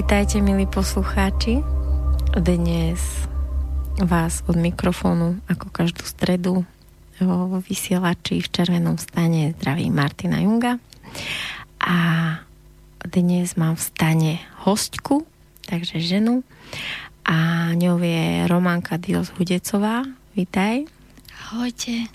Vítajte, 0.00 0.40
milí 0.40 0.64
poslucháči. 0.64 1.60
Dnes 2.32 3.28
vás 4.00 4.40
od 4.48 4.56
mikrofónu, 4.56 5.44
ako 5.44 5.68
každú 5.68 6.08
stredu, 6.08 6.64
vo 7.20 7.60
vysielači 7.60 8.40
v 8.40 8.48
červenom 8.48 8.96
stane 8.96 9.52
zdraví 9.60 9.92
Martina 9.92 10.40
Junga. 10.40 10.80
A 11.84 11.96
dnes 13.12 13.60
mám 13.60 13.76
v 13.76 13.84
stane 13.84 14.32
hostku, 14.64 15.28
takže 15.68 16.00
ženu. 16.00 16.48
A 17.28 17.68
ňou 17.76 18.00
je 18.00 18.48
Románka 18.48 18.96
Dios 18.96 19.28
Hudecová. 19.36 20.08
Vítaj. 20.32 20.88
Ahojte. 21.44 22.08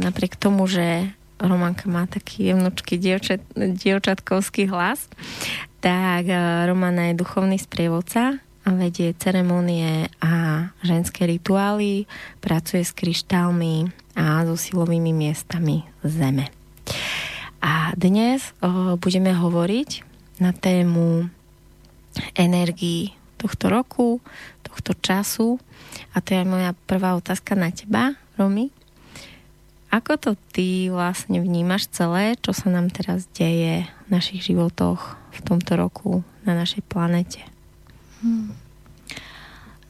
Napriek 0.00 0.40
tomu, 0.40 0.72
že 0.72 1.12
Romanka 1.38 1.86
má 1.86 2.06
taký 2.10 2.50
jemnočký 2.50 2.98
dievčat, 2.98 3.40
dievčatkovský 3.54 4.66
hlas, 4.66 5.06
tak 5.78 6.26
e, 6.26 6.34
Romana 6.66 7.10
je 7.10 7.20
duchovný 7.22 7.58
sprievodca 7.58 8.42
a 8.66 8.68
vedie 8.74 9.14
ceremonie 9.16 10.10
a 10.18 10.66
ženské 10.82 11.24
rituály, 11.24 12.04
pracuje 12.42 12.84
s 12.84 12.92
kryštálmi 12.92 13.88
a 14.18 14.42
so 14.44 14.58
silovými 14.58 15.14
miestami 15.14 15.86
zeme. 16.02 16.50
A 17.62 17.94
dnes 17.94 18.54
o, 18.62 18.98
budeme 18.98 19.34
hovoriť 19.34 19.90
na 20.42 20.54
tému 20.54 21.26
energii 22.34 23.14
tohto 23.38 23.70
roku, 23.70 24.18
tohto 24.66 24.94
času. 24.98 25.58
A 26.14 26.20
to 26.22 26.34
je 26.34 26.42
moja 26.42 26.74
prvá 26.86 27.14
otázka 27.14 27.54
na 27.54 27.70
teba, 27.70 28.18
Romy. 28.38 28.70
Ako 29.88 30.20
to 30.20 30.36
ty 30.52 30.92
vlastne 30.92 31.40
vnímaš 31.40 31.88
celé, 31.88 32.36
čo 32.44 32.52
sa 32.52 32.68
nám 32.68 32.92
teraz 32.92 33.24
deje 33.32 33.88
v 33.88 34.08
našich 34.12 34.44
životoch 34.44 35.16
v 35.32 35.40
tomto 35.40 35.80
roku 35.80 36.20
na 36.44 36.52
našej 36.52 36.84
planete? 36.84 37.40
Hmm. 38.20 38.52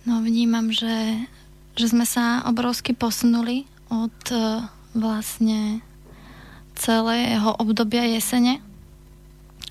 No 0.06 0.22
vnímam, 0.22 0.70
že, 0.70 1.26
že 1.74 1.91
sme 1.91 2.06
sa 2.06 2.46
obrovsky 2.46 2.94
posunuli 2.94 3.66
od 3.91 4.14
uh, 4.30 4.70
vlastne 4.94 5.82
celého 6.78 7.58
obdobia 7.58 8.06
jesene, 8.06 8.62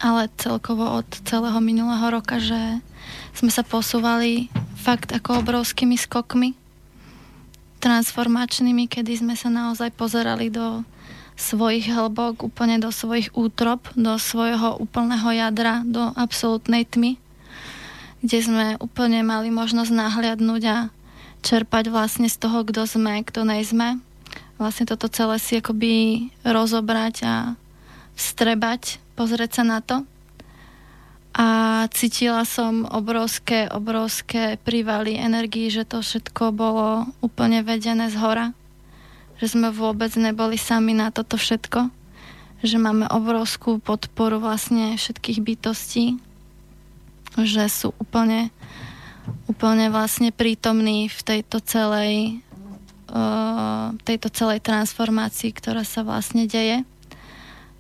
ale 0.04 0.28
celkovo 0.36 1.02
od 1.02 1.08
celého 1.24 1.58
minulého 1.64 2.04
roka, 2.12 2.36
že 2.38 2.84
sme 3.32 3.48
sa 3.48 3.64
posúvali 3.64 4.52
fakt 4.76 5.16
ako 5.16 5.40
obrovskými 5.40 5.96
skokmi 5.96 6.67
transformačnými, 7.78 8.90
kedy 8.90 9.22
sme 9.22 9.36
sa 9.38 9.50
naozaj 9.54 9.94
pozerali 9.94 10.50
do 10.50 10.82
svojich 11.38 11.94
hlbok, 11.94 12.50
úplne 12.50 12.82
do 12.82 12.90
svojich 12.90 13.30
útrop, 13.38 13.86
do 13.94 14.18
svojho 14.18 14.82
úplného 14.82 15.30
jadra, 15.38 15.86
do 15.86 16.10
absolútnej 16.18 16.90
tmy, 16.90 17.22
kde 18.26 18.40
sme 18.42 18.66
úplne 18.82 19.22
mali 19.22 19.54
možnosť 19.54 19.94
nahliadnúť 19.94 20.64
a 20.66 20.78
čerpať 21.46 21.94
vlastne 21.94 22.26
z 22.26 22.38
toho, 22.42 22.66
kto 22.66 22.90
sme, 22.90 23.22
kto 23.22 23.46
nejsme. 23.46 24.02
Vlastne 24.58 24.90
toto 24.90 25.06
celé 25.14 25.38
si 25.38 25.62
akoby 25.62 26.28
rozobrať 26.42 27.16
a 27.22 27.36
vstrebať, 28.18 28.98
pozrieť 29.14 29.62
sa 29.62 29.64
na 29.64 29.80
to 29.86 30.02
a 31.38 31.86
cítila 31.94 32.42
som 32.50 32.90
obrovské, 32.90 33.70
obrovské 33.70 34.58
prívaly 34.58 35.22
energii, 35.22 35.70
že 35.70 35.86
to 35.86 36.02
všetko 36.02 36.50
bolo 36.50 37.06
úplne 37.22 37.62
vedené 37.62 38.10
z 38.10 38.18
hora. 38.18 38.58
Že 39.38 39.46
sme 39.54 39.68
vôbec 39.70 40.10
neboli 40.18 40.58
sami 40.58 40.98
na 40.98 41.14
toto 41.14 41.38
všetko. 41.38 41.94
Že 42.66 42.78
máme 42.82 43.06
obrovskú 43.14 43.78
podporu 43.78 44.42
vlastne 44.42 44.98
všetkých 44.98 45.40
bytostí. 45.46 46.18
Že 47.38 47.64
sú 47.70 47.88
úplne, 48.02 48.50
úplne 49.46 49.94
vlastne 49.94 50.34
prítomní 50.34 51.06
v 51.06 51.20
tejto 51.22 51.62
celej 51.62 52.42
uh, 53.14 53.94
tejto 54.02 54.34
celej 54.34 54.66
transformácii, 54.66 55.54
ktorá 55.54 55.86
sa 55.86 56.02
vlastne 56.02 56.50
deje. 56.50 56.82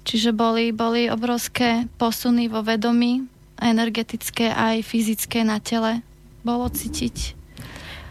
Čiže 0.06 0.30
boli, 0.30 0.72
boli 0.72 1.12
obrovské 1.12 1.90
posuny 2.00 2.48
vo 2.48 2.64
vedomí, 2.64 3.28
energetické 3.62 4.54
aj 4.54 4.86
fyzické 4.86 5.42
na 5.42 5.58
tele 5.58 6.02
bolo 6.46 6.70
cítiť. 6.70 7.38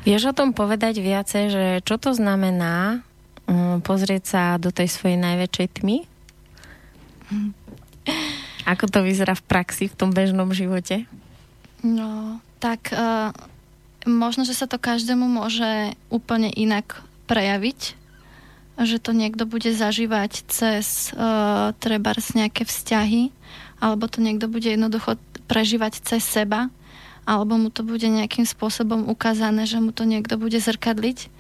Vieš 0.06 0.30
o 0.30 0.36
tom 0.36 0.54
povedať 0.54 1.02
viacej, 1.02 1.44
že 1.50 1.64
čo 1.82 1.98
to 1.98 2.14
znamená 2.14 3.02
um, 3.50 3.82
pozrieť 3.82 4.22
sa 4.22 4.42
do 4.54 4.70
tej 4.70 4.86
svojej 4.86 5.18
najväčšej 5.18 5.68
tmy? 5.82 5.96
Ako 8.70 8.86
to 8.86 9.02
vyzerá 9.02 9.34
v 9.34 9.46
praxi, 9.46 9.90
v 9.90 9.98
tom 9.98 10.14
bežnom 10.14 10.50
živote? 10.54 11.10
No, 11.82 12.38
tak 12.62 12.94
uh, 12.94 13.34
možno, 14.06 14.46
že 14.46 14.54
sa 14.54 14.70
to 14.70 14.78
každému 14.78 15.26
môže 15.26 15.94
úplne 16.10 16.54
inak 16.54 17.02
prejaviť, 17.26 17.98
že 18.78 19.02
to 19.02 19.10
niekto 19.10 19.42
bude 19.48 19.70
zažívať 19.74 20.46
cez 20.46 21.10
uh, 21.14 21.74
trebárs 21.82 22.36
nejaké 22.38 22.62
vzťahy, 22.62 23.34
alebo 23.82 24.06
to 24.06 24.22
niekto 24.22 24.46
bude 24.46 24.70
jednoducho 24.70 25.18
prežívať 25.46 26.02
cez 26.02 26.22
seba, 26.22 26.68
alebo 27.26 27.58
mu 27.58 27.70
to 27.74 27.82
bude 27.82 28.06
nejakým 28.06 28.46
spôsobom 28.46 29.10
ukázané, 29.10 29.66
že 29.66 29.82
mu 29.82 29.90
to 29.90 30.06
niekto 30.06 30.38
bude 30.38 30.58
zrkadliť. 30.58 31.32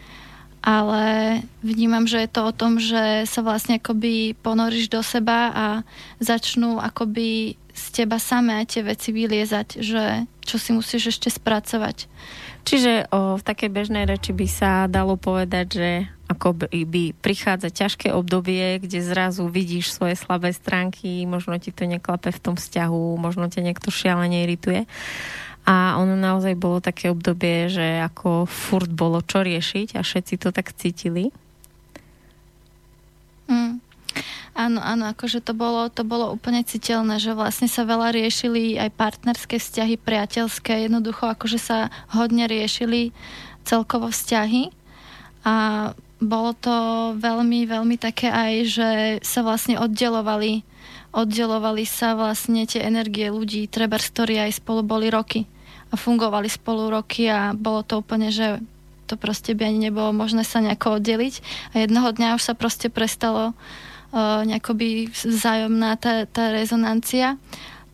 Ale 0.66 1.04
vnímam, 1.62 2.10
že 2.10 2.26
je 2.26 2.30
to 2.30 2.50
o 2.50 2.56
tom, 2.56 2.82
že 2.82 3.22
sa 3.30 3.38
vlastne 3.46 3.78
akoby 3.78 4.34
ponoríš 4.42 4.90
do 4.90 4.98
seba 4.98 5.54
a 5.54 5.66
začnú 6.18 6.82
akoby 6.82 7.54
z 7.70 7.84
teba 8.02 8.18
samé 8.18 8.66
tie 8.66 8.82
veci 8.82 9.14
vyliezať, 9.14 9.78
že 9.78 10.26
čo 10.42 10.56
si 10.58 10.74
musíš 10.74 11.14
ešte 11.14 11.30
spracovať. 11.30 12.10
Čiže 12.66 13.12
o, 13.14 13.38
v 13.38 13.46
takej 13.46 13.70
bežnej 13.70 14.10
reči 14.10 14.34
by 14.34 14.46
sa 14.50 14.90
dalo 14.90 15.14
povedať, 15.14 15.66
že 15.70 15.90
ako 16.26 16.58
by, 16.74 17.14
prichádza 17.22 17.70
ťažké 17.70 18.10
obdobie, 18.10 18.82
kde 18.82 18.98
zrazu 18.98 19.46
vidíš 19.46 19.94
svoje 19.94 20.18
slabé 20.18 20.50
stránky, 20.50 21.22
možno 21.22 21.54
ti 21.62 21.70
to 21.70 21.86
neklape 21.86 22.34
v 22.34 22.42
tom 22.42 22.54
vzťahu, 22.58 23.14
možno 23.18 23.46
ťa 23.46 23.62
niekto 23.62 23.94
šialene 23.94 24.42
irituje. 24.42 24.90
A 25.66 25.98
ono 25.98 26.14
naozaj 26.14 26.54
bolo 26.58 26.78
také 26.78 27.10
obdobie, 27.10 27.70
že 27.70 28.02
ako 28.02 28.46
furt 28.46 28.90
bolo 28.90 29.22
čo 29.22 29.42
riešiť 29.42 29.98
a 29.98 30.00
všetci 30.02 30.34
to 30.38 30.50
tak 30.50 30.70
cítili. 30.74 31.30
Mm. 33.46 33.82
Áno, 34.56 34.80
áno, 34.80 35.12
akože 35.12 35.44
to 35.44 35.52
bolo, 35.52 35.92
to 35.92 36.00
bolo 36.00 36.32
úplne 36.32 36.64
citeľné, 36.64 37.20
že 37.20 37.36
vlastne 37.36 37.68
sa 37.68 37.84
veľa 37.84 38.08
riešili 38.16 38.80
aj 38.80 38.96
partnerské 38.96 39.60
vzťahy, 39.60 40.00
priateľské, 40.00 40.88
jednoducho 40.88 41.28
akože 41.28 41.60
sa 41.60 41.92
hodne 42.08 42.48
riešili 42.48 43.12
celkovo 43.68 44.08
vzťahy 44.08 44.72
a 45.44 45.54
bolo 46.16 46.56
to 46.56 46.76
veľmi, 47.20 47.68
veľmi 47.68 47.96
také 48.00 48.32
aj, 48.32 48.52
že 48.64 48.88
sa 49.20 49.44
vlastne 49.44 49.76
oddelovali, 49.76 50.64
oddelovali 51.12 51.84
sa 51.84 52.16
vlastne 52.16 52.64
tie 52.64 52.84
energie 52.84 53.28
ľudí, 53.28 53.68
treba 53.68 54.00
ktorí 54.00 54.40
aj 54.40 54.64
spolu 54.64 54.80
boli 54.80 55.12
roky 55.12 55.44
a 55.92 55.94
fungovali 55.94 56.48
spolu 56.50 56.90
roky 56.90 57.30
a 57.30 57.54
bolo 57.54 57.86
to 57.86 58.02
úplne, 58.02 58.32
že 58.34 58.58
to 59.06 59.14
proste 59.14 59.54
by 59.54 59.70
ani 59.70 59.88
nebolo 59.90 60.10
možné 60.10 60.42
sa 60.42 60.58
nejako 60.58 60.98
oddeliť. 60.98 61.34
A 61.72 61.86
jednoho 61.86 62.10
dňa 62.10 62.34
už 62.34 62.42
sa 62.42 62.54
proste 62.58 62.90
prestalo 62.90 63.54
uh, 63.54 64.42
nejakoby 64.42 65.14
vzájomná 65.14 65.94
tá, 65.94 66.26
tá 66.26 66.50
rezonancia. 66.50 67.38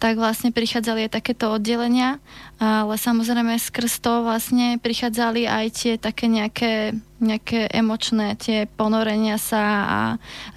Tak 0.01 0.19
vlastne 0.19 0.51
prichádzali 0.51 1.07
aj 1.07 1.15
takéto 1.15 1.47
oddelenia, 1.55 2.19
ale 2.59 2.99
samozrejme 2.99 3.55
skrz 3.55 4.03
to 4.03 4.27
vlastne 4.27 4.83
prichádzali 4.83 5.47
aj 5.47 5.67
tie 5.79 5.93
také 5.95 6.27
nejaké, 6.27 6.99
nejaké 7.23 7.71
emočné, 7.71 8.35
tie 8.37 8.67
ponorenia 8.67 9.39
sa 9.39 9.65
a 9.87 10.01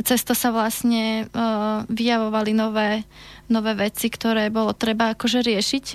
cez 0.02 0.26
to 0.26 0.34
sa 0.34 0.50
vlastne 0.50 1.30
uh, 1.32 1.86
vyjavovali 1.88 2.52
nové, 2.58 3.06
nové 3.48 3.78
veci, 3.78 4.10
ktoré 4.10 4.50
bolo 4.50 4.74
treba 4.74 5.14
akože 5.14 5.46
riešiť. 5.46 5.86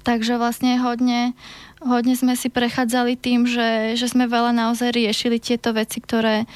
Takže 0.00 0.40
vlastne 0.40 0.80
hodne, 0.80 1.36
Hodne 1.80 2.12
sme 2.12 2.36
si 2.36 2.52
prechádzali 2.52 3.16
tým, 3.16 3.48
že, 3.48 3.96
že 3.96 4.04
sme 4.04 4.28
veľa 4.28 4.52
naozaj 4.52 4.92
riešili 4.92 5.40
tieto 5.40 5.72
veci, 5.72 6.04
ktoré, 6.04 6.44
e, 6.44 6.46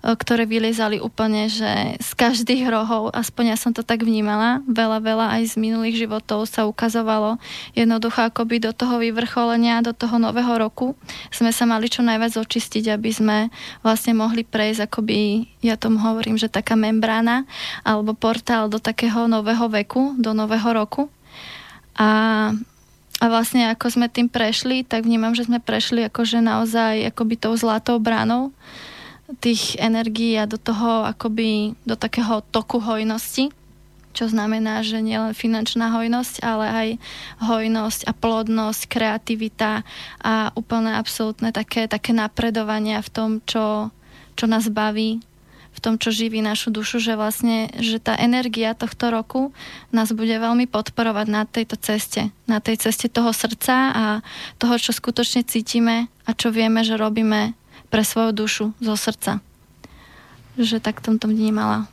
ktoré 0.00 0.48
vyliezali 0.48 0.96
úplne, 0.96 1.52
že 1.52 2.00
z 2.00 2.10
každých 2.16 2.72
rohov, 2.72 3.12
aspoň 3.12 3.52
ja 3.52 3.56
som 3.60 3.76
to 3.76 3.84
tak 3.84 4.00
vnímala, 4.00 4.64
veľa, 4.64 4.98
veľa 5.04 5.26
aj 5.36 5.52
z 5.52 5.54
minulých 5.60 6.08
životov 6.08 6.48
sa 6.48 6.64
ukazovalo 6.64 7.36
jednoducho 7.76 8.24
akoby 8.32 8.64
do 8.64 8.72
toho 8.72 8.96
vyvrcholenia, 8.96 9.84
do 9.84 9.92
toho 9.92 10.16
nového 10.16 10.56
roku 10.56 10.96
sme 11.28 11.52
sa 11.52 11.68
mali 11.68 11.92
čo 11.92 12.00
najviac 12.00 12.32
očistiť, 12.32 12.96
aby 12.96 13.10
sme 13.12 13.38
vlastne 13.84 14.16
mohli 14.16 14.40
prejsť 14.40 14.88
akoby, 14.88 15.44
ja 15.60 15.76
tomu 15.76 16.00
hovorím, 16.00 16.40
že 16.40 16.48
taká 16.48 16.80
membrána 16.80 17.44
alebo 17.84 18.16
portál 18.16 18.72
do 18.72 18.80
takého 18.80 19.28
nového 19.28 19.68
veku, 19.68 20.16
do 20.16 20.32
nového 20.32 20.72
roku. 20.72 21.12
A 22.00 22.56
a 23.20 23.28
vlastne 23.28 23.68
ako 23.68 23.92
sme 23.92 24.08
tým 24.08 24.32
prešli, 24.32 24.80
tak 24.80 25.04
vnímam, 25.04 25.36
že 25.36 25.44
sme 25.44 25.60
prešli 25.60 26.08
akože 26.08 26.40
naozaj 26.40 27.12
akoby 27.12 27.36
tou 27.36 27.52
zlatou 27.52 28.00
bránou 28.00 28.48
tých 29.38 29.78
energií 29.78 30.34
a 30.34 30.50
do 30.50 30.58
toho 30.58 31.06
akoby 31.06 31.78
do 31.86 31.94
takého 31.94 32.42
toku 32.50 32.82
hojnosti, 32.82 33.54
čo 34.10 34.26
znamená, 34.26 34.82
že 34.82 34.98
nielen 34.98 35.38
finančná 35.38 35.94
hojnosť, 35.94 36.34
ale 36.42 36.66
aj 36.66 36.88
hojnosť 37.46 38.10
a 38.10 38.12
plodnosť, 38.12 38.90
kreativita 38.90 39.86
a 40.18 40.50
úplne 40.58 40.98
absolútne 40.98 41.54
také, 41.54 41.86
také 41.86 42.10
napredovania 42.10 42.98
v 43.06 43.10
tom, 43.10 43.30
čo, 43.46 43.94
čo 44.34 44.44
nás 44.50 44.66
baví, 44.66 45.22
v 45.70 45.78
tom, 45.78 45.94
čo 46.02 46.10
živí 46.10 46.42
našu 46.42 46.74
dušu, 46.74 46.98
že 46.98 47.14
vlastne, 47.14 47.70
že 47.78 48.02
tá 48.02 48.18
energia 48.18 48.74
tohto 48.74 49.14
roku 49.14 49.54
nás 49.94 50.10
bude 50.10 50.34
veľmi 50.34 50.66
podporovať 50.66 51.26
na 51.30 51.46
tejto 51.46 51.78
ceste, 51.78 52.34
na 52.50 52.58
tej 52.58 52.82
ceste 52.82 53.06
toho 53.06 53.30
srdca 53.30 53.94
a 53.94 54.04
toho, 54.58 54.74
čo 54.74 54.90
skutočne 54.90 55.46
cítime 55.46 56.10
a 56.26 56.34
čo 56.34 56.50
vieme, 56.50 56.82
že 56.82 56.98
robíme 56.98 57.54
pre 57.90 58.06
svoju 58.06 58.30
dušu 58.32 58.64
zo 58.78 58.94
srdca. 58.94 59.42
Že 60.56 60.78
tak 60.78 61.02
tom 61.02 61.18
tom 61.18 61.34
vnímala. 61.34 61.90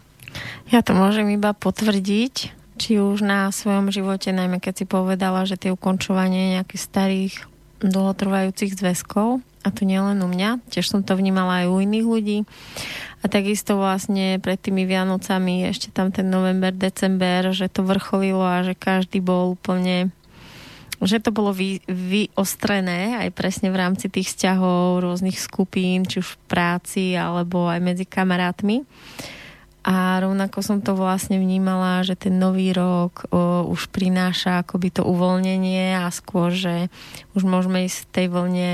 Ja 0.70 0.86
to 0.86 0.94
môžem 0.94 1.34
iba 1.34 1.52
potvrdiť, 1.58 2.54
či 2.78 3.02
už 3.02 3.26
na 3.26 3.50
svojom 3.50 3.90
živote, 3.90 4.30
najmä 4.30 4.62
keď 4.62 4.74
si 4.84 4.86
povedala, 4.86 5.50
že 5.50 5.58
tie 5.58 5.74
ukončovanie 5.74 6.56
nejakých 6.56 6.82
starých 6.82 7.34
dlhotrvajúcich 7.82 8.78
zväzkov, 8.78 9.42
a 9.66 9.68
to 9.74 9.84
nielen 9.84 10.22
u 10.24 10.30
mňa, 10.30 10.62
tiež 10.70 10.88
som 10.88 11.02
to 11.02 11.18
vnímala 11.18 11.66
aj 11.66 11.74
u 11.74 11.76
iných 11.82 12.06
ľudí, 12.06 12.38
a 13.22 13.26
takisto 13.26 13.76
vlastne 13.76 14.38
pred 14.38 14.62
tými 14.62 14.86
Vianocami 14.86 15.66
ešte 15.66 15.90
tam 15.90 16.14
ten 16.14 16.30
november, 16.30 16.70
december, 16.70 17.50
že 17.50 17.66
to 17.66 17.82
vrcholilo 17.82 18.46
a 18.46 18.62
že 18.62 18.78
každý 18.78 19.20
bol 19.26 19.58
úplne 19.58 20.14
že 21.02 21.22
to 21.22 21.30
bolo 21.30 21.54
vy, 21.54 21.78
vyostrené 21.86 23.22
aj 23.22 23.30
presne 23.38 23.70
v 23.70 23.80
rámci 23.80 24.10
tých 24.10 24.34
vzťahov 24.34 25.06
rôznych 25.06 25.38
skupín, 25.38 26.10
či 26.10 26.22
už 26.22 26.38
v 26.38 26.42
práci 26.50 27.06
alebo 27.14 27.70
aj 27.70 27.80
medzi 27.82 28.06
kamarátmi. 28.10 28.82
A 29.88 30.20
rovnako 30.20 30.60
som 30.60 30.84
to 30.84 31.00
vlastne 31.00 31.40
vnímala, 31.40 32.04
že 32.04 32.20
ten 32.20 32.36
nový 32.36 32.76
rok 32.76 33.24
o, 33.32 33.64
už 33.72 33.88
prináša 33.88 34.60
akoby 34.60 34.92
to 34.92 35.08
uvoľnenie 35.08 35.96
a 35.96 36.12
skôr, 36.12 36.52
že 36.52 36.92
už 37.40 37.48
môžeme 37.48 37.88
ísť 37.88 37.98
v 38.04 38.12
tej 38.12 38.28
vlne 38.28 38.72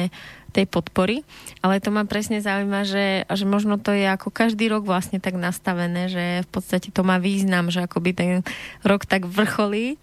tej 0.53 0.69
podpory, 0.69 1.25
ale 1.65 1.81
to 1.81 1.89
ma 1.89 2.05
presne 2.05 2.37
zaujíma, 2.37 2.85
že, 2.85 3.25
že 3.25 3.45
možno 3.49 3.81
to 3.81 3.89
je 3.89 4.05
ako 4.05 4.29
každý 4.29 4.69
rok 4.69 4.85
vlastne 4.85 5.17
tak 5.17 5.33
nastavené, 5.33 6.13
že 6.13 6.45
v 6.45 6.49
podstate 6.53 6.93
to 6.93 7.01
má 7.01 7.17
význam, 7.17 7.73
že 7.73 7.81
akoby 7.81 8.13
ten 8.13 8.31
rok 8.85 9.09
tak 9.09 9.25
vrcholí, 9.25 9.97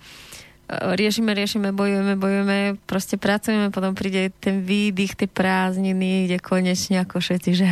riešime, 0.71 1.35
riešime, 1.35 1.75
bojujeme, 1.75 2.15
bojujeme, 2.15 2.59
proste 2.87 3.19
pracujeme, 3.19 3.75
potom 3.75 3.99
príde 3.99 4.31
ten 4.39 4.63
výdych, 4.63 5.19
tie 5.19 5.27
prázdniny, 5.27 6.31
kde 6.31 6.39
konečne 6.39 7.03
ako 7.03 7.19
všetci, 7.19 7.51
že 7.59 7.67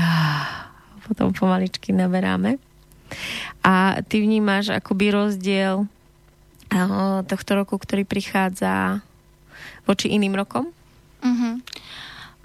potom 1.07 1.31
pomaličky 1.31 1.95
naberáme. 1.95 2.59
A 3.63 4.03
ty 4.05 4.21
vnímaš 4.21 4.75
akoby 4.75 5.15
rozdiel 5.15 5.87
e, 6.69 6.87
tohto 7.25 7.51
roku, 7.57 7.81
ktorý 7.81 8.05
prichádza 8.05 9.01
voči 9.89 10.13
iným 10.13 10.37
rokom? 10.37 10.69
Uh-huh. 11.25 11.57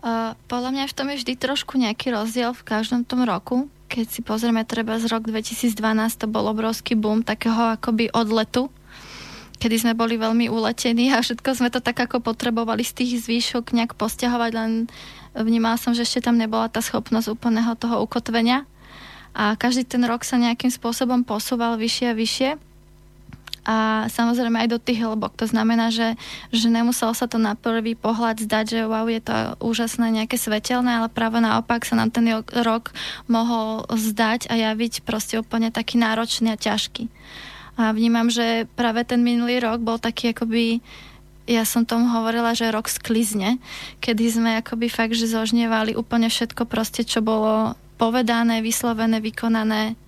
Uh, 0.03 0.35
podľa 0.51 0.71
mňa 0.75 0.83
v 0.87 0.95
tom 0.95 1.07
je 1.11 1.19
vždy 1.23 1.33
trošku 1.39 1.79
nejaký 1.79 2.11
rozdiel 2.11 2.51
v 2.51 2.63
každom 2.63 3.07
tom 3.07 3.23
roku. 3.23 3.71
Keď 3.87 4.05
si 4.09 4.19
pozrieme 4.19 4.63
treba 4.67 4.99
z 4.99 5.07
rok 5.07 5.27
2012, 5.27 5.75
to 6.19 6.25
bol 6.27 6.43
obrovský 6.49 6.95
boom 6.95 7.23
takého 7.23 7.79
akoby 7.79 8.11
odletu, 8.11 8.67
kedy 9.63 9.79
sme 9.79 9.93
boli 9.95 10.19
veľmi 10.19 10.51
uletení 10.51 11.15
a 11.15 11.23
všetko 11.23 11.55
sme 11.55 11.71
to 11.71 11.79
tak 11.79 11.95
ako 11.95 12.19
potrebovali 12.19 12.83
z 12.83 12.99
tých 12.99 13.23
zvýšok 13.23 13.71
nejak 13.71 13.95
posťahovať, 13.95 14.51
len 14.51 14.71
vnímala 15.31 15.79
som, 15.79 15.95
že 15.95 16.03
ešte 16.03 16.27
tam 16.27 16.35
nebola 16.35 16.67
tá 16.67 16.83
schopnosť 16.83 17.31
úplného 17.31 17.71
toho 17.79 18.03
ukotvenia. 18.03 18.67
A 19.31 19.55
každý 19.55 19.87
ten 19.87 20.03
rok 20.03 20.27
sa 20.27 20.35
nejakým 20.35 20.67
spôsobom 20.67 21.23
posúval 21.23 21.79
vyššie 21.79 22.07
a 22.11 22.19
vyššie 22.19 22.49
a 23.63 24.11
samozrejme 24.11 24.59
aj 24.59 24.69
do 24.75 24.79
tých 24.83 24.99
hlbok. 24.99 25.39
To 25.39 25.47
znamená, 25.47 25.87
že, 25.87 26.19
že 26.51 26.67
nemuselo 26.67 27.15
sa 27.15 27.31
to 27.31 27.39
na 27.39 27.55
prvý 27.55 27.95
pohľad 27.95 28.43
zdať, 28.43 28.65
že 28.67 28.79
wow, 28.83 29.07
je 29.07 29.23
to 29.23 29.35
úžasné 29.63 30.11
nejaké 30.11 30.35
svetelné, 30.35 30.99
ale 30.99 31.07
práve 31.07 31.39
naopak 31.39 31.87
sa 31.87 31.95
nám 31.95 32.11
ten 32.11 32.27
rok 32.43 32.91
mohol 33.31 33.87
zdať 33.87 34.51
a 34.51 34.59
javiť 34.59 35.07
proste 35.07 35.39
úplne 35.39 35.71
taký 35.71 35.95
náročný 35.95 36.51
a 36.51 36.59
ťažký. 36.59 37.07
A 37.73 37.89
vnímam, 37.89 38.29
že 38.29 38.69
práve 38.77 39.01
ten 39.01 39.25
minulý 39.25 39.57
rok 39.63 39.81
bol 39.81 39.97
taký 39.97 40.31
akoby 40.31 40.81
ja 41.43 41.67
som 41.67 41.83
tomu 41.83 42.07
hovorila, 42.07 42.55
že 42.55 42.71
rok 42.71 42.87
sklizne, 42.87 43.59
kedy 43.99 44.23
sme 44.31 44.51
akoby 44.63 44.87
fakt, 44.87 45.11
že 45.11 45.27
zožnievali 45.27 45.91
úplne 45.91 46.31
všetko 46.31 46.63
proste, 46.63 47.03
čo 47.03 47.19
bolo 47.19 47.75
povedané, 47.99 48.63
vyslovené, 48.63 49.19
vykonané 49.19 49.99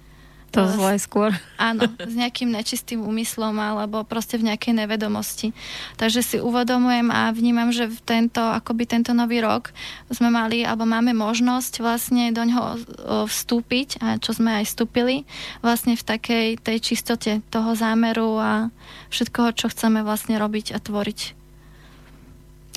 to 0.56 0.72
zle 0.72 0.96
skôr. 0.96 1.30
Áno, 1.60 1.84
s 2.00 2.16
nejakým 2.16 2.48
nečistým 2.48 3.04
úmyslom 3.04 3.52
alebo 3.60 4.08
proste 4.08 4.40
v 4.40 4.48
nejakej 4.48 4.74
nevedomosti. 4.80 5.52
Takže 6.00 6.24
si 6.24 6.38
uvedomujem 6.40 7.12
a 7.12 7.36
vnímam, 7.36 7.76
že 7.76 7.92
tento, 8.08 8.40
akoby 8.40 8.88
tento 8.88 9.12
nový 9.12 9.44
rok 9.44 9.76
sme 10.08 10.32
mali 10.32 10.64
alebo 10.64 10.88
máme 10.88 11.12
možnosť 11.12 11.84
vlastne 11.84 12.32
do 12.32 12.48
ňoho 12.48 12.80
vstúpiť 13.28 14.00
a 14.00 14.16
čo 14.16 14.32
sme 14.32 14.64
aj 14.64 14.72
vstúpili 14.72 15.28
vlastne 15.60 16.00
v 16.00 16.04
takej 16.08 16.48
tej 16.64 16.78
čistote 16.80 17.44
toho 17.52 17.76
zámeru 17.76 18.40
a 18.40 18.72
všetkoho, 19.12 19.52
čo 19.52 19.68
chceme 19.68 20.02
vlastne 20.08 20.40
robiť 20.40 20.72
a 20.72 20.80
tvoriť. 20.80 21.20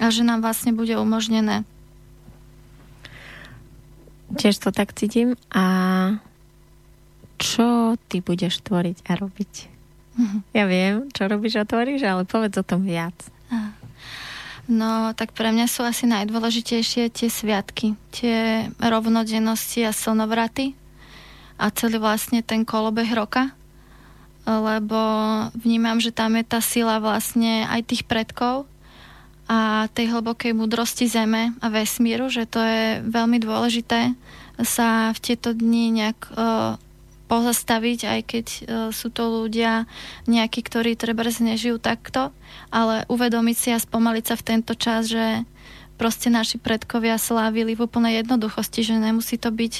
A 0.03 0.11
že 0.11 0.27
nám 0.27 0.43
vlastne 0.43 0.75
bude 0.75 0.95
umožnené. 0.99 1.63
Tiež 4.29 4.61
to 4.61 4.71
tak 4.71 4.93
cítim 4.93 5.41
a 5.49 5.65
čo 7.39 7.95
ty 8.11 8.19
budeš 8.21 8.61
tvoriť 8.67 9.07
a 9.09 9.13
robiť. 9.15 9.53
Uh-huh. 10.19 10.41
Ja 10.51 10.67
viem, 10.67 11.07
čo 11.15 11.31
robíš 11.31 11.63
a 11.63 11.65
tvoríš, 11.65 12.03
ale 12.03 12.27
povedz 12.27 12.59
o 12.59 12.67
tom 12.67 12.83
viac. 12.83 13.15
No, 14.69 15.17
tak 15.17 15.33
pre 15.33 15.49
mňa 15.49 15.65
sú 15.65 15.81
asi 15.81 16.05
najdôležitejšie 16.05 17.09
tie 17.09 17.29
sviatky, 17.33 17.97
tie 18.13 18.69
rovnodennosti 18.77 19.81
a 19.89 19.97
slnovraty 19.97 20.77
a 21.57 21.73
celý 21.73 21.97
vlastne 21.97 22.45
ten 22.45 22.69
kolobeh 22.69 23.09
roka, 23.17 23.49
lebo 24.45 25.01
vnímam, 25.57 25.97
že 26.05 26.13
tam 26.13 26.37
je 26.37 26.45
tá 26.45 26.61
sila 26.61 27.01
vlastne 27.01 27.65
aj 27.65 27.81
tých 27.89 28.05
predkov 28.05 28.69
a 29.49 29.89
tej 29.97 30.13
hlbokej 30.13 30.53
múdrosti 30.53 31.09
zeme 31.09 31.57
a 31.65 31.73
vesmíru, 31.73 32.29
že 32.29 32.45
to 32.45 32.61
je 32.61 33.01
veľmi 33.09 33.41
dôležité 33.41 34.13
sa 34.61 35.15
v 35.17 35.19
tieto 35.23 35.57
dni 35.57 35.97
nejak 35.97 36.19
uh, 36.35 36.77
pozastaviť, 37.29 38.01
aj 38.09 38.21
keď 38.25 38.47
uh, 38.49 38.59
sú 38.91 39.13
to 39.13 39.45
ľudia 39.45 39.85
nejakí, 40.25 40.65
ktorí 40.65 40.97
treba 40.97 41.23
nežijú 41.29 41.77
takto, 41.77 42.33
ale 42.73 43.05
uvedomiť 43.13 43.57
si 43.57 43.69
a 43.71 43.79
spomaliť 43.79 44.25
sa 44.25 44.35
v 44.41 44.47
tento 44.49 44.73
čas, 44.73 45.13
že 45.13 45.45
proste 45.99 46.31
naši 46.31 46.57
predkovia 46.57 47.19
slávili 47.19 47.75
v 47.75 47.85
úplnej 47.85 48.23
jednoduchosti, 48.23 48.87
že 48.87 48.95
nemusí 48.97 49.37
to 49.37 49.51
byť 49.53 49.75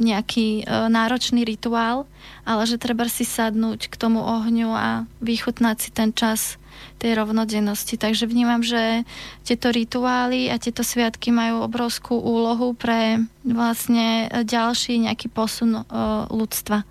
nejaký 0.00 0.64
uh, 0.64 0.88
náročný 0.88 1.44
rituál, 1.44 2.08
ale 2.48 2.64
že 2.64 2.80
treba 2.80 3.04
si 3.10 3.28
sadnúť 3.28 3.92
k 3.92 3.94
tomu 4.00 4.24
ohňu 4.24 4.72
a 4.72 5.04
vychutnať 5.20 5.76
si 5.76 5.90
ten 5.92 6.14
čas 6.14 6.56
tej 6.98 7.18
rovnodennosti. 7.18 7.94
Takže 7.98 8.26
vnímam, 8.26 8.62
že 8.62 9.04
tieto 9.46 9.70
rituály 9.70 10.50
a 10.50 10.58
tieto 10.58 10.82
sviatky 10.82 11.30
majú 11.30 11.66
obrovskú 11.66 12.18
úlohu 12.18 12.74
pre 12.74 13.22
vlastne 13.44 14.30
ďalší 14.30 15.04
nejaký 15.04 15.28
posun 15.28 15.84
uh, 15.84 15.84
ľudstva 16.30 16.86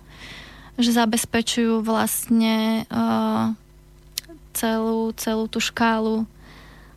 že 0.74 0.90
zabezpečujú 0.90 1.82
vlastne 1.86 2.86
uh, 2.90 3.54
celú, 4.54 5.14
celú 5.14 5.46
tú 5.46 5.62
škálu 5.62 6.26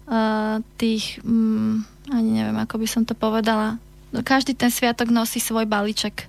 uh, 0.09 0.61
tých, 0.81 1.21
um, 1.21 1.85
ani 2.09 2.41
neviem, 2.41 2.57
ako 2.57 2.81
by 2.81 2.87
som 2.89 3.03
to 3.05 3.13
povedala. 3.13 3.77
Každý 4.13 4.55
ten 4.55 4.71
sviatok 4.71 5.11
nosí 5.11 5.37
svoj 5.37 5.67
balíček. 5.67 6.25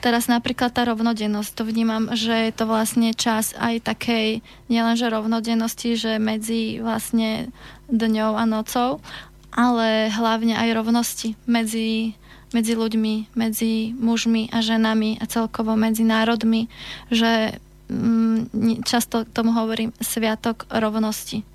Teraz 0.00 0.32
napríklad 0.32 0.72
tá 0.72 0.88
rovnodennosť, 0.88 1.50
to 1.52 1.62
vnímam, 1.68 2.08
že 2.16 2.48
je 2.48 2.52
to 2.56 2.64
vlastne 2.64 3.12
čas 3.12 3.52
aj 3.60 3.84
takej, 3.84 4.40
nielenže 4.72 5.12
rovnodennosti, 5.12 5.92
že 5.92 6.16
medzi 6.16 6.80
vlastne 6.80 7.52
dňou 7.92 8.32
a 8.32 8.48
nocou, 8.48 9.04
ale 9.52 10.08
hlavne 10.08 10.56
aj 10.56 10.68
rovnosti 10.72 11.36
medzi, 11.44 12.16
medzi 12.50 12.74
ľuďmi, 12.74 13.34
medzi 13.38 13.94
mužmi 13.94 14.50
a 14.50 14.58
ženami 14.58 15.22
a 15.22 15.24
celkovo 15.30 15.78
medzi 15.78 16.02
národmi, 16.02 16.66
že 17.10 17.58
mm, 17.90 18.82
často 18.82 19.22
tomu 19.26 19.54
hovorím 19.54 19.94
sviatok 20.02 20.66
rovnosti. 20.70 21.46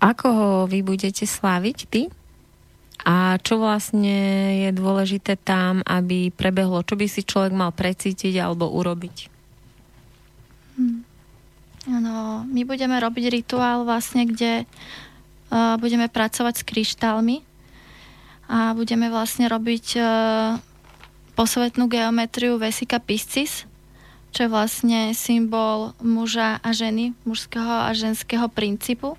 Ako 0.00 0.26
ho 0.32 0.50
vy 0.64 0.80
budete 0.80 1.28
sláviť, 1.28 1.78
ty? 1.86 2.02
A 3.04 3.40
čo 3.40 3.56
vlastne 3.56 4.16
je 4.68 4.70
dôležité 4.76 5.36
tam, 5.40 5.80
aby 5.88 6.28
prebehlo? 6.32 6.84
Čo 6.84 7.00
by 7.00 7.06
si 7.08 7.24
človek 7.24 7.52
mal 7.52 7.72
precítiť 7.72 8.36
alebo 8.40 8.68
urobiť? 8.68 9.16
Hmm. 10.76 11.00
No, 11.88 12.44
my 12.44 12.62
budeme 12.68 13.00
robiť 13.00 13.24
rituál 13.32 13.88
vlastne, 13.88 14.28
kde 14.28 14.68
uh, 14.68 15.80
budeme 15.80 16.12
pracovať 16.12 16.60
s 16.60 16.66
kryštálmi 16.68 17.49
a 18.50 18.74
budeme 18.74 19.06
vlastne 19.14 19.46
robiť 19.46 19.86
uh, 19.94 20.58
posvetnú 21.38 21.86
geometriu 21.86 22.58
Vesika 22.58 22.98
Piscis, 22.98 23.62
čo 24.34 24.46
je 24.46 24.50
vlastne 24.50 25.14
symbol 25.14 25.94
muža 26.02 26.58
a 26.58 26.74
ženy, 26.74 27.14
mužského 27.22 27.86
a 27.86 27.94
ženského 27.94 28.50
princípu 28.50 29.14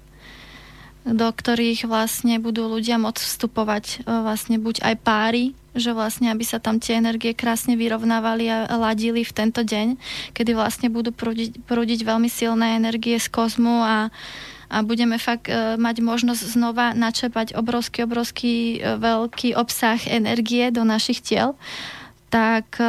do 1.02 1.28
ktorých 1.34 1.90
vlastne 1.90 2.38
budú 2.38 2.70
ľudia 2.70 3.02
môcť 3.02 3.22
vstupovať 3.26 3.86
e, 3.86 3.96
vlastne 4.06 4.62
buď 4.62 4.86
aj 4.86 4.96
páry, 5.02 5.44
že 5.74 5.98
vlastne 5.98 6.30
aby 6.30 6.46
sa 6.46 6.62
tam 6.62 6.78
tie 6.78 7.02
energie 7.02 7.34
krásne 7.34 7.74
vyrovnávali 7.74 8.46
a 8.52 8.70
ladili 8.78 9.26
v 9.26 9.34
tento 9.34 9.66
deň, 9.66 9.98
kedy 10.38 10.52
vlastne 10.54 10.94
budú 10.94 11.10
prúdiť, 11.10 11.66
prúdiť 11.66 12.06
veľmi 12.06 12.30
silné 12.30 12.78
energie 12.78 13.18
z 13.18 13.28
kozmu 13.34 13.82
a, 13.82 14.14
a 14.72 14.80
budeme 14.88 15.20
fakt 15.20 15.52
e, 15.52 15.76
mať 15.76 16.00
možnosť 16.00 16.44
znova 16.48 16.96
načepať 16.96 17.60
obrovský, 17.60 18.08
obrovský 18.08 18.80
e, 18.80 18.96
veľký 18.96 19.60
obsah 19.60 20.00
energie 20.08 20.72
do 20.72 20.88
našich 20.88 21.20
tiel, 21.20 21.60
tak 22.32 22.80
e, 22.80 22.88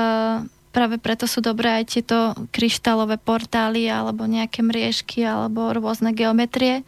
práve 0.70 0.96
preto 1.02 1.26
sú 1.26 1.42
dobré 1.42 1.82
aj 1.82 1.98
tieto 1.98 2.38
kryštálové 2.54 3.18
portály 3.18 3.90
alebo 3.90 4.30
nejaké 4.30 4.62
mriežky 4.62 5.26
alebo 5.26 5.74
rôzne 5.74 6.14
geometrie, 6.14 6.86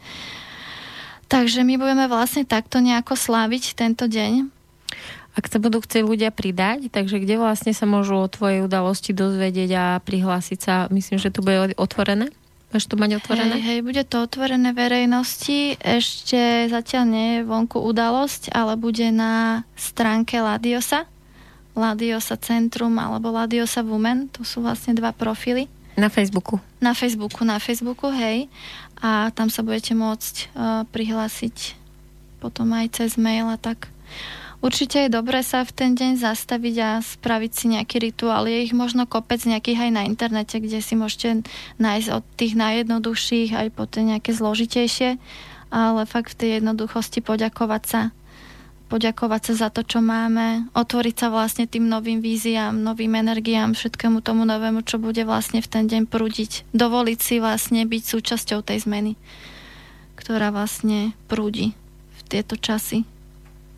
Takže 1.29 1.65
my 1.65 1.81
budeme 1.81 2.07
vlastne 2.07 2.45
takto 2.45 2.79
nejako 2.79 3.17
sláviť 3.17 3.75
tento 3.75 4.07
deň. 4.07 4.47
Ak 5.35 5.51
sa 5.51 5.59
budú 5.59 5.83
chcieť 5.83 6.07
ľudia 6.07 6.31
pridať, 6.31 6.95
takže 6.95 7.19
kde 7.19 7.43
vlastne 7.43 7.75
sa 7.75 7.91
môžu 7.91 8.15
o 8.15 8.31
tvojej 8.31 8.63
udalosti 8.63 9.11
dozvedieť 9.11 9.71
a 9.75 9.85
prihlásiť 9.99 10.59
sa? 10.63 10.75
Myslím, 10.95 11.19
že 11.19 11.35
to 11.35 11.43
bude 11.43 11.75
otvorené? 11.75 12.31
Budeš 12.75 12.90
to 12.90 12.99
mať 12.99 13.23
otvorené? 13.23 13.54
Hej, 13.62 13.62
hej, 13.62 13.78
bude 13.87 14.02
to 14.02 14.26
otvorené 14.26 14.75
verejnosti. 14.75 15.78
Ešte 15.78 16.66
zatiaľ 16.66 17.04
nie 17.07 17.28
je 17.38 17.47
vonku 17.47 17.78
udalosť, 17.78 18.50
ale 18.50 18.75
bude 18.75 19.14
na 19.14 19.62
stránke 19.78 20.43
Ladiosa. 20.43 21.07
Ladiosa 21.78 22.35
Centrum 22.35 22.99
alebo 22.99 23.31
Ladiosa 23.31 23.87
Women. 23.87 24.26
To 24.35 24.43
sú 24.43 24.66
vlastne 24.66 24.99
dva 24.99 25.14
profily. 25.14 25.71
Na 25.95 26.11
Facebooku. 26.11 26.59
Na 26.83 26.90
Facebooku, 26.99 27.47
na 27.47 27.62
Facebooku, 27.62 28.11
hej 28.11 28.50
a 29.04 29.28
tam 29.37 29.52
sa 29.52 29.61
budete 29.61 29.93
môcť 29.93 30.35
uh, 30.57 30.88
prihlásiť 30.88 31.76
potom 32.40 32.73
aj 32.73 33.00
cez 33.00 33.21
mail 33.21 33.49
a 33.52 33.61
tak. 33.61 33.93
Určite 34.64 35.04
je 35.04 35.12
dobré 35.12 35.44
sa 35.44 35.61
v 35.61 35.76
ten 35.76 35.92
deň 35.92 36.25
zastaviť 36.25 36.76
a 36.80 36.90
spraviť 37.04 37.52
si 37.52 37.64
nejaký 37.76 38.00
rituál. 38.00 38.49
Je 38.49 38.64
ich 38.64 38.73
možno 38.73 39.04
kopec 39.04 39.44
nejakých 39.44 39.87
aj 39.87 39.90
na 39.92 40.09
internete, 40.09 40.56
kde 40.56 40.80
si 40.80 40.97
môžete 40.97 41.44
nájsť 41.76 42.09
od 42.09 42.25
tých 42.40 42.56
najjednoduchších 42.56 43.52
aj 43.52 43.68
po 43.76 43.85
tie 43.85 44.09
nejaké 44.09 44.33
zložitejšie, 44.33 45.21
ale 45.68 46.09
fakt 46.09 46.33
v 46.33 46.38
tej 46.40 46.50
jednoduchosti 46.64 47.21
poďakovať 47.21 47.85
sa 47.85 48.02
poďakovať 48.85 49.42
sa 49.50 49.54
za 49.66 49.68
to, 49.75 49.83
čo 49.83 49.99
máme, 50.04 50.71
otvoriť 50.76 51.14
sa 51.16 51.28
vlastne 51.33 51.64
tým 51.66 51.88
novým 51.88 52.21
víziám, 52.21 52.76
novým 52.76 53.16
energiám, 53.16 53.73
všetkému 53.73 54.21
tomu 54.21 54.44
novému, 54.44 54.85
čo 54.87 55.02
bude 55.02 55.25
vlastne 55.25 55.64
v 55.64 55.66
ten 55.66 55.85
deň 55.88 56.06
prúdiť. 56.06 56.68
Dovoliť 56.76 57.18
si 57.18 57.35
vlastne 57.42 57.83
byť 57.88 58.02
súčasťou 58.04 58.61
tej 58.62 58.85
zmeny, 58.87 59.18
ktorá 60.14 60.54
vlastne 60.54 61.16
prúdi 61.26 61.75
v 62.14 62.21
tieto 62.28 62.54
časy, 62.54 63.09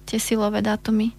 tie 0.07 0.23
silové 0.23 0.63
dátumy. 0.63 1.11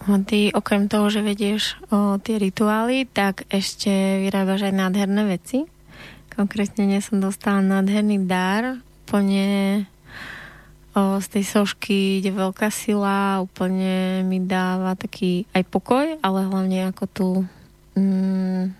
Ty 0.00 0.56
okrem 0.56 0.88
toho, 0.88 1.12
že 1.12 1.20
vedieš 1.20 1.76
o, 1.92 2.16
tie 2.16 2.40
rituály, 2.40 3.04
tak 3.04 3.44
ešte 3.52 4.24
vyrábaš 4.24 4.72
aj 4.72 4.74
nádherné 4.74 5.22
veci. 5.28 5.68
Konkrétne 6.32 6.88
dnes 6.88 7.04
som 7.04 7.20
dostala 7.20 7.60
nádherný 7.60 8.24
dar, 8.24 8.80
úplne 9.04 9.84
o, 10.96 11.20
z 11.20 11.26
tej 11.28 11.44
sošky 11.44 12.24
ide 12.24 12.32
veľká 12.32 12.72
sila, 12.72 13.44
úplne 13.44 14.24
mi 14.24 14.40
dáva 14.40 14.96
taký 14.96 15.44
aj 15.52 15.68
pokoj, 15.68 16.16
ale 16.24 16.48
hlavne 16.48 16.88
ako 16.88 17.04
tú 17.12 17.28
mm, 18.00 18.72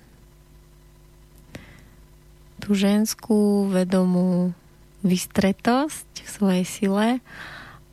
tú 2.61 2.77
ženskú 2.77 3.73
vedomú 3.73 4.57
vystretosť 5.03 6.25
v 6.25 6.29
svojej 6.29 6.65
sile 6.65 7.09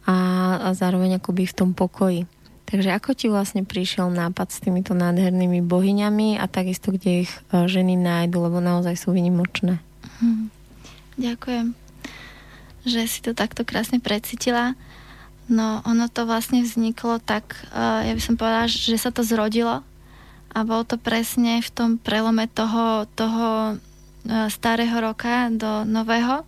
a, 0.08 0.18
a 0.62 0.68
zároveň 0.76 1.20
akoby 1.20 1.48
v 1.48 1.58
tom 1.58 1.72
pokoji. 1.72 2.28
Takže 2.68 2.92
ako 2.92 3.16
ti 3.16 3.32
vlastne 3.32 3.64
prišiel 3.64 4.12
nápad 4.12 4.52
s 4.52 4.60
týmito 4.60 4.92
nádhernými 4.92 5.64
bohyňami 5.64 6.36
a 6.36 6.52
takisto, 6.52 6.92
kde 6.92 7.24
ich 7.24 7.32
e, 7.32 7.64
ženy 7.64 7.96
nájdu, 7.96 8.44
lebo 8.44 8.60
naozaj 8.60 9.00
sú 9.00 9.16
vynimočné? 9.16 9.80
Hm. 10.20 10.52
Ďakujem 11.16 11.88
že 12.88 13.04
si 13.06 13.20
to 13.20 13.36
takto 13.36 13.68
krásne 13.68 14.00
precítila. 14.00 14.74
No 15.52 15.84
ono 15.84 16.08
to 16.08 16.24
vlastne 16.24 16.64
vzniklo 16.64 17.20
tak, 17.20 17.68
uh, 17.72 18.04
ja 18.04 18.16
by 18.16 18.22
som 18.24 18.40
povedala, 18.40 18.68
že 18.72 18.96
sa 18.96 19.12
to 19.12 19.24
zrodilo 19.24 19.84
a 20.52 20.58
bolo 20.64 20.88
to 20.88 20.96
presne 20.96 21.60
v 21.60 21.70
tom 21.72 21.90
prelome 22.00 22.48
toho, 22.52 23.08
toho 23.16 23.76
uh, 23.76 24.48
starého 24.48 24.96
roka 25.04 25.52
do 25.52 25.84
nového 25.84 26.48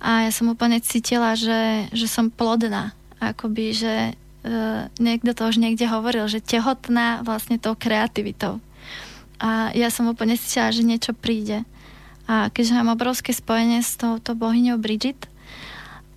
a 0.00 0.24
ja 0.26 0.30
som 0.32 0.48
úplne 0.48 0.80
cítila, 0.80 1.36
že, 1.36 1.92
že 1.92 2.08
som 2.08 2.32
plodná. 2.32 2.96
Akoby, 3.20 3.76
že 3.76 3.94
uh, 4.16 4.88
niekto 4.96 5.36
to 5.36 5.52
už 5.52 5.60
niekde 5.60 5.84
hovoril, 5.84 6.24
že 6.24 6.40
tehotná 6.40 7.20
vlastne 7.20 7.60
tou 7.60 7.76
kreativitou. 7.76 8.64
A 9.36 9.72
ja 9.76 9.92
som 9.92 10.08
úplne 10.08 10.40
cítila, 10.40 10.72
že 10.72 10.84
niečo 10.84 11.12
príde. 11.12 11.68
A 12.24 12.48
keďže 12.48 12.76
mám 12.80 12.96
obrovské 12.96 13.36
spojenie 13.36 13.84
s 13.84 14.00
touto 14.00 14.32
bohyňou 14.32 14.80
Bridget, 14.80 15.28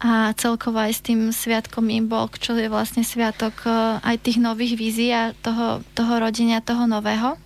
a 0.03 0.35
celkovo 0.35 0.83
aj 0.83 0.99
s 0.99 1.01
tým 1.01 1.31
sviatkom 1.31 1.87
Imbolk, 1.87 2.35
čo 2.35 2.59
je 2.59 2.67
vlastne 2.67 3.07
sviatok 3.07 3.55
e, 3.63 4.03
aj 4.03 4.19
tých 4.19 4.35
nových 4.35 4.75
vízií 4.75 5.07
a 5.15 5.31
toho, 5.31 5.79
toho 5.95 6.19
rodenia, 6.19 6.59
toho 6.59 6.83
nového, 6.91 7.39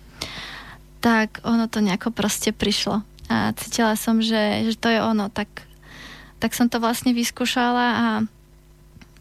tak 0.98 1.38
ono 1.46 1.70
to 1.70 1.78
nejako 1.78 2.10
proste 2.10 2.50
prišlo. 2.50 3.06
A 3.30 3.54
cítila 3.54 3.94
som, 3.94 4.18
že, 4.18 4.66
že 4.66 4.74
to 4.74 4.90
je 4.90 4.98
ono. 4.98 5.30
Tak, 5.30 5.46
tak 6.38 6.54
som 6.54 6.70
to 6.70 6.78
vlastne 6.78 7.10
vyskúšala 7.14 7.86
a 7.94 8.06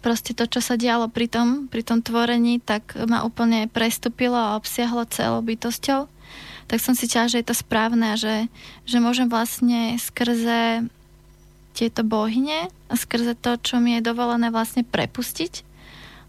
proste 0.01 0.37
to, 0.37 0.45
čo 0.45 0.61
sa 0.61 0.77
dialo 0.77 1.09
pri 1.09 1.27
tom, 1.27 1.67
pri 1.67 1.81
tom 1.81 2.05
tvorení, 2.05 2.61
tak 2.61 2.93
ma 3.09 3.25
úplne 3.25 3.67
prestúpilo 3.67 4.37
a 4.37 4.55
obsiahlo 4.55 5.09
celou 5.09 5.41
bytosťou. 5.41 6.05
Tak 6.67 6.77
som 6.83 6.93
si 6.93 7.07
cítila, 7.07 7.31
že 7.31 7.39
je 7.41 7.47
to 7.47 7.55
správne, 7.55 8.19
že, 8.19 8.51
že 8.83 8.97
môžem 8.99 9.31
vlastne 9.31 9.95
skrze 9.97 10.85
tieto 11.77 12.01
bohyne 12.01 12.73
a 12.89 12.93
skrze 12.97 13.37
to, 13.37 13.55
čo 13.61 13.77
mi 13.77 13.97
je 13.97 14.07
dovolené 14.07 14.49
vlastne 14.49 14.81
prepustiť, 14.81 15.61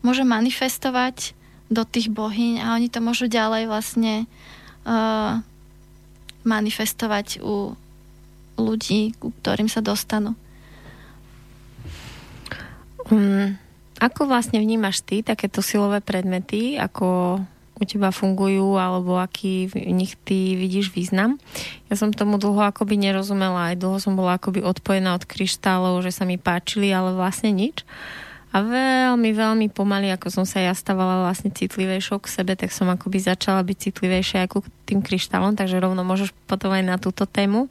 môžem 0.04 0.28
manifestovať 0.28 1.32
do 1.68 1.84
tých 1.84 2.08
bohyň 2.12 2.64
a 2.64 2.76
oni 2.76 2.88
to 2.88 3.00
môžu 3.00 3.28
ďalej 3.28 3.68
vlastne 3.68 4.24
uh, 4.88 5.40
manifestovať 6.44 7.44
u 7.44 7.76
ľudí, 8.56 9.16
ku 9.20 9.32
ktorým 9.40 9.68
sa 9.68 9.84
dostanú. 9.84 10.36
Um, 13.08 13.56
ako 13.98 14.30
vlastne 14.30 14.62
vnímaš 14.62 15.02
ty 15.02 15.26
takéto 15.26 15.64
silové 15.64 15.98
predmety, 15.98 16.78
ako 16.78 17.40
u 17.78 17.84
teba 17.86 18.10
fungujú 18.10 18.74
alebo 18.74 19.22
aký 19.22 19.70
v 19.70 19.94
nich 19.94 20.18
ty 20.26 20.58
vidíš 20.58 20.90
význam. 20.90 21.38
Ja 21.86 21.94
som 21.94 22.10
tomu 22.10 22.36
dlho 22.36 22.58
akoby 22.66 22.98
nerozumela, 22.98 23.70
aj 23.70 23.78
dlho 23.78 23.98
som 24.02 24.18
bola 24.18 24.34
akoby 24.34 24.66
odpojená 24.66 25.14
od 25.14 25.22
kryštálov, 25.22 26.02
že 26.02 26.10
sa 26.10 26.26
mi 26.26 26.36
páčili, 26.36 26.90
ale 26.90 27.14
vlastne 27.14 27.54
nič. 27.54 27.86
A 28.48 28.64
veľmi, 28.64 29.30
veľmi 29.36 29.68
pomaly, 29.68 30.08
ako 30.08 30.32
som 30.32 30.44
sa 30.48 30.64
ja 30.64 30.72
stávala 30.72 31.20
vlastne 31.28 31.52
citlivejšou 31.52 32.24
k 32.24 32.32
sebe, 32.32 32.56
tak 32.56 32.72
som 32.72 32.88
akoby 32.88 33.20
začala 33.20 33.60
byť 33.60 33.76
citlivejšia 33.76 34.48
ako 34.48 34.64
k 34.64 34.72
tým 34.88 35.00
kryštálom, 35.04 35.52
takže 35.52 35.76
rovno 35.76 36.00
môžeš 36.00 36.32
potom 36.48 36.72
aj 36.72 36.84
na 36.84 36.96
túto 36.96 37.28
tému. 37.28 37.68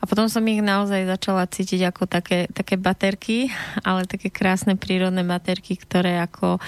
A 0.00 0.08
potom 0.08 0.32
som 0.32 0.40
ich 0.48 0.64
naozaj 0.64 1.04
začala 1.04 1.44
cítiť 1.44 1.92
ako 1.92 2.08
také, 2.08 2.48
také 2.48 2.80
baterky, 2.80 3.52
ale 3.84 4.08
také 4.08 4.32
krásne 4.32 4.72
prírodné 4.80 5.20
baterky, 5.20 5.76
ktoré 5.76 6.24
ako 6.24 6.60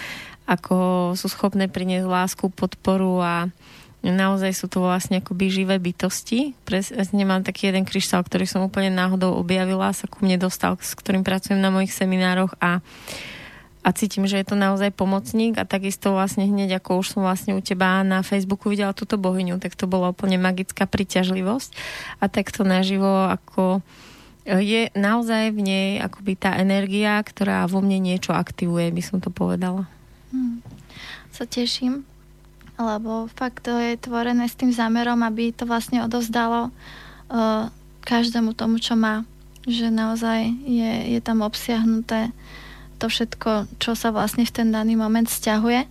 ako 0.48 1.12
sú 1.12 1.28
schopné 1.28 1.68
priniesť 1.68 2.08
lásku, 2.08 2.48
podporu 2.48 3.20
a, 3.20 3.52
naozaj 4.00 4.54
sú 4.54 4.66
to 4.70 4.80
vlastne 4.80 5.20
akoby 5.20 5.50
živé 5.52 5.76
bytosti. 5.76 6.54
Presne 6.64 7.24
mám 7.28 7.44
taký 7.44 7.68
jeden 7.68 7.84
kryštál, 7.84 8.24
ktorý 8.24 8.46
som 8.46 8.64
úplne 8.64 8.88
náhodou 8.94 9.36
objavila, 9.36 9.92
sa 9.92 10.06
ku 10.06 10.24
mne 10.24 10.38
dostal, 10.38 10.78
s 10.80 10.94
ktorým 10.96 11.26
pracujem 11.26 11.58
na 11.60 11.68
mojich 11.68 11.92
seminároch 11.92 12.54
a 12.62 12.80
a 13.88 13.96
cítim, 13.96 14.28
že 14.28 14.36
je 14.36 14.52
to 14.52 14.52
naozaj 14.52 14.92
pomocník 14.92 15.56
a 15.56 15.64
takisto 15.64 16.12
vlastne 16.12 16.44
hneď 16.44 16.76
ako 16.76 17.00
už 17.00 17.16
som 17.16 17.24
vlastne 17.24 17.56
u 17.56 17.60
teba 17.64 18.04
na 18.04 18.20
Facebooku 18.20 18.68
videla 18.68 18.92
túto 18.92 19.16
bohyňu, 19.16 19.56
tak 19.56 19.72
to 19.72 19.88
bola 19.88 20.12
úplne 20.12 20.36
magická 20.36 20.84
príťažlivosť 20.84 21.72
a 22.20 22.28
takto 22.28 22.68
naživo 22.68 23.32
ako 23.32 23.80
e, 24.44 24.60
je 24.60 24.82
naozaj 24.92 25.56
v 25.56 25.60
nej 25.64 25.88
akoby 26.04 26.36
tá 26.36 26.60
energia, 26.60 27.16
ktorá 27.24 27.64
vo 27.64 27.80
mne 27.80 27.96
niečo 27.96 28.36
aktivuje, 28.36 28.92
by 28.92 29.00
som 29.00 29.24
to 29.24 29.32
povedala. 29.32 29.88
Hmm. 30.36 30.60
Sa 31.32 31.48
teším 31.48 32.04
lebo 32.78 33.26
fakt 33.34 33.66
to 33.66 33.74
je 33.74 33.98
tvorené 33.98 34.46
s 34.46 34.54
tým 34.54 34.70
zámerom, 34.70 35.26
aby 35.26 35.50
to 35.50 35.66
vlastne 35.66 35.98
odovzdalo 36.06 36.70
uh, 36.70 37.66
každému 38.06 38.54
tomu, 38.54 38.78
čo 38.78 38.94
má. 38.94 39.26
Že 39.66 39.90
naozaj 39.90 40.46
je, 40.62 41.18
je 41.18 41.20
tam 41.20 41.42
obsiahnuté 41.42 42.30
to 42.98 43.06
všetko, 43.06 43.78
čo 43.78 43.94
sa 43.94 44.10
vlastne 44.10 44.42
v 44.42 44.50
ten 44.50 44.68
daný 44.74 44.98
moment 44.98 45.30
stiahuje. 45.30 45.86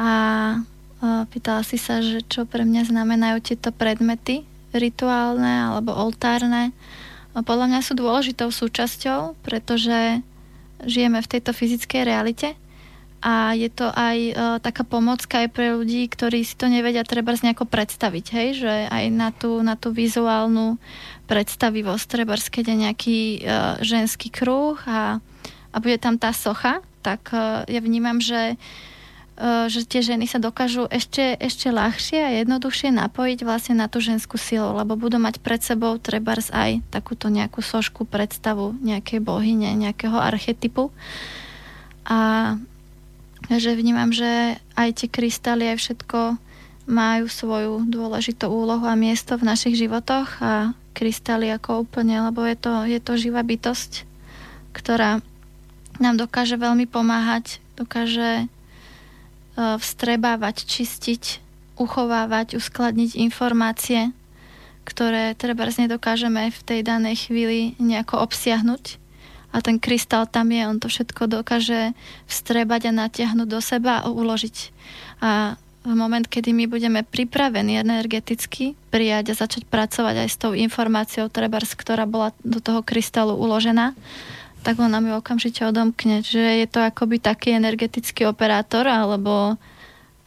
A 0.00 0.10
uh, 0.56 1.22
pýtala 1.28 1.60
si 1.60 1.76
sa, 1.76 2.00
že 2.00 2.24
čo 2.24 2.48
pre 2.48 2.64
mňa 2.64 2.88
znamenajú 2.88 3.44
tieto 3.44 3.70
predmety 3.70 4.48
rituálne 4.72 5.70
alebo 5.70 5.92
oltárne. 5.92 6.72
Podľa 7.36 7.66
mňa 7.70 7.80
sú 7.84 7.92
dôležitou 7.94 8.50
súčasťou, 8.50 9.38
pretože 9.44 10.24
žijeme 10.82 11.20
v 11.20 11.30
tejto 11.30 11.52
fyzickej 11.52 12.02
realite 12.02 12.48
a 13.20 13.52
je 13.52 13.68
to 13.68 13.84
aj 13.92 14.18
uh, 14.32 14.56
taká 14.64 14.80
pomocka 14.80 15.44
aj 15.44 15.52
pre 15.52 15.76
ľudí, 15.76 16.08
ktorí 16.08 16.40
si 16.40 16.56
to 16.56 16.72
nevedia 16.72 17.04
treba 17.04 17.36
nejako 17.36 17.68
predstaviť, 17.68 18.26
hej, 18.32 18.48
že 18.64 18.74
aj 18.88 19.04
na 19.12 19.28
tú, 19.28 19.60
na 19.60 19.76
tú 19.76 19.92
vizuálnu 19.92 20.80
predstavivosť 21.28 22.04
treba 22.08 22.34
keď 22.40 22.64
je 22.64 22.76
nejaký 22.80 23.18
uh, 23.44 23.76
ženský 23.84 24.32
kruh 24.32 24.80
a, 24.88 25.20
a 25.70 25.76
bude 25.78 25.96
tam 25.98 26.18
tá 26.18 26.34
socha, 26.34 26.82
tak 27.00 27.30
uh, 27.32 27.62
ja 27.70 27.80
vnímam, 27.80 28.18
že 28.18 28.54
uh, 28.54 29.66
že 29.72 29.88
tie 29.88 30.04
ženy 30.04 30.28
sa 30.28 30.36
dokážu 30.36 30.84
ešte, 30.92 31.32
ešte 31.40 31.72
ľahšie 31.72 32.20
a 32.20 32.30
jednoduchšie 32.44 32.92
napojiť 32.92 33.38
vlastne 33.40 33.80
na 33.80 33.88
tú 33.88 34.04
ženskú 34.04 34.36
silu, 34.36 34.76
lebo 34.76 35.00
budú 35.00 35.16
mať 35.16 35.40
pred 35.40 35.64
sebou 35.64 35.96
trebárs 35.96 36.52
aj 36.52 36.84
takúto 36.92 37.32
nejakú 37.32 37.64
sošku, 37.64 38.04
predstavu 38.04 38.76
nejakej 38.84 39.24
bohyne, 39.24 39.72
nejakého 39.72 40.20
archetypu. 40.20 40.92
A 42.04 42.54
že 43.48 43.72
vnímam, 43.72 44.12
že 44.12 44.60
aj 44.76 45.00
tie 45.00 45.08
kryštály, 45.08 45.72
aj 45.72 45.78
všetko 45.80 46.18
majú 46.90 47.24
svoju 47.30 47.88
dôležitú 47.88 48.50
úlohu 48.50 48.84
a 48.84 48.98
miesto 48.98 49.40
v 49.40 49.46
našich 49.48 49.78
životoch 49.78 50.42
a 50.42 50.76
kryštály 50.92 51.48
ako 51.54 51.86
úplne, 51.86 52.28
lebo 52.28 52.44
je 52.44 52.56
to, 52.58 52.74
je 52.84 53.00
to 53.00 53.12
živá 53.16 53.40
bytosť, 53.40 54.04
ktorá 54.74 55.24
nám 56.00 56.16
dokáže 56.16 56.56
veľmi 56.56 56.88
pomáhať, 56.88 57.60
dokáže 57.76 58.48
uh, 58.48 59.76
vstrebávať, 59.76 60.64
čistiť, 60.64 61.38
uchovávať, 61.76 62.56
uskladniť 62.56 63.20
informácie, 63.20 64.10
ktoré 64.88 65.36
treba 65.36 65.68
nedokážeme 65.68 66.50
v 66.50 66.60
tej 66.64 66.80
danej 66.82 67.28
chvíli 67.28 67.78
nejako 67.78 68.24
obsiahnuť 68.24 69.00
a 69.50 69.58
ten 69.58 69.82
krystál 69.82 70.30
tam 70.30 70.54
je, 70.54 70.62
on 70.62 70.78
to 70.78 70.86
všetko 70.86 71.26
dokáže 71.26 71.94
vstrebať 72.30 72.90
a 72.90 72.96
natiahnuť 73.06 73.48
do 73.50 73.58
seba 73.58 74.02
a 74.02 74.06
uložiť. 74.06 74.56
A 75.18 75.58
v 75.80 75.94
moment, 75.96 76.22
kedy 76.22 76.54
my 76.54 76.70
budeme 76.70 77.00
pripravení 77.02 77.80
energeticky 77.80 78.78
prijať 78.92 79.34
a 79.34 79.38
začať 79.38 79.66
pracovať 79.66 80.14
aj 80.22 80.28
s 80.28 80.36
tou 80.38 80.52
informáciou 80.54 81.32
trebárs, 81.32 81.72
ktorá 81.74 82.06
bola 82.06 82.36
do 82.44 82.62
toho 82.62 82.84
krystálu 82.84 83.34
uložená, 83.34 83.96
tak 84.60 84.78
on 84.78 84.92
nám 84.92 85.06
ju 85.08 85.14
okamžite 85.16 85.64
odomkne. 85.66 86.20
Že 86.24 86.64
je 86.64 86.66
to 86.68 86.80
akoby 86.84 87.20
taký 87.20 87.56
energetický 87.56 88.28
operátor 88.28 88.84
alebo, 88.86 89.56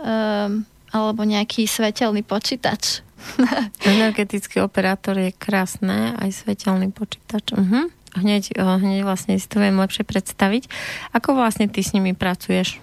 um, 0.01 0.51
alebo 0.89 1.21
nejaký 1.23 1.69
svetelný 1.69 2.25
počítač. 2.25 3.05
Energetický 3.87 4.59
operátor 4.59 5.15
je 5.15 5.31
krásne, 5.31 6.17
aj 6.19 6.43
svetelný 6.43 6.91
počítač. 6.91 7.55
Uh-huh 7.55 7.87
hneď, 8.17 8.53
eh, 8.53 8.61
hneď 8.61 9.01
vlastne 9.03 9.37
si 9.37 9.47
to 9.49 9.57
viem 9.59 9.77
lepšie 9.77 10.05
predstaviť. 10.05 10.69
Ako 11.13 11.33
vlastne 11.33 11.65
ty 11.69 11.81
s 11.81 11.93
nimi 11.97 12.13
pracuješ? 12.13 12.77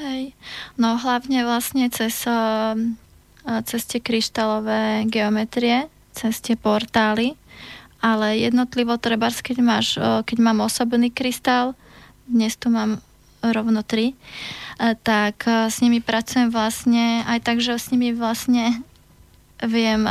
Hej, 0.00 0.32
no 0.80 0.96
hlavne 0.96 1.44
vlastne 1.44 1.92
cez, 1.92 2.24
eh, 2.24 2.32
eh, 3.44 3.60
cez 3.68 3.82
tie 3.84 4.00
kryštálové 4.00 5.04
geometrie, 5.12 5.92
cez 6.16 6.40
tie 6.40 6.56
portály, 6.56 7.36
ale 8.00 8.40
jednotlivo 8.40 8.96
treba, 8.96 9.28
keď, 9.28 9.56
máš, 9.60 9.96
keď 10.00 10.38
mám 10.40 10.64
osobný 10.64 11.12
krystál, 11.12 11.76
dnes 12.24 12.56
tu 12.56 12.72
mám 12.72 13.00
rovno 13.40 13.80
tri, 13.80 14.16
tak 14.80 15.44
s 15.44 15.80
nimi 15.84 16.00
pracujem 16.00 16.52
vlastne 16.52 17.24
aj 17.24 17.40
tak, 17.44 17.60
že 17.60 17.76
s 17.76 17.92
nimi 17.92 18.12
vlastne 18.12 18.80
viem 19.60 20.04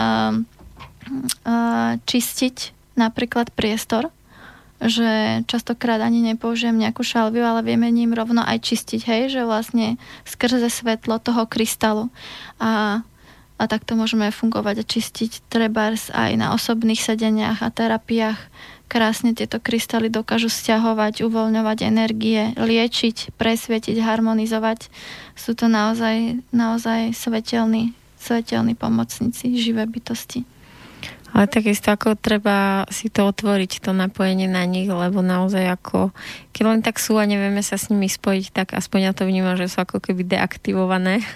čistiť 2.05 2.57
napríklad 2.97 3.49
priestor, 3.53 4.13
že 4.79 5.43
častokrát 5.49 5.99
ani 5.99 6.23
nepoužijem 6.23 6.77
nejakú 6.77 7.03
šalviu, 7.03 7.43
ale 7.43 7.67
vieme 7.67 7.91
ním 7.91 8.15
rovno 8.15 8.45
aj 8.45 8.63
čistiť, 8.63 9.01
hej, 9.03 9.21
že 9.33 9.43
vlastne 9.43 9.99
skrze 10.23 10.71
svetlo 10.71 11.19
toho 11.19 11.43
krystalu. 11.49 12.07
A, 12.63 13.03
a 13.59 13.67
takto 13.67 13.99
môžeme 13.99 14.31
fungovať 14.31 14.75
a 14.79 14.87
čistiť 14.87 15.51
trebárs 15.51 16.07
aj 16.15 16.39
na 16.39 16.55
osobných 16.55 17.03
sedeniach 17.03 17.59
a 17.59 17.67
terapiách. 17.67 18.39
Krásne 18.89 19.37
tieto 19.37 19.61
krystaly 19.61 20.09
dokážu 20.09 20.49
stiahovať, 20.49 21.21
uvoľňovať 21.27 21.77
energie, 21.85 22.57
liečiť, 22.57 23.35
presvietiť, 23.37 24.01
harmonizovať. 24.01 24.89
Sú 25.37 25.53
to 25.53 25.69
naozaj, 25.69 26.41
naozaj 26.49 27.13
svetelní, 27.13 27.93
svetelní 28.17 28.73
pomocníci, 28.73 29.53
živé 29.59 29.85
bytosti. 29.85 30.47
Ale 31.29 31.45
takisto 31.45 31.93
ako 31.93 32.17
treba 32.17 32.89
si 32.89 33.07
to 33.13 33.29
otvoriť, 33.29 33.85
to 33.85 33.91
napojenie 33.93 34.49
na 34.49 34.65
nich, 34.65 34.89
lebo 34.89 35.21
naozaj 35.21 35.61
ako, 35.77 36.09
keď 36.51 36.63
len 36.65 36.81
tak 36.81 36.97
sú 36.97 37.21
a 37.21 37.29
nevieme 37.29 37.61
sa 37.61 37.77
s 37.77 37.93
nimi 37.93 38.09
spojiť, 38.09 38.45
tak 38.49 38.67
aspoň 38.73 38.99
ja 38.99 39.11
to 39.13 39.29
vnímam, 39.29 39.53
že 39.53 39.69
sú 39.69 39.85
ako 39.85 40.01
keby 40.01 40.25
deaktivované. 40.25 41.21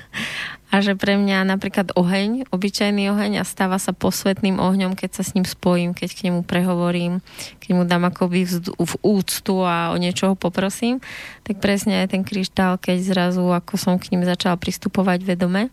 A 0.73 0.81
že 0.81 0.97
pre 0.97 1.21
mňa 1.21 1.45
napríklad 1.45 1.93
oheň, 1.93 2.49
obyčajný 2.49 3.13
oheň 3.13 3.37
a 3.37 3.43
stáva 3.45 3.77
sa 3.77 3.93
posvetným 3.93 4.57
ohňom, 4.57 4.97
keď 4.97 5.21
sa 5.21 5.23
s 5.23 5.37
ním 5.37 5.45
spojím, 5.45 5.93
keď 5.93 6.09
k 6.17 6.23
nemu 6.25 6.41
prehovorím, 6.41 7.21
keď 7.61 7.71
mu 7.77 7.85
dám 7.85 8.09
akoby 8.09 8.49
v 8.73 8.93
úctu 9.05 9.61
a 9.61 9.93
o 9.93 10.01
niečo 10.01 10.33
ho 10.33 10.35
poprosím, 10.35 10.97
tak 11.45 11.61
presne 11.61 12.01
aj 12.01 12.17
ten 12.17 12.25
kryštál, 12.25 12.81
keď 12.81 13.05
zrazu 13.05 13.45
ako 13.53 13.77
som 13.77 14.01
k 14.01 14.17
ním 14.17 14.25
začala 14.25 14.57
pristupovať 14.57 15.21
vedome, 15.21 15.69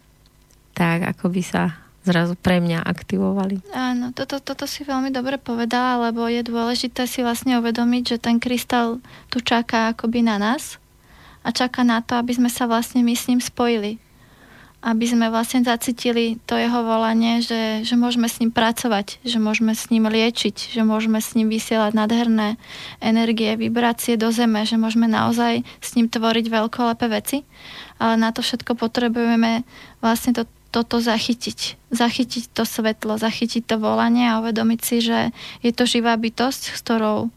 tak 0.77 1.17
ako 1.17 1.33
by 1.33 1.43
sa 1.49 1.81
zrazu 2.05 2.35
pre 2.37 2.65
mňa 2.65 2.81
aktivovali. 2.81 3.61
Áno, 3.77 4.13
toto, 4.17 4.41
toto 4.41 4.65
si 4.65 4.89
veľmi 4.89 5.13
dobre 5.13 5.37
povedala, 5.37 6.09
lebo 6.09 6.25
je 6.25 6.41
dôležité 6.41 7.05
si 7.05 7.21
vlastne 7.21 7.61
uvedomiť, 7.61 8.17
že 8.17 8.23
ten 8.23 8.41
krystal 8.41 9.05
tu 9.29 9.45
čaká 9.45 9.93
akoby 9.93 10.25
na 10.25 10.41
nás 10.41 10.81
a 11.45 11.53
čaká 11.53 11.85
na 11.85 12.01
to, 12.01 12.17
aby 12.17 12.37
sme 12.37 12.49
sa 12.49 12.65
vlastne 12.65 13.05
my 13.05 13.13
s 13.13 13.29
ním 13.29 13.41
spojili. 13.41 14.01
Aby 14.81 15.13
sme 15.13 15.29
vlastne 15.29 15.61
zacítili 15.61 16.41
to 16.49 16.57
jeho 16.57 16.81
volanie, 16.81 17.45
že, 17.45 17.85
že 17.85 18.01
môžeme 18.01 18.33
s 18.33 18.41
ním 18.41 18.49
pracovať, 18.49 19.21
že 19.21 19.37
môžeme 19.37 19.77
s 19.77 19.93
ním 19.93 20.09
liečiť, 20.09 20.73
že 20.73 20.81
môžeme 20.89 21.21
s 21.21 21.37
ním 21.37 21.53
vysielať 21.53 21.93
nádherné 21.93 22.57
energie, 23.05 23.61
vibrácie 23.61 24.17
do 24.17 24.33
zeme, 24.33 24.65
že 24.65 24.81
môžeme 24.81 25.05
naozaj 25.05 25.69
s 25.85 25.91
ním 26.01 26.09
tvoriť 26.09 26.49
veľkolepé 26.49 27.13
veci. 27.13 27.45
Ale 28.01 28.17
na 28.17 28.33
to 28.33 28.41
všetko 28.41 28.73
potrebujeme 28.73 29.69
vlastne 30.01 30.33
to 30.33 30.49
toto 30.71 31.03
zachytiť. 31.03 31.91
Zachytiť 31.91 32.55
to 32.55 32.63
svetlo, 32.63 33.19
zachytiť 33.19 33.67
to 33.67 33.77
volanie 33.83 34.31
a 34.31 34.39
uvedomiť 34.39 34.81
si, 34.81 34.97
že 35.03 35.35
je 35.61 35.71
to 35.75 35.85
živá 35.85 36.15
bytosť, 36.15 36.63
s 36.75 36.79
ktorou, 36.81 37.29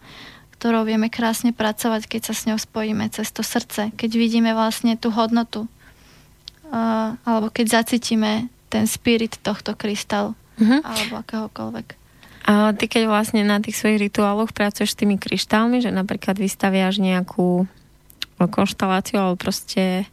ktorou 0.57 0.85
vieme 0.85 1.09
krásne 1.09 1.51
pracovať, 1.51 2.05
keď 2.05 2.21
sa 2.29 2.33
s 2.37 2.45
ňou 2.45 2.61
spojíme 2.61 3.09
cez 3.09 3.33
to 3.33 3.41
srdce, 3.41 3.89
keď 3.97 4.11
vidíme 4.15 4.53
vlastne 4.53 4.93
tú 4.95 5.09
hodnotu 5.09 5.65
uh, 6.73 7.13
alebo 7.25 7.53
keď 7.53 7.83
zacítime 7.83 8.49
ten 8.73 8.89
spirit 8.89 9.37
tohto 9.45 9.77
krystalu 9.77 10.33
uh-huh. 10.57 10.81
alebo 10.81 11.21
akéhokoľvek. 11.21 11.87
A 12.43 12.75
ty 12.75 12.91
keď 12.91 13.07
vlastne 13.07 13.45
na 13.47 13.63
tých 13.63 13.79
svojich 13.79 14.09
rituáloch 14.09 14.51
pracuješ 14.51 14.97
s 14.97 14.99
tými 14.99 15.15
kryštálmi, 15.15 15.79
že 15.79 15.95
napríklad 15.95 16.35
vystaviaš 16.35 16.99
nejakú 16.99 17.69
konštaláciu 18.43 19.23
alebo 19.23 19.39
proste 19.39 20.03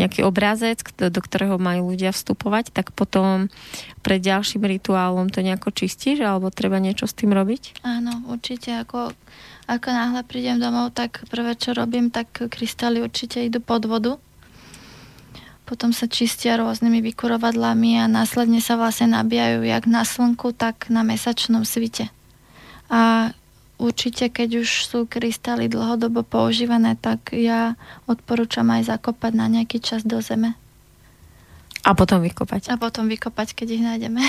nejaký 0.00 0.24
obrázec, 0.24 0.80
do 0.96 1.20
ktorého 1.20 1.60
majú 1.60 1.92
ľudia 1.92 2.16
vstupovať, 2.16 2.72
tak 2.72 2.96
potom 2.96 3.52
pred 4.00 4.24
ďalším 4.24 4.64
rituálom 4.64 5.28
to 5.28 5.44
nejako 5.44 5.68
čistíš, 5.68 6.24
alebo 6.24 6.48
treba 6.48 6.80
niečo 6.80 7.04
s 7.04 7.12
tým 7.12 7.36
robiť? 7.36 7.84
Áno, 7.84 8.24
určite. 8.32 8.72
Ako, 8.80 9.12
ako 9.68 9.88
náhle 9.92 10.24
prídem 10.24 10.56
domov, 10.56 10.96
tak 10.96 11.28
prvé, 11.28 11.52
čo 11.60 11.76
robím, 11.76 12.08
tak 12.08 12.32
krystály 12.48 13.04
určite 13.04 13.44
idú 13.44 13.60
pod 13.60 13.84
vodu. 13.84 14.16
potom 15.72 15.88
sa 15.96 16.04
čistia 16.04 16.60
rôznymi 16.60 17.00
vykurovadlami 17.00 17.96
a 17.96 18.04
následne 18.04 18.60
sa 18.60 18.76
vlastne 18.76 19.16
nabíjajú 19.16 19.64
jak 19.64 19.84
na 19.88 20.04
slnku, 20.04 20.52
tak 20.52 20.92
na 20.92 21.00
mesačnom 21.00 21.64
svite. 21.64 22.12
A 22.92 23.32
určite, 23.82 24.30
keď 24.30 24.62
už 24.62 24.68
sú 24.86 24.98
krystaly 25.10 25.66
dlhodobo 25.66 26.22
používané, 26.22 26.94
tak 26.94 27.34
ja 27.34 27.74
odporúčam 28.06 28.70
aj 28.70 28.94
zakopať 28.94 29.32
na 29.34 29.50
nejaký 29.50 29.82
čas 29.82 30.06
do 30.06 30.22
zeme. 30.22 30.54
A 31.82 31.98
potom 31.98 32.22
vykopať. 32.22 32.70
A 32.70 32.78
potom 32.78 33.10
vykopať, 33.10 33.58
keď 33.58 33.68
ich 33.74 33.82
nájdeme. 33.82 34.22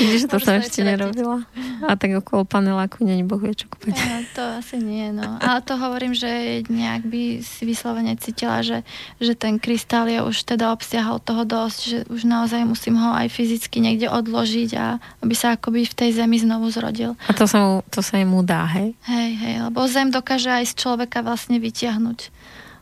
Vidíš, 0.00 0.32
to 0.32 0.40
som 0.40 0.64
ešte 0.64 0.80
nerobila. 0.80 1.44
A 1.84 1.92
tak 1.92 2.16
okolo 2.24 2.48
paneláku 2.48 3.04
není 3.04 3.20
boh 3.20 3.36
vie, 3.36 3.52
čo 3.52 3.68
kúpať. 3.68 4.00
Ja, 4.00 4.24
to 4.32 4.42
asi 4.56 4.80
nie, 4.80 5.12
no. 5.12 5.36
Ale 5.44 5.60
to 5.60 5.76
hovorím, 5.76 6.16
že 6.16 6.64
nejak 6.72 7.04
by 7.04 7.44
si 7.44 7.68
vyslovene 7.68 8.16
cítila, 8.16 8.64
že, 8.64 8.80
že 9.20 9.36
ten 9.36 9.60
krystál 9.60 10.08
je 10.08 10.24
už 10.24 10.48
teda 10.48 10.72
obsiahol 10.72 11.20
toho 11.20 11.44
dosť, 11.44 11.78
že 11.84 11.98
už 12.08 12.24
naozaj 12.24 12.64
musím 12.64 12.96
ho 12.96 13.12
aj 13.12 13.28
fyzicky 13.28 13.84
niekde 13.84 14.08
odložiť 14.08 14.70
a 14.80 14.96
aby 15.20 15.34
sa 15.36 15.60
akoby 15.60 15.84
v 15.84 15.94
tej 15.94 16.10
zemi 16.16 16.40
znovu 16.40 16.72
zrodil. 16.72 17.12
A 17.28 17.36
to 17.36 17.44
sa, 17.44 17.60
mu, 17.60 17.74
to 17.92 18.00
sa 18.00 18.16
mu 18.24 18.40
dá, 18.40 18.64
hej? 18.64 18.96
Hej, 19.04 19.30
hej, 19.36 19.54
lebo 19.68 19.84
zem 19.84 20.08
dokáže 20.08 20.48
aj 20.48 20.72
z 20.72 20.74
človeka 20.80 21.20
vlastne 21.20 21.60
vytiahnuť 21.60 22.39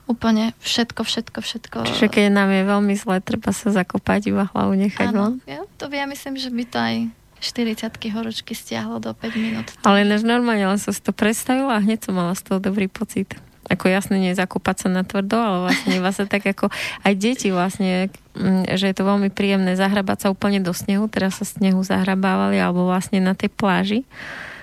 úplne 0.09 0.57
všetko, 0.65 1.05
všetko, 1.05 1.39
všetko. 1.45 1.77
Čiže 1.85 2.09
keď 2.09 2.25
nám 2.33 2.49
je 2.49 2.65
veľmi 2.65 2.95
zle, 2.97 3.21
treba 3.21 3.53
sa 3.53 3.69
zakopať, 3.69 4.33
iba 4.33 4.49
hlavu 4.51 4.75
nechať 4.75 5.13
Áno, 5.13 5.37
ja, 5.45 5.63
to 5.77 5.93
ja 5.93 6.09
myslím, 6.09 6.41
že 6.41 6.49
by 6.49 6.65
to 6.65 6.79
aj 6.81 6.97
40 7.39 7.95
horúčky 8.11 8.57
stiahlo 8.57 8.99
do 8.99 9.15
5 9.15 9.39
minút. 9.39 9.69
Ale 9.87 10.03
než 10.03 10.27
normálne, 10.27 10.67
len 10.67 10.81
som 10.81 10.91
si 10.91 10.99
to 10.99 11.15
predstavila 11.15 11.79
a 11.79 11.85
hneď 11.85 12.11
som 12.11 12.19
mala 12.19 12.35
z 12.35 12.43
toho 12.43 12.59
dobrý 12.59 12.91
pocit. 12.91 13.39
Ako 13.69 13.93
jasne 13.93 14.17
nie 14.17 14.33
zakúpať 14.33 14.87
sa 14.87 14.89
na 14.89 15.05
tvrdo, 15.05 15.37
ale 15.37 15.57
vlastne 15.69 15.93
iba 16.01 16.09
sa 16.09 16.25
tak 16.25 16.41
ako 16.49 16.73
aj 17.05 17.13
deti 17.21 17.53
vlastne, 17.53 18.09
mm, 18.33 18.75
že 18.81 18.89
je 18.91 18.97
to 18.97 19.05
veľmi 19.05 19.29
príjemné 19.29 19.77
zahrabať 19.77 20.25
sa 20.25 20.29
úplne 20.33 20.65
do 20.65 20.73
snehu, 20.73 21.05
teraz 21.07 21.37
sa 21.37 21.45
snehu 21.45 21.85
zahrabávali 21.85 22.57
alebo 22.57 22.89
vlastne 22.89 23.21
na 23.21 23.37
tej 23.37 23.53
pláži, 23.53 24.01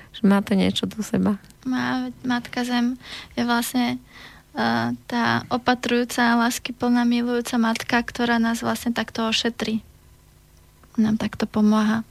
že 0.10 0.26
má 0.26 0.42
to 0.42 0.58
niečo 0.58 0.90
do 0.90 1.06
seba. 1.06 1.38
Má, 1.70 2.10
matka 2.26 2.66
zem 2.66 2.98
je 3.38 3.46
vlastne 3.46 4.02
tá 5.12 5.44
opatrujúca, 5.52 6.40
lásky 6.40 6.72
plná, 6.72 7.04
milujúca 7.04 7.60
matka, 7.60 8.00
ktorá 8.00 8.40
nás 8.40 8.64
vlastne 8.64 8.96
takto 8.96 9.28
ošetrí. 9.28 9.84
Nám 10.96 11.20
takto 11.20 11.44
pomáha. 11.44 12.08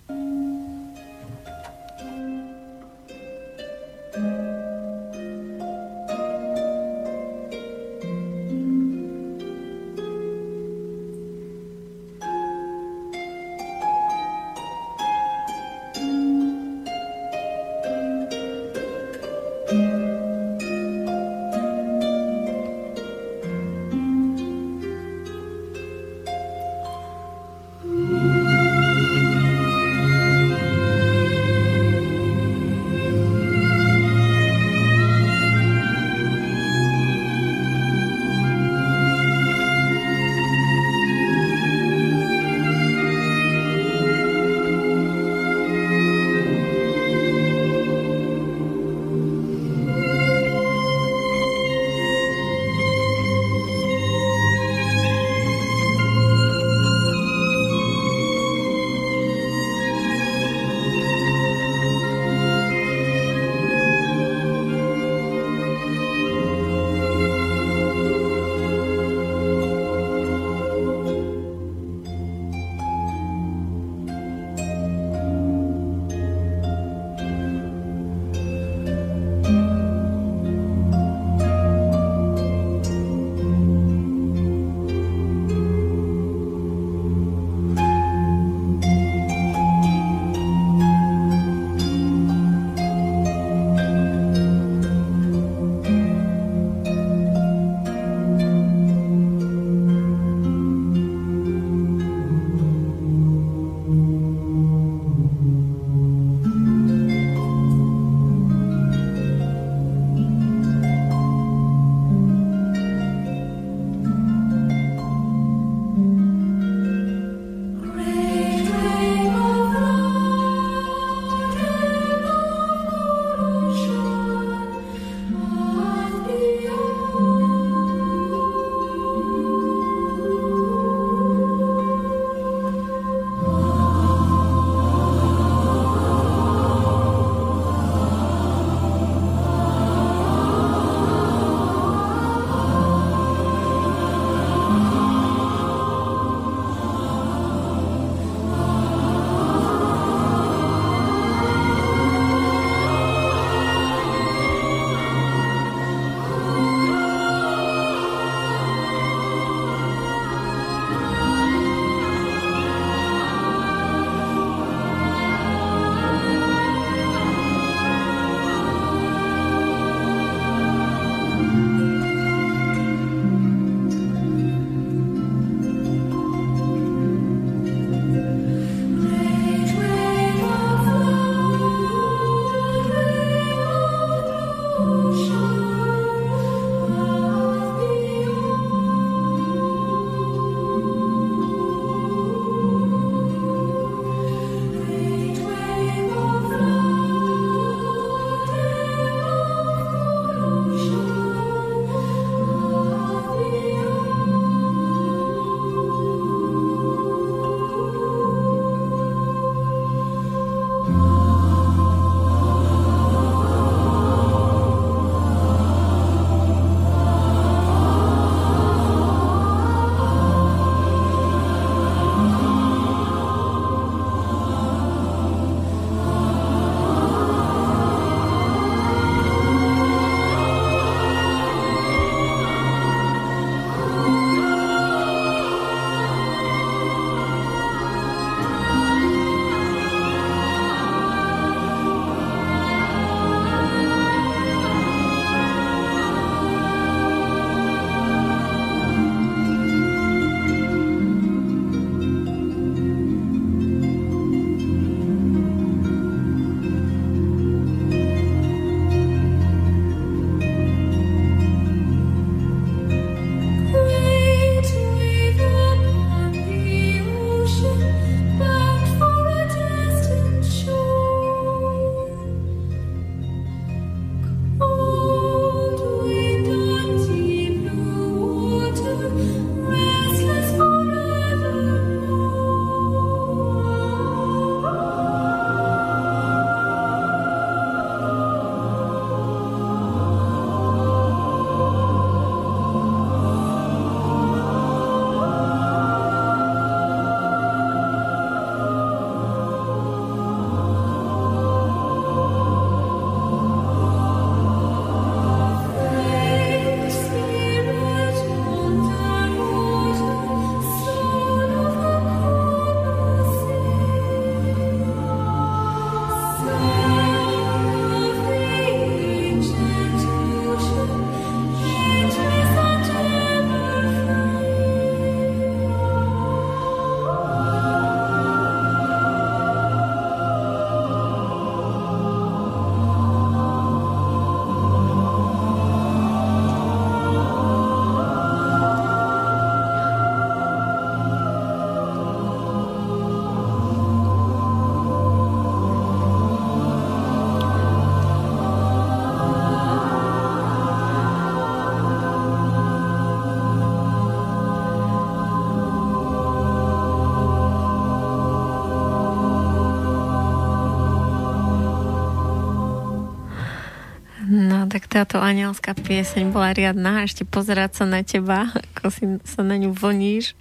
Táto 364.94 365.18
anielská 365.18 365.74
pieseň 365.74 366.30
bola 366.30 366.54
riadna, 366.54 367.02
ešte 367.02 367.26
pozerať 367.26 367.83
sa 367.83 367.85
na 367.90 368.07
teba, 368.07 368.54
ako 368.54 368.94
si 368.94 369.04
sa 369.26 369.42
na 369.42 369.59
ňu 369.59 369.74
voníš 369.74 370.38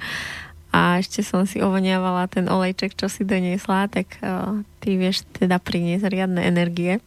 a 0.70 1.02
ešte 1.02 1.26
som 1.26 1.50
si 1.50 1.58
ovoniavala 1.58 2.30
ten 2.30 2.46
olejček, 2.46 2.94
čo 2.94 3.10
si 3.10 3.26
doniesla, 3.26 3.90
tak 3.90 4.22
uh, 4.22 4.62
ty 4.78 4.94
vieš 4.94 5.26
teda 5.34 5.58
priniesť 5.58 6.06
riadne 6.06 6.46
energie. 6.46 7.02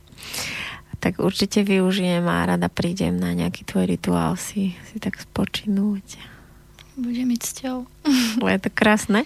Tak 0.98 1.22
určite 1.22 1.62
využijem 1.62 2.26
a 2.26 2.50
rada 2.50 2.66
prídem 2.66 3.14
na 3.14 3.30
nejaký 3.30 3.62
tvoj 3.62 3.94
rituál 3.94 4.34
si, 4.34 4.74
si 4.90 4.98
tak 4.98 5.14
spočinúť. 5.14 6.18
Bude 6.98 7.22
mi 7.22 7.38
cťou. 7.38 7.86
je 8.42 8.58
to 8.58 8.70
krásne. 8.74 9.22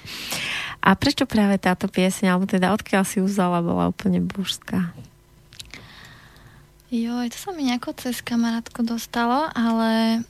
A 0.84 0.92
prečo 0.92 1.24
práve 1.24 1.56
táto 1.56 1.88
pieseň, 1.88 2.36
alebo 2.36 2.44
teda 2.44 2.76
odkiaľ 2.76 3.04
si 3.08 3.24
vzala, 3.24 3.64
bola 3.64 3.88
úplne 3.88 4.20
božská? 4.20 4.92
Jo, 6.90 7.22
to 7.30 7.38
sa 7.38 7.54
mi 7.54 7.70
nejako 7.70 7.94
cez 7.94 8.18
kamarátku 8.18 8.82
dostalo, 8.82 9.46
ale 9.54 10.26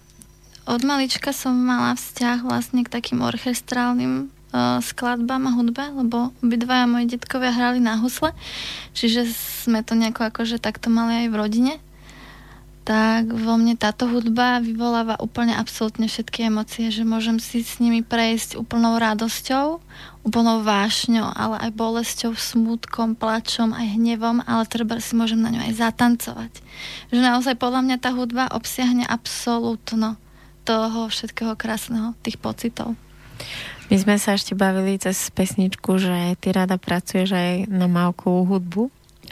od 0.68 0.84
malička 0.84 1.32
som 1.32 1.56
mala 1.56 1.96
vzťah 1.96 2.44
vlastne 2.44 2.84
k 2.84 2.92
takým 2.92 3.24
orchestrálnym 3.24 4.28
uh, 4.28 4.76
skladbám 4.84 5.48
a 5.48 5.56
hudbe, 5.56 5.88
lebo 5.88 6.36
obidvaja 6.44 6.84
moji 6.84 7.16
detkovia 7.16 7.56
hrali 7.56 7.80
na 7.80 7.96
husle, 7.96 8.36
čiže 8.92 9.24
sme 9.64 9.80
to 9.80 9.96
nejako 9.96 10.28
akože 10.28 10.60
takto 10.60 10.92
mali 10.92 11.24
aj 11.24 11.28
v 11.32 11.38
rodine 11.40 11.74
tak 12.80 13.28
vo 13.28 13.60
mne 13.60 13.76
táto 13.76 14.08
hudba 14.08 14.58
vyvoláva 14.58 15.20
úplne 15.20 15.52
absolútne 15.52 16.08
všetky 16.08 16.48
emócie, 16.48 16.88
že 16.88 17.04
môžem 17.04 17.36
si 17.36 17.60
s 17.60 17.76
nimi 17.76 18.00
prejsť 18.00 18.56
úplnou 18.56 18.96
radosťou, 18.96 19.84
úplnou 20.24 20.64
vášňou, 20.64 21.28
ale 21.28 21.60
aj 21.68 21.70
bolesťou, 21.76 22.32
smutkom, 22.32 23.16
plačom, 23.20 23.76
aj 23.76 24.00
hnevom, 24.00 24.40
ale 24.48 24.64
treba 24.64 24.96
si 24.96 25.12
môžem 25.12 25.40
na 25.40 25.52
ňu 25.52 25.60
aj 25.70 25.72
zatancovať. 25.76 26.52
Že 27.12 27.20
naozaj 27.20 27.54
podľa 27.60 27.80
mňa 27.84 27.96
tá 28.00 28.10
hudba 28.16 28.48
obsiahne 28.52 29.04
absolútno 29.04 30.16
toho 30.64 31.08
všetkého 31.08 31.56
krásneho, 31.60 32.16
tých 32.24 32.40
pocitov. 32.40 32.96
My 33.90 33.96
sme 33.98 34.16
sa 34.22 34.38
ešte 34.38 34.54
bavili 34.54 35.00
cez 35.02 35.18
pesničku, 35.34 35.98
že 35.98 36.38
ty 36.38 36.54
rada 36.54 36.78
pracuješ 36.78 37.34
aj 37.34 37.52
na 37.66 37.90
malkovú 37.90 38.56
hudbu. 38.56 38.82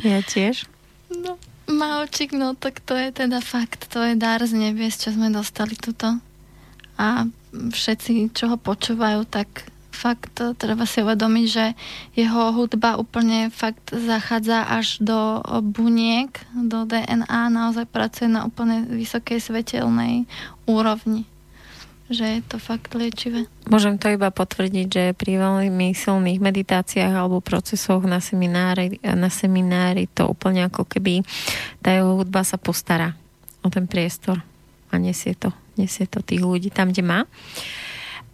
Ja 0.03 0.19
tiež. 0.25 0.67
No, 1.15 1.39
Maočik, 1.69 2.33
no 2.33 2.57
tak 2.57 2.81
to 2.81 2.97
je 2.97 3.13
teda 3.13 3.45
fakt, 3.45 3.93
to 3.93 4.01
je 4.01 4.17
dar 4.17 4.41
z 4.41 4.57
nebies, 4.57 4.97
čo 4.97 5.13
sme 5.13 5.29
dostali 5.29 5.77
tuto. 5.77 6.17
A 6.97 7.29
všetci, 7.53 8.33
čo 8.33 8.49
ho 8.49 8.57
počúvajú, 8.57 9.29
tak 9.29 9.69
fakt 9.93 10.41
treba 10.57 10.89
si 10.89 11.05
uvedomiť, 11.05 11.47
že 11.47 11.77
jeho 12.17 12.55
hudba 12.57 12.97
úplne 12.97 13.53
fakt 13.53 13.93
zachádza 13.93 14.65
až 14.65 15.03
do 15.03 15.43
buniek, 15.61 16.31
do 16.55 16.87
DNA, 16.87 17.53
naozaj 17.53 17.85
pracuje 17.91 18.31
na 18.31 18.47
úplne 18.47 18.89
vysokej 18.89 19.43
svetelnej 19.43 20.25
úrovni 20.65 21.29
že 22.09 22.25
je 22.25 22.43
to 22.45 22.57
fakt 22.57 22.97
liečivé. 22.97 23.45
Môžem 23.69 24.01
to 24.01 24.09
iba 24.09 24.33
potvrdiť, 24.33 24.87
že 24.89 25.05
pri 25.13 25.37
veľmi 25.37 25.93
silných 25.93 26.41
meditáciách 26.41 27.13
alebo 27.13 27.45
procesoch 27.45 28.01
na 28.09 28.19
seminári, 28.25 28.97
na 29.05 29.29
seminári 29.29 30.09
to 30.09 30.25
úplne 30.25 30.65
ako 30.73 30.89
keby 30.89 31.21
tá 31.85 31.93
jeho 31.93 32.17
hudba 32.17 32.41
sa 32.49 32.57
postará 32.57 33.13
o 33.61 33.69
ten 33.69 33.85
priestor 33.85 34.41
a 34.89 34.95
nesie 34.97 35.37
to, 35.37 35.53
nesie 35.77 36.09
to 36.09 36.25
tých 36.25 36.41
ľudí 36.41 36.73
tam, 36.73 36.97
kde 36.97 37.05
má. 37.05 37.21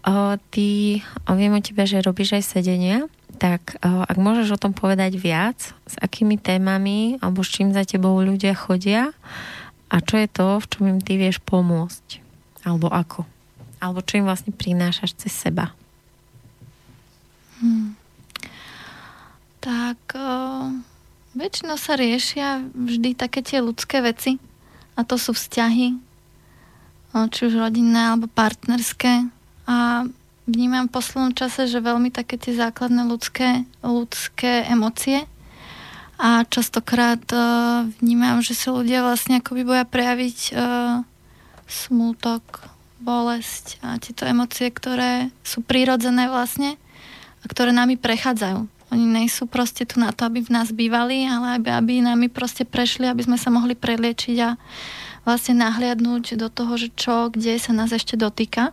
O, 0.05 0.39
ty, 0.55 1.01
o, 1.27 1.35
viem 1.35 1.57
o 1.57 1.65
tebe, 1.65 1.83
že 1.89 2.05
robíš 2.05 2.39
aj 2.39 2.45
sedenia, 2.45 3.11
tak 3.43 3.81
o, 3.83 4.07
ak 4.07 4.15
môžeš 4.15 4.55
o 4.55 4.61
tom 4.61 4.71
povedať 4.71 5.19
viac, 5.19 5.75
s 5.89 5.95
akými 5.99 6.39
témami 6.39 7.19
alebo 7.19 7.43
s 7.43 7.51
čím 7.51 7.75
za 7.75 7.83
tebou 7.83 8.15
ľudia 8.23 8.55
chodia 8.55 9.11
a 9.91 9.97
čo 9.99 10.21
je 10.21 10.29
to, 10.31 10.63
v 10.63 10.67
čom 10.71 10.83
im 10.87 11.01
ty 11.03 11.19
vieš 11.19 11.43
pomôcť 11.43 12.23
alebo 12.63 12.87
ako? 12.93 13.34
Alebo 13.85 14.01
čo 14.01 14.17
im 14.17 14.27
vlastne 14.27 14.57
prinášaš 14.57 15.13
cez 15.21 15.33
seba? 15.37 15.77
Hmm. 17.61 17.93
Tak 19.61 20.01
o, 20.17 20.29
väčšinou 21.37 21.77
sa 21.77 22.01
riešia 22.01 22.65
vždy 22.73 23.13
také 23.13 23.45
tie 23.45 23.61
ľudské 23.61 24.01
veci 24.01 24.41
a 24.97 25.05
to 25.05 25.21
sú 25.21 25.37
vzťahy, 25.37 26.01
o, 27.13 27.19
či 27.29 27.41
už 27.53 27.61
rodinné 27.61 28.17
alebo 28.17 28.25
partnerské 28.33 29.29
a 29.69 30.09
vnímam 30.45 30.89
v 30.89 30.95
poslednom 30.97 31.33
čase, 31.33 31.69
že 31.69 31.81
veľmi 31.81 32.13
také 32.13 32.37
tie 32.37 32.53
základné 32.53 33.09
ľudské, 33.09 33.65
ľudské 33.81 34.69
emócie 34.69 35.25
a 36.21 36.47
častokrát 36.47 37.25
uh, 37.35 37.89
vnímam, 37.99 38.39
že 38.39 38.55
sa 38.55 38.71
ľudia 38.71 39.03
vlastne 39.03 39.43
akoby 39.43 39.67
boja 39.67 39.85
prejaviť 39.89 40.39
uh, 40.55 41.03
smútok, 41.67 42.71
bolesť 43.05 43.77
a 43.85 44.01
tieto 44.01 44.25
emócie, 44.25 44.73
ktoré 44.73 45.29
sú 45.45 45.61
prírodzené 45.61 46.33
vlastne 46.33 46.81
a 47.41 47.45
ktoré 47.45 47.77
nami 47.77 48.01
prechádzajú. 48.01 48.65
Oni 48.97 49.05
nejsú 49.05 49.45
proste 49.45 49.85
tu 49.85 50.01
na 50.01 50.17
to, 50.17 50.25
aby 50.25 50.41
v 50.41 50.55
nás 50.55 50.73
bývali, 50.73 51.29
ale 51.29 51.61
aby, 51.61 51.69
aby 51.69 51.93
nami 52.01 52.33
proste 52.33 52.65
prešli, 52.65 53.05
aby 53.05 53.21
sme 53.21 53.37
sa 53.37 53.53
mohli 53.53 53.77
preliečiť 53.77 54.37
a 54.41 54.57
vlastne 55.29 55.61
nahliadnúť 55.61 56.41
do 56.41 56.49
toho, 56.49 56.81
že 56.81 56.89
čo, 56.97 57.29
kde 57.29 57.61
sa 57.61 57.77
nás 57.77 57.93
ešte 57.93 58.17
dotýka. 58.17 58.73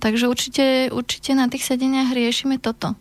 Takže 0.00 0.24
určite, 0.28 0.64
určite 0.92 1.36
na 1.36 1.48
tých 1.52 1.68
sedeniach 1.68 2.16
riešime 2.16 2.56
toto 2.56 2.96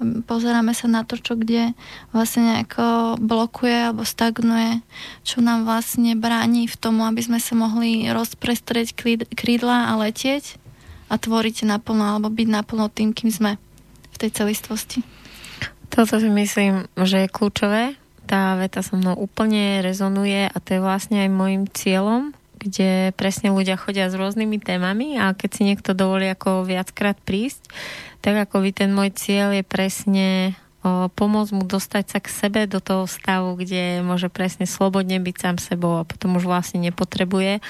pozeráme 0.00 0.76
sa 0.76 0.86
na 0.88 1.02
to, 1.08 1.16
čo 1.16 1.36
kde 1.36 1.72
vlastne 2.12 2.52
nejako 2.52 3.16
blokuje 3.16 3.92
alebo 3.92 4.04
stagnuje, 4.04 4.84
čo 5.24 5.40
nám 5.40 5.64
vlastne 5.64 6.12
bráni 6.12 6.68
v 6.68 6.76
tomu, 6.76 7.08
aby 7.08 7.24
sme 7.24 7.40
sa 7.40 7.56
mohli 7.56 8.08
rozprestrieť 8.12 8.92
krídla 9.32 9.88
a 9.88 9.92
letieť 9.96 10.60
a 11.08 11.14
tvoriť 11.16 11.64
naplno 11.64 12.16
alebo 12.16 12.28
byť 12.28 12.48
naplno 12.50 12.92
tým, 12.92 13.16
kým 13.16 13.30
sme 13.32 13.52
v 14.12 14.16
tej 14.20 14.30
celistvosti. 14.32 15.00
Toto 15.88 16.18
si 16.20 16.28
myslím, 16.28 16.90
že 16.98 17.24
je 17.24 17.32
kľúčové. 17.32 17.96
Tá 18.26 18.58
veta 18.58 18.82
so 18.82 18.98
mnou 18.98 19.14
úplne 19.14 19.80
rezonuje 19.80 20.50
a 20.50 20.56
to 20.58 20.76
je 20.76 20.80
vlastne 20.82 21.22
aj 21.22 21.30
môjim 21.30 21.64
cieľom, 21.70 22.34
kde 22.58 23.14
presne 23.14 23.54
ľudia 23.54 23.78
chodia 23.78 24.10
s 24.10 24.18
rôznymi 24.18 24.58
témami 24.58 25.14
a 25.14 25.30
keď 25.30 25.50
si 25.54 25.62
niekto 25.62 25.94
dovolí 25.94 26.26
ako 26.26 26.66
viackrát 26.66 27.14
prísť, 27.22 27.62
tak 28.26 28.50
ako 28.50 28.58
vy 28.58 28.74
ten 28.74 28.90
môj 28.90 29.14
cieľ 29.14 29.54
je 29.54 29.62
presne 29.62 30.58
o, 30.82 31.06
pomôcť 31.14 31.54
mu 31.54 31.62
dostať 31.62 32.04
sa 32.10 32.18
k 32.18 32.26
sebe 32.26 32.66
do 32.66 32.82
toho 32.82 33.06
stavu, 33.06 33.54
kde 33.54 34.02
môže 34.02 34.26
presne 34.26 34.66
slobodne 34.66 35.22
byť 35.22 35.36
sám 35.38 35.56
sebou 35.62 36.02
a 36.02 36.02
potom 36.02 36.34
už 36.34 36.50
vlastne 36.50 36.82
nepotrebuje, 36.82 37.62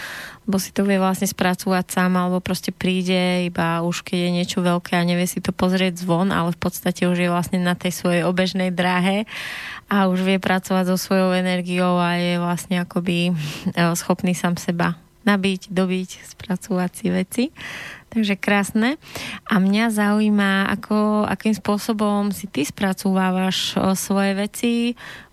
lebo 0.49 0.57
si 0.57 0.73
to 0.73 0.88
vie 0.88 0.97
vlastne 0.97 1.29
spracovať 1.29 1.92
sám 1.92 2.16
alebo 2.16 2.40
proste 2.40 2.73
príde 2.73 3.45
iba 3.45 3.85
už 3.85 4.01
keď 4.01 4.16
je 4.16 4.31
niečo 4.33 4.64
veľké 4.64 4.97
a 4.97 5.05
nevie 5.05 5.29
si 5.29 5.45
to 5.45 5.53
pozrieť 5.53 6.01
zvon, 6.01 6.33
ale 6.33 6.57
v 6.57 6.61
podstate 6.64 7.05
už 7.05 7.21
je 7.21 7.29
vlastne 7.29 7.61
na 7.61 7.77
tej 7.77 7.92
svojej 7.92 8.25
obežnej 8.25 8.73
dráhe 8.73 9.29
a 9.92 10.09
už 10.09 10.25
vie 10.25 10.40
pracovať 10.40 10.88
so 10.88 10.97
svojou 10.97 11.37
energiou 11.37 12.01
a 12.01 12.16
je 12.16 12.40
vlastne 12.40 12.81
akoby 12.81 13.37
schopný 14.01 14.33
sám 14.33 14.57
seba 14.57 14.97
nabiť, 15.27 15.75
dobiť, 15.75 16.11
spracovať 16.23 16.90
si 16.95 17.07
veci. 17.11 17.45
Takže 18.11 18.38
krásne. 18.38 18.97
A 19.45 19.59
mňa 19.59 19.92
zaujíma, 19.92 20.71
ako, 20.73 21.27
akým 21.27 21.53
spôsobom 21.53 22.31
si 22.33 22.49
ty 22.49 22.62
spracovávaš 22.62 23.77
svoje 23.99 24.33
veci. 24.38 24.73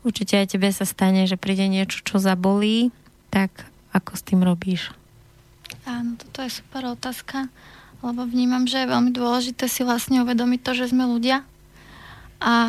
Určite 0.03 0.41
aj 0.41 0.57
tebe 0.57 0.67
sa 0.73 0.83
stane, 0.83 1.23
že 1.29 1.39
príde 1.39 1.69
niečo, 1.69 2.03
čo 2.03 2.19
zabolí. 2.19 2.91
Tak 3.29 3.49
ako 3.93 4.11
s 4.17 4.21
tým 4.25 4.41
robíš? 4.41 4.91
Áno, 5.85 6.17
toto 6.19 6.43
je 6.43 6.51
super 6.51 6.85
otázka, 6.89 7.47
lebo 8.01 8.25
vnímam, 8.25 8.67
že 8.67 8.83
je 8.83 8.91
veľmi 8.91 9.11
dôležité 9.13 9.65
si 9.67 9.85
vlastne 9.85 10.21
uvedomiť 10.21 10.59
to, 10.63 10.71
že 10.75 10.91
sme 10.91 11.07
ľudia 11.07 11.45
a 12.43 12.67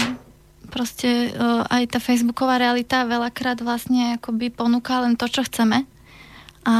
proste 0.70 1.34
aj 1.68 1.90
tá 1.90 1.98
facebooková 1.98 2.58
realita 2.58 3.06
veľakrát 3.06 3.60
vlastne 3.60 4.16
akoby 4.16 4.50
ponúka 4.54 5.02
len 5.02 5.18
to, 5.18 5.26
čo 5.26 5.42
chceme 5.46 5.86
a 6.64 6.76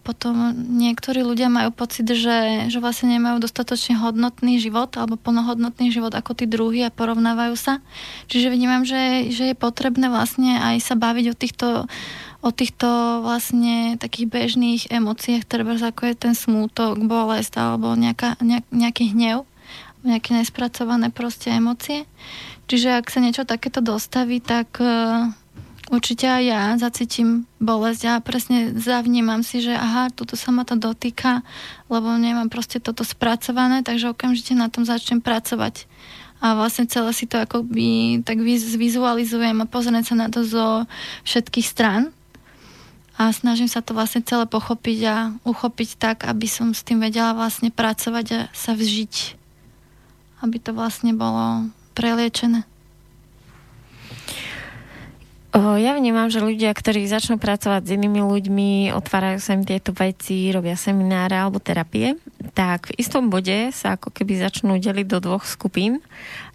potom 0.00 0.56
niektorí 0.80 1.20
ľudia 1.20 1.52
majú 1.52 1.68
pocit, 1.68 2.08
že, 2.08 2.72
že 2.72 2.78
vlastne 2.80 3.20
nemajú 3.20 3.36
dostatočne 3.44 4.00
hodnotný 4.00 4.56
život 4.56 4.88
alebo 4.96 5.20
plnohodnotný 5.20 5.92
život 5.92 6.16
ako 6.16 6.32
tí 6.32 6.48
druhí 6.48 6.80
a 6.88 6.88
porovnávajú 6.88 7.52
sa. 7.52 7.84
Čiže 8.32 8.48
vnímam, 8.48 8.88
že, 8.88 9.28
že 9.28 9.52
je 9.52 9.56
potrebné 9.56 10.08
vlastne 10.08 10.56
aj 10.56 10.80
sa 10.80 10.96
baviť 10.96 11.26
o 11.28 11.34
týchto, 11.36 11.68
o 12.40 12.48
týchto 12.48 13.20
vlastne 13.20 14.00
takých 14.00 14.32
bežných 14.32 14.82
emóciách, 14.88 15.44
treba 15.44 15.76
ako 15.76 16.02
je 16.08 16.14
ten 16.16 16.32
smútok, 16.32 16.96
bolest 17.04 17.52
alebo 17.60 17.92
nejaká, 17.92 18.40
nejak, 18.40 18.64
nejaký 18.72 19.12
hnev, 19.12 19.44
nejaké 20.00 20.32
nespracované 20.32 21.12
proste 21.12 21.52
emócie. 21.52 22.08
Čiže 22.72 23.04
ak 23.04 23.12
sa 23.12 23.20
niečo 23.20 23.44
takéto 23.44 23.84
dostaví, 23.84 24.40
tak 24.40 24.80
Určite 25.86 26.26
aj 26.26 26.42
ja 26.42 26.62
zacítim 26.82 27.46
bolesť 27.62 28.02
a 28.10 28.14
presne 28.18 28.74
zavnímam 28.74 29.46
si, 29.46 29.62
že 29.62 29.70
aha, 29.70 30.10
toto 30.10 30.34
sa 30.34 30.50
ma 30.50 30.66
to 30.66 30.74
dotýka, 30.74 31.46
lebo 31.86 32.10
nemám 32.18 32.50
proste 32.50 32.82
toto 32.82 33.06
spracované, 33.06 33.86
takže 33.86 34.10
okamžite 34.10 34.58
na 34.58 34.66
tom 34.66 34.82
začnem 34.82 35.22
pracovať. 35.22 35.86
A 36.42 36.58
vlastne 36.58 36.90
celé 36.90 37.14
si 37.14 37.30
to 37.30 37.38
akoby 37.38 38.20
tak 38.26 38.42
zvizualizujem 38.42 39.62
a 39.62 39.70
pozrieť 39.70 40.10
sa 40.10 40.14
na 40.18 40.28
to 40.28 40.42
zo 40.42 40.90
všetkých 41.22 41.66
strán. 41.70 42.10
a 43.16 43.32
snažím 43.32 43.64
sa 43.64 43.80
to 43.80 43.96
vlastne 43.96 44.20
celé 44.20 44.44
pochopiť 44.44 44.98
a 45.08 45.16
uchopiť 45.48 45.96
tak, 45.96 46.28
aby 46.28 46.44
som 46.44 46.76
s 46.76 46.84
tým 46.84 47.00
vedela 47.00 47.32
vlastne 47.32 47.72
pracovať 47.72 48.26
a 48.34 48.40
sa 48.52 48.76
vžiť. 48.76 49.38
Aby 50.44 50.60
to 50.60 50.76
vlastne 50.76 51.16
bolo 51.16 51.72
preliečené. 51.96 52.68
Ja 55.56 55.96
vnímam, 55.96 56.28
že 56.28 56.44
ľudia, 56.44 56.76
ktorí 56.76 57.08
začnú 57.08 57.40
pracovať 57.40 57.88
s 57.88 57.94
inými 57.96 58.20
ľuďmi, 58.20 58.92
otvárajú 58.92 59.40
sa 59.40 59.56
im 59.56 59.64
tieto 59.64 59.88
veci, 59.96 60.52
robia 60.52 60.76
semináre 60.76 61.32
alebo 61.32 61.64
terapie, 61.64 62.20
tak 62.52 62.92
v 62.92 63.00
istom 63.00 63.32
bode 63.32 63.72
sa 63.72 63.96
ako 63.96 64.12
keby 64.12 64.36
začnú 64.36 64.76
deliť 64.76 65.08
do 65.08 65.16
dvoch 65.16 65.48
skupín. 65.48 66.04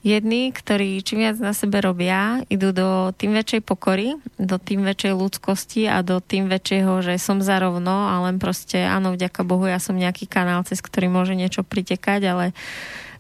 Jedni, 0.06 0.54
ktorí 0.54 1.02
čím 1.02 1.26
viac 1.26 1.42
na 1.42 1.58
sebe 1.58 1.82
robia, 1.82 2.46
idú 2.46 2.78
do 2.78 3.10
tým 3.18 3.34
väčšej 3.34 3.66
pokory, 3.66 4.22
do 4.38 4.62
tým 4.62 4.86
väčšej 4.86 5.14
ľudskosti 5.18 5.90
a 5.90 6.06
do 6.06 6.22
tým 6.22 6.46
väčšieho, 6.46 7.02
že 7.02 7.18
som 7.18 7.42
zarovno 7.42 8.06
a 8.06 8.22
len 8.30 8.38
proste, 8.38 8.86
áno, 8.86 9.18
vďaka 9.18 9.42
Bohu, 9.42 9.66
ja 9.66 9.82
som 9.82 9.98
nejaký 9.98 10.30
kanál, 10.30 10.62
cez 10.62 10.78
ktorý 10.78 11.10
môže 11.10 11.34
niečo 11.34 11.66
pritekať, 11.66 12.22
ale 12.30 12.46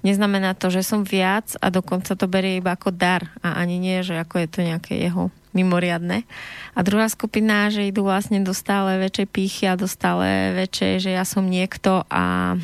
neznamená 0.05 0.53
to, 0.53 0.69
že 0.69 0.85
som 0.85 1.01
viac 1.01 1.57
a 1.57 1.73
dokonca 1.73 2.13
to 2.13 2.29
berie 2.29 2.61
iba 2.61 2.77
ako 2.77 2.93
dar 2.93 3.33
a 3.41 3.57
ani 3.57 3.81
nie, 3.81 4.05
že 4.05 4.21
ako 4.21 4.45
je 4.45 4.47
to 4.47 4.61
nejaké 4.61 5.01
jeho 5.01 5.33
mimoriadne. 5.51 6.23
A 6.71 6.79
druhá 6.83 7.11
skupina, 7.11 7.67
že 7.67 7.91
idú 7.91 8.07
vlastne 8.07 8.39
do 8.39 8.55
stále 8.55 8.95
väčšej 9.03 9.27
pýchy 9.27 9.67
a 9.67 9.75
do 9.75 9.87
stále 9.87 10.55
väčšej, 10.55 10.93
že 11.03 11.11
ja 11.11 11.27
som 11.27 11.43
niekto 11.43 12.07
a 12.07 12.55
e, 12.55 12.57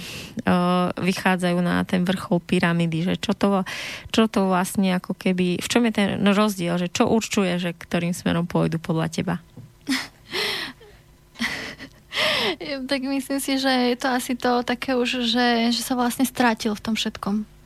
vychádzajú 0.95 1.59
na 1.59 1.83
ten 1.83 2.07
vrchol 2.07 2.39
pyramidy, 2.39 3.03
že 3.03 3.19
čo 3.19 3.35
to, 3.35 3.67
čo 4.15 4.31
to 4.31 4.47
vlastne 4.47 4.95
ako 4.95 5.11
keby, 5.19 5.59
v 5.59 5.67
čom 5.67 5.83
je 5.87 5.93
ten 5.93 6.23
rozdiel, 6.23 6.79
že 6.79 6.87
čo 6.87 7.11
určuje, 7.11 7.59
že 7.59 7.75
ktorým 7.75 8.15
smerom 8.15 8.47
pôjdu 8.47 8.79
podľa 8.79 9.07
teba? 9.11 9.35
tak 12.89 12.99
myslím 13.03 13.39
si, 13.43 13.59
že 13.59 13.91
je 13.91 13.95
to 13.99 14.07
asi 14.07 14.39
to 14.39 14.63
také 14.63 14.95
už, 14.95 15.27
že, 15.27 15.75
že 15.75 15.81
sa 15.83 15.99
vlastne 15.99 16.23
strátil 16.23 16.71
v 16.71 16.83
tom 16.83 16.95
všetkom 16.95 17.56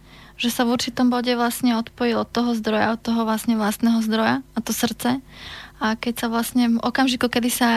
že 0.41 0.49
sa 0.49 0.65
v 0.65 0.73
určitom 0.73 1.13
bode 1.13 1.29
vlastne 1.37 1.77
odpojil 1.77 2.25
od 2.25 2.29
toho 2.33 2.57
zdroja, 2.57 2.97
od 2.97 3.01
toho 3.05 3.29
vlastne 3.29 3.53
vlastného 3.53 4.01
zdroja, 4.01 4.41
a 4.57 4.59
to 4.65 4.73
srdce. 4.73 5.21
A 5.77 5.93
keď 5.93 6.25
sa 6.25 6.27
vlastne 6.33 6.77
v 6.77 6.81
okamžiku, 6.81 7.29
kedy 7.29 7.49
sa 7.53 7.69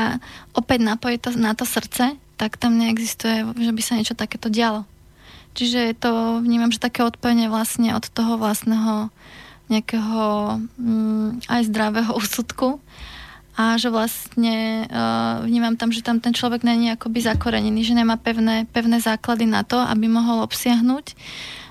opäť 0.57 0.81
napojí 0.81 1.21
to, 1.21 1.29
na 1.37 1.53
to 1.53 1.69
srdce, 1.69 2.17
tak 2.41 2.57
tam 2.57 2.81
neexistuje, 2.81 3.45
že 3.53 3.73
by 3.73 3.83
sa 3.85 4.01
niečo 4.01 4.17
takéto 4.17 4.49
dialo. 4.49 4.89
Čiže 5.53 5.93
je 5.93 5.95
to, 5.95 6.41
vnímam, 6.41 6.73
že 6.73 6.81
také 6.81 7.05
odpojenie 7.05 7.53
vlastne 7.53 7.93
od 7.93 8.09
toho 8.09 8.41
vlastného 8.41 9.13
nejakého 9.69 10.59
mm, 10.81 11.45
aj 11.53 11.69
zdravého 11.69 12.17
úsudku 12.21 12.81
a 13.55 13.79
že 13.79 13.87
vlastne 13.93 14.89
uh, 14.91 15.47
vnímam 15.47 15.79
tam, 15.79 15.95
že 15.95 16.03
tam 16.03 16.19
ten 16.19 16.35
človek 16.35 16.67
není 16.67 16.91
akoby 16.91 17.23
zakorenený, 17.23 17.87
že 17.87 17.95
nemá 17.95 18.19
pevné, 18.19 18.67
pevné 18.73 18.99
základy 18.99 19.47
na 19.47 19.63
to, 19.63 19.79
aby 19.79 20.11
mohol 20.11 20.43
obsiahnuť 20.43 21.15
E, 21.15 21.64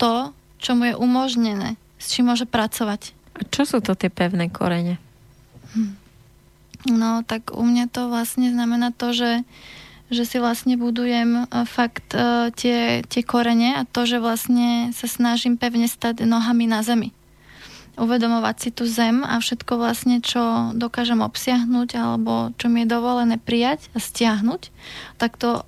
to, 0.00 0.32
čo 0.62 0.78
mu 0.78 0.88
je 0.88 0.94
umožnené, 0.96 1.76
s 1.98 2.14
čím 2.14 2.30
môže 2.30 2.48
pracovať. 2.48 3.12
A 3.36 3.40
čo 3.48 3.66
sú 3.66 3.78
to 3.82 3.98
tie 3.98 4.08
pevné 4.08 4.48
korene? 4.48 4.96
Hm. 5.74 6.02
No, 6.90 7.22
tak 7.22 7.54
u 7.54 7.62
mňa 7.62 7.86
to 7.94 8.10
vlastne 8.10 8.50
znamená 8.50 8.90
to, 8.90 9.14
že, 9.14 9.46
že 10.10 10.26
si 10.26 10.42
vlastne 10.42 10.74
budujem 10.74 11.46
e, 11.46 11.62
fakt 11.62 12.10
uh, 12.10 12.50
tie, 12.50 13.06
tie 13.06 13.22
korene 13.22 13.78
a 13.78 13.86
to, 13.86 14.02
že 14.02 14.18
vlastne 14.18 14.90
sa 14.90 15.06
snažím 15.06 15.54
pevne 15.54 15.86
stať 15.86 16.26
nohami 16.26 16.66
na 16.66 16.82
zemi. 16.82 17.14
Uvedomovať 17.94 18.56
si 18.58 18.70
tú 18.74 18.88
zem 18.88 19.22
a 19.22 19.38
všetko 19.38 19.78
vlastne, 19.78 20.18
čo 20.18 20.74
dokážem 20.74 21.22
obsiahnuť 21.22 21.88
alebo 21.94 22.50
čo 22.58 22.66
mi 22.66 22.82
je 22.82 22.90
dovolené 22.90 23.36
prijať 23.38 23.92
a 23.94 24.02
stiahnuť, 24.02 24.74
tak 25.22 25.38
to 25.38 25.62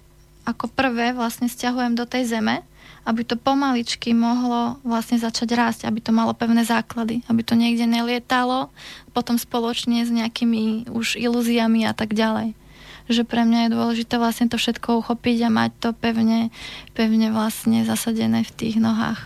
ako 0.48 0.66
prvé 0.72 1.14
vlastne 1.14 1.46
stiahujem 1.46 1.94
do 1.94 2.08
tej 2.08 2.26
zeme 2.26 2.66
aby 3.04 3.22
to 3.24 3.36
pomaličky 3.36 4.16
mohlo 4.16 4.80
vlastne 4.80 5.20
začať 5.20 5.48
rásť, 5.52 5.80
aby 5.84 6.00
to 6.00 6.10
malo 6.10 6.32
pevné 6.32 6.64
základy, 6.64 7.20
aby 7.28 7.44
to 7.44 7.52
niekde 7.52 7.84
nelietalo, 7.84 8.72
potom 9.12 9.36
spoločne 9.36 10.04
s 10.04 10.10
nejakými 10.10 10.88
už 10.88 11.20
ilúziami 11.20 11.84
a 11.84 11.92
tak 11.92 12.16
ďalej. 12.16 12.56
Že 13.04 13.28
pre 13.28 13.44
mňa 13.44 13.68
je 13.68 13.74
dôležité 13.76 14.16
vlastne 14.16 14.48
to 14.48 14.56
všetko 14.56 15.04
uchopiť 15.04 15.44
a 15.44 15.50
mať 15.52 15.70
to 15.76 15.88
pevne, 15.92 16.48
pevne 16.96 17.28
vlastne 17.28 17.84
zasadené 17.84 18.48
v 18.48 18.52
tých 18.56 18.80
nohách. 18.80 19.20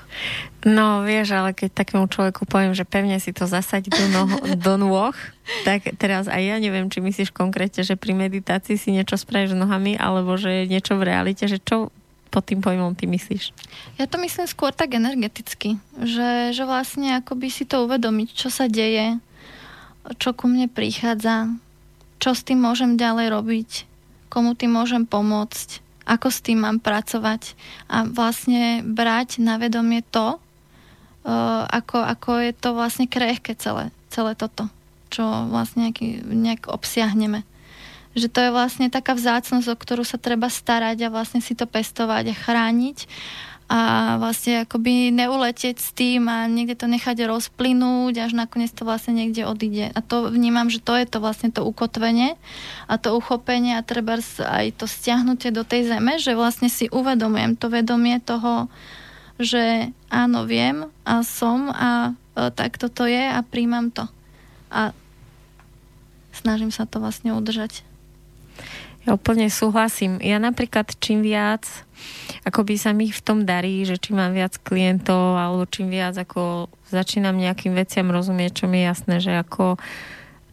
No 0.67 1.07
vieš, 1.07 1.39
ale 1.39 1.55
keď 1.55 1.87
takému 1.87 2.11
človeku 2.11 2.43
poviem, 2.51 2.75
že 2.75 2.83
pevne 2.83 3.15
si 3.23 3.31
to 3.31 3.47
zasaď 3.47 3.95
do, 3.95 4.05
noho, 4.11 4.37
do 4.59 4.75
nôh, 4.83 5.15
tak 5.63 5.95
teraz 5.95 6.27
aj 6.27 6.43
ja 6.43 6.57
neviem, 6.59 6.91
či 6.91 6.99
myslíš 6.99 7.31
konkrétne, 7.31 7.87
že 7.87 7.95
pri 7.95 8.19
meditácii 8.19 8.75
si 8.75 8.91
niečo 8.91 9.15
spravíš 9.15 9.55
nohami, 9.55 9.95
alebo 9.95 10.35
že 10.35 10.67
niečo 10.67 10.99
v 10.99 11.15
realite, 11.15 11.47
že 11.47 11.63
čo, 11.63 11.95
pod 12.39 12.47
tým 12.47 12.63
pojmom 12.63 12.95
ty 12.95 13.11
myslíš? 13.11 13.51
Ja 13.99 14.07
to 14.07 14.23
myslím 14.23 14.47
skôr 14.47 14.71
tak 14.71 14.95
energeticky, 14.95 15.83
že, 15.99 16.55
že 16.55 16.63
vlastne 16.63 17.19
akoby 17.19 17.51
si 17.51 17.67
to 17.67 17.83
uvedomiť, 17.83 18.29
čo 18.31 18.47
sa 18.47 18.71
deje, 18.71 19.19
čo 20.23 20.31
ku 20.39 20.47
mne 20.47 20.71
prichádza, 20.71 21.51
čo 22.23 22.39
s 22.39 22.47
tým 22.47 22.63
môžem 22.63 22.95
ďalej 22.95 23.35
robiť, 23.35 23.71
komu 24.31 24.55
tým 24.55 24.79
môžem 24.79 25.03
pomôcť, 25.03 25.83
ako 26.07 26.31
s 26.31 26.39
tým 26.39 26.63
mám 26.63 26.79
pracovať 26.79 27.59
a 27.91 28.07
vlastne 28.07 28.87
brať 28.87 29.43
na 29.43 29.59
vedomie 29.59 30.07
to, 30.07 30.39
uh, 30.39 31.67
ako, 31.67 31.99
ako 32.07 32.31
je 32.39 32.53
to 32.55 32.71
vlastne 32.71 33.11
krehké 33.11 33.59
celé, 33.59 33.91
celé 34.15 34.39
toto, 34.39 34.71
čo 35.11 35.27
vlastne 35.51 35.91
nejaký, 35.91 36.23
nejak 36.23 36.71
obsiahneme 36.71 37.43
že 38.17 38.29
to 38.33 38.39
je 38.49 38.51
vlastne 38.55 38.89
taká 38.89 39.13
vzácnosť, 39.13 39.69
o 39.69 39.77
ktorú 39.77 40.05
sa 40.07 40.17
treba 40.17 40.49
starať 40.49 41.09
a 41.09 41.13
vlastne 41.13 41.45
si 41.45 41.53
to 41.53 41.69
pestovať 41.69 42.33
a 42.33 42.37
chrániť 42.37 42.99
a 43.69 44.17
vlastne 44.17 44.65
akoby 44.65 45.13
neuletieť 45.13 45.77
s 45.77 45.93
tým 45.93 46.25
a 46.33 46.49
niekde 46.49 46.73
to 46.73 46.89
nechať 46.89 47.29
rozplynúť, 47.29 48.17
až 48.17 48.33
nakoniec 48.33 48.73
to 48.73 48.89
vlastne 48.89 49.13
niekde 49.13 49.45
odíde. 49.45 49.93
A 49.93 50.01
to 50.01 50.33
vnímam, 50.33 50.73
že 50.73 50.81
to 50.81 50.97
je 50.97 51.05
to 51.05 51.21
vlastne 51.21 51.53
to 51.53 51.61
ukotvenie 51.69 52.41
a 52.89 52.97
to 52.97 53.13
uchopenie 53.13 53.77
a 53.77 53.85
treba 53.85 54.17
aj 54.41 54.73
to 54.73 54.89
stiahnutie 54.89 55.53
do 55.53 55.69
tej 55.69 55.85
zeme, 55.85 56.17
že 56.17 56.33
vlastne 56.33 56.73
si 56.73 56.89
uvedomujem 56.89 57.61
to 57.61 57.69
vedomie 57.69 58.17
toho, 58.25 58.73
že 59.37 59.93
áno, 60.09 60.49
viem 60.49 60.89
a 61.05 61.21
som 61.21 61.69
a 61.69 62.17
e, 62.41 62.49
tak 62.57 62.81
toto 62.81 63.05
je 63.05 63.21
a 63.21 63.39
príjmam 63.45 63.93
to. 63.93 64.09
A 64.73 64.97
snažím 66.33 66.73
sa 66.73 66.89
to 66.89 67.05
vlastne 67.05 67.37
udržať. 67.37 67.85
Ja 69.09 69.17
úplne 69.17 69.49
súhlasím. 69.49 70.21
Ja 70.21 70.37
napríklad 70.37 70.93
čím 71.01 71.25
viac, 71.25 71.65
ako 72.45 72.61
by 72.69 72.75
sa 72.77 72.93
mi 72.93 73.09
v 73.09 73.23
tom 73.25 73.49
darí, 73.49 73.89
že 73.89 73.97
čím 73.97 74.21
mám 74.21 74.37
viac 74.37 74.61
klientov, 74.61 75.41
alebo 75.41 75.65
čím 75.65 75.89
viac 75.89 76.13
ako 76.21 76.69
začínam 76.93 77.41
nejakým 77.41 77.73
veciam 77.73 78.13
rozumieť, 78.13 78.65
čo 78.65 78.65
mi 78.69 78.85
je 78.85 78.89
jasné, 78.89 79.15
že 79.25 79.33
ako 79.33 79.81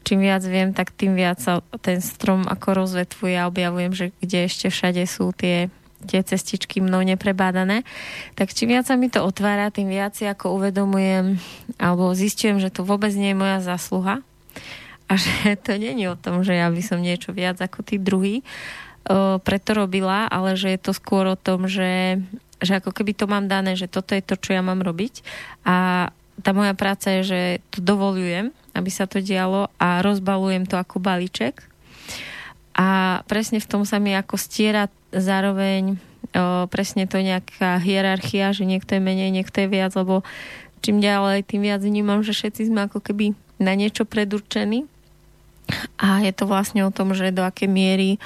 čím 0.07 0.23
viac 0.23 0.45
viem, 0.45 0.71
tak 0.71 0.93
tým 0.95 1.19
viac 1.19 1.41
sa 1.43 1.59
ten 1.83 1.99
strom 1.99 2.47
ako 2.47 2.85
rozvetvuje 2.85 3.35
a 3.35 3.49
objavujem, 3.51 3.91
že 3.91 4.05
kde 4.23 4.47
ešte 4.47 4.67
všade 4.71 5.03
sú 5.03 5.33
tie 5.35 5.67
tie 6.05 6.21
cestičky 6.21 6.85
mnou 6.85 7.01
neprebádané, 7.01 7.81
tak 8.37 8.53
čím 8.53 8.77
viac 8.77 8.85
sa 8.85 8.93
mi 8.93 9.09
to 9.09 9.25
otvára, 9.25 9.73
tým 9.73 9.89
viac 9.89 10.13
si 10.13 10.29
ako 10.29 10.61
uvedomujem 10.61 11.41
alebo 11.81 12.13
zistujem, 12.13 12.61
že 12.61 12.69
to 12.69 12.85
vôbec 12.85 13.09
nie 13.17 13.33
je 13.33 13.41
moja 13.41 13.57
zásluha, 13.65 14.21
a 15.05 15.13
že 15.17 15.31
to 15.65 15.77
není 15.77 16.09
o 16.09 16.17
tom, 16.17 16.41
že 16.41 16.57
ja 16.57 16.69
by 16.69 16.81
som 16.81 17.01
niečo 17.01 17.31
viac 17.33 17.61
ako 17.61 17.85
tí 17.85 18.01
druhý 18.01 18.41
uh, 18.41 19.37
preto 19.41 19.77
robila, 19.77 20.25
ale 20.29 20.57
že 20.57 20.73
je 20.73 20.79
to 20.81 20.91
skôr 20.93 21.25
o 21.29 21.37
tom, 21.37 21.69
že, 21.69 22.21
že 22.61 22.81
ako 22.81 22.91
keby 22.93 23.13
to 23.13 23.25
mám 23.29 23.45
dané, 23.45 23.77
že 23.77 23.89
toto 23.89 24.17
je 24.17 24.23
to, 24.25 24.35
čo 24.37 24.57
ja 24.57 24.61
mám 24.65 24.81
robiť. 24.81 25.21
A 25.65 26.09
tá 26.41 26.51
moja 26.51 26.75
práca 26.75 27.15
je, 27.21 27.21
že 27.23 27.41
to 27.71 27.79
dovolujem, 27.79 28.51
aby 28.75 28.89
sa 28.91 29.07
to 29.07 29.23
dialo 29.23 29.71
a 29.79 30.03
rozbalujem 30.03 30.67
to 30.67 30.75
ako 30.75 30.99
balíček. 30.99 31.63
A 32.75 33.21
presne 33.31 33.63
v 33.63 33.69
tom 33.71 33.87
sa 33.87 34.03
mi 34.03 34.11
ako 34.11 34.35
stiera 34.35 34.91
zároveň 35.15 35.95
o, 36.35 36.67
presne 36.67 37.07
to 37.07 37.23
nejaká 37.23 37.79
hierarchia, 37.79 38.51
že 38.51 38.67
niekto 38.67 38.99
je 38.99 39.01
menej, 39.01 39.31
niekto 39.31 39.63
je 39.63 39.71
viac, 39.71 39.95
lebo 39.95 40.27
čím 40.83 40.99
ďalej, 40.99 41.47
tým 41.47 41.63
viac 41.63 41.79
vnímam, 41.79 42.19
že 42.19 42.35
všetci 42.35 42.67
sme 42.67 42.91
ako 42.91 42.99
keby 42.99 43.31
na 43.63 43.71
niečo 43.79 44.03
predurčení 44.03 44.91
a 45.97 46.21
je 46.21 46.31
to 46.33 46.45
vlastne 46.45 46.85
o 46.85 46.93
tom, 46.93 47.13
že 47.17 47.33
do 47.33 47.41
akej 47.41 47.69
miery 47.69 48.21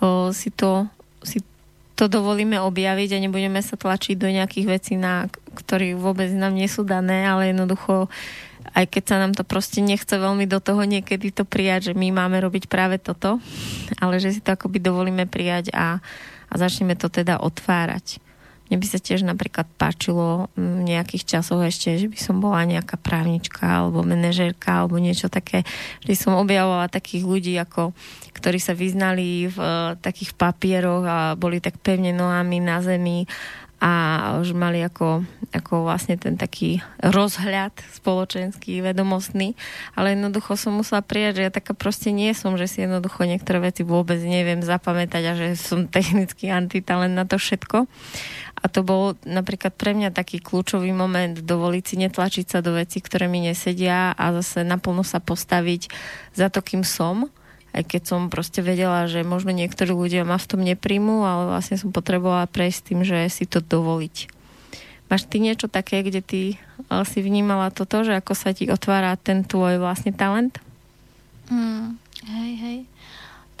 o, 0.00 0.30
si, 0.30 0.52
to, 0.52 0.88
si 1.24 1.40
to 1.96 2.10
dovolíme 2.10 2.60
objaviť 2.60 3.16
a 3.16 3.22
nebudeme 3.22 3.60
sa 3.64 3.78
tlačiť 3.78 4.16
do 4.18 4.28
nejakých 4.28 4.66
vecí, 4.68 4.94
na 4.98 5.30
ktorých 5.30 5.96
vôbec 5.96 6.28
nám 6.34 6.52
nie 6.52 6.68
sú 6.68 6.82
dané, 6.82 7.24
ale 7.24 7.54
jednoducho 7.54 8.10
aj 8.74 8.90
keď 8.90 9.02
sa 9.06 9.16
nám 9.22 9.32
to 9.38 9.46
proste 9.46 9.78
nechce 9.78 10.10
veľmi 10.10 10.50
do 10.50 10.58
toho 10.58 10.82
niekedy 10.82 11.30
to 11.30 11.46
prijať, 11.46 11.92
že 11.92 11.94
my 11.94 12.10
máme 12.10 12.42
robiť 12.42 12.66
práve 12.66 12.98
toto, 12.98 13.38
ale 14.02 14.18
že 14.18 14.34
si 14.34 14.40
to 14.42 14.56
akoby 14.56 14.82
dovolíme 14.82 15.30
prijať 15.30 15.70
a, 15.70 16.02
a 16.50 16.54
začneme 16.58 16.98
to 16.98 17.06
teda 17.06 17.38
otvárať. 17.38 18.23
Mne 18.68 18.80
by 18.80 18.86
sa 18.88 18.96
tiež 18.96 19.28
napríklad 19.28 19.68
páčilo 19.76 20.48
v 20.56 20.88
nejakých 20.88 21.36
časoch 21.36 21.60
ešte, 21.60 22.00
že 22.00 22.08
by 22.08 22.18
som 22.18 22.40
bola 22.40 22.64
nejaká 22.64 22.96
právnička 22.96 23.60
alebo 23.60 24.00
manažérka 24.00 24.82
alebo 24.84 24.96
niečo 24.96 25.28
také, 25.28 25.68
že 26.00 26.16
som 26.16 26.40
objavovala 26.40 26.88
takých 26.88 27.28
ľudí, 27.28 27.54
ako, 27.60 27.92
ktorí 28.32 28.56
sa 28.56 28.72
vyznali 28.72 29.52
v 29.52 29.58
uh, 29.60 30.00
takých 30.00 30.32
papieroch 30.32 31.04
a 31.04 31.18
boli 31.36 31.60
tak 31.60 31.76
pevne 31.84 32.16
nohami 32.16 32.64
na 32.64 32.80
zemi 32.80 33.28
a 33.84 33.92
už 34.40 34.56
mali 34.56 34.80
ako, 34.80 35.28
ako 35.52 35.84
vlastne 35.84 36.16
ten 36.16 36.40
taký 36.40 36.80
rozhľad 37.04 37.76
spoločenský, 37.92 38.80
vedomostný, 38.80 39.52
ale 39.92 40.16
jednoducho 40.16 40.56
som 40.56 40.80
musela 40.80 41.04
prijať, 41.04 41.36
že 41.36 41.42
ja 41.44 41.52
taká 41.52 41.76
proste 41.76 42.08
nie 42.08 42.32
som, 42.32 42.56
že 42.56 42.64
si 42.64 42.80
jednoducho 42.80 43.28
niektoré 43.28 43.60
veci 43.60 43.84
vôbec 43.84 44.16
neviem 44.24 44.64
zapamätať 44.64 45.22
a 45.28 45.32
že 45.36 45.60
som 45.60 45.84
technicky 46.00 46.48
antitalent 46.48 47.12
na 47.12 47.28
to 47.28 47.36
všetko. 47.36 47.84
A 48.56 48.64
to 48.72 48.80
bol 48.80 49.20
napríklad 49.28 49.76
pre 49.76 49.92
mňa 49.92 50.16
taký 50.16 50.40
kľúčový 50.40 50.88
moment 50.96 51.36
dovoliť 51.36 51.84
si 51.84 52.00
netlačiť 52.00 52.46
sa 52.48 52.64
do 52.64 52.80
veci, 52.80 53.04
ktoré 53.04 53.28
mi 53.28 53.44
nesedia 53.44 54.16
a 54.16 54.32
zase 54.40 54.64
naplno 54.64 55.04
sa 55.04 55.20
postaviť 55.20 55.92
za 56.32 56.48
to, 56.48 56.64
kým 56.64 56.88
som 56.88 57.28
aj 57.74 57.84
keď 57.90 58.02
som 58.06 58.30
proste 58.30 58.62
vedela, 58.62 59.10
že 59.10 59.26
možno 59.26 59.50
niektorí 59.50 59.90
ľudia 59.90 60.22
ma 60.22 60.38
v 60.38 60.48
tom 60.48 60.62
nepríjmu, 60.62 61.26
ale 61.26 61.50
vlastne 61.50 61.74
som 61.74 61.90
potrebovala 61.90 62.46
prejsť 62.46 62.80
tým, 62.94 63.00
že 63.02 63.26
si 63.26 63.44
to 63.50 63.58
dovoliť. 63.58 64.30
Máš 65.10 65.26
ty 65.26 65.42
niečo 65.42 65.66
také, 65.66 66.00
kde 66.06 66.22
ty 66.22 66.40
si 67.04 67.18
vnímala 67.20 67.74
toto, 67.74 68.06
že 68.06 68.16
ako 68.16 68.32
sa 68.32 68.54
ti 68.56 68.70
otvára 68.70 69.18
ten 69.18 69.44
tvoj 69.44 69.82
vlastne 69.82 70.14
talent? 70.14 70.56
Mm, 71.50 72.00
hej, 72.24 72.52
hej. 72.56 72.78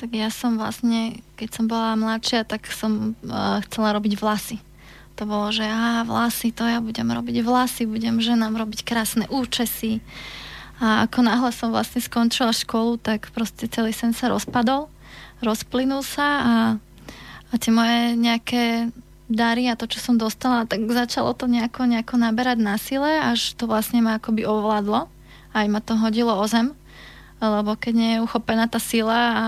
Tak 0.00 0.10
ja 0.14 0.32
som 0.32 0.56
vlastne, 0.56 1.20
keď 1.36 1.48
som 1.50 1.64
bola 1.68 1.98
mladšia, 1.98 2.48
tak 2.48 2.66
som 2.70 3.14
uh, 3.26 3.60
chcela 3.68 3.94
robiť 3.94 4.18
vlasy. 4.18 4.58
To 5.14 5.30
bolo, 5.30 5.54
že 5.54 5.62
á, 5.62 6.02
vlasy, 6.02 6.50
to 6.50 6.66
ja 6.66 6.82
budem 6.82 7.06
robiť 7.06 7.46
vlasy, 7.46 7.86
budem 7.86 8.18
ženám 8.18 8.58
robiť 8.58 8.82
krásne 8.82 9.30
účesy 9.30 10.02
a 10.82 11.06
ako 11.06 11.22
náhle 11.22 11.50
som 11.54 11.70
vlastne 11.70 12.02
skončila 12.02 12.50
školu, 12.50 12.98
tak 12.98 13.30
proste 13.30 13.70
celý 13.70 13.94
sen 13.94 14.10
sa 14.10 14.26
rozpadol, 14.26 14.90
rozplynul 15.38 16.02
sa 16.02 16.26
a, 16.26 16.54
a 17.50 17.54
tie 17.54 17.70
moje 17.70 18.18
nejaké 18.18 18.90
dary 19.30 19.70
a 19.70 19.78
to, 19.78 19.86
čo 19.86 20.02
som 20.02 20.18
dostala, 20.18 20.66
tak 20.66 20.84
začalo 20.84 21.32
to 21.32 21.46
nejako, 21.46 21.86
nejako 21.86 22.18
naberať 22.18 22.58
na 22.60 22.76
sile, 22.76 23.22
až 23.22 23.54
to 23.54 23.70
vlastne 23.70 24.02
ma 24.04 24.18
akoby 24.18 24.44
ovládlo. 24.44 25.06
Aj 25.54 25.66
ma 25.70 25.78
to 25.78 25.94
hodilo 25.94 26.34
o 26.34 26.44
zem, 26.50 26.74
lebo 27.38 27.78
keď 27.78 27.92
nie 27.94 28.10
je 28.18 28.24
uchopená 28.26 28.66
tá 28.66 28.82
sila 28.82 29.14
a, 29.14 29.46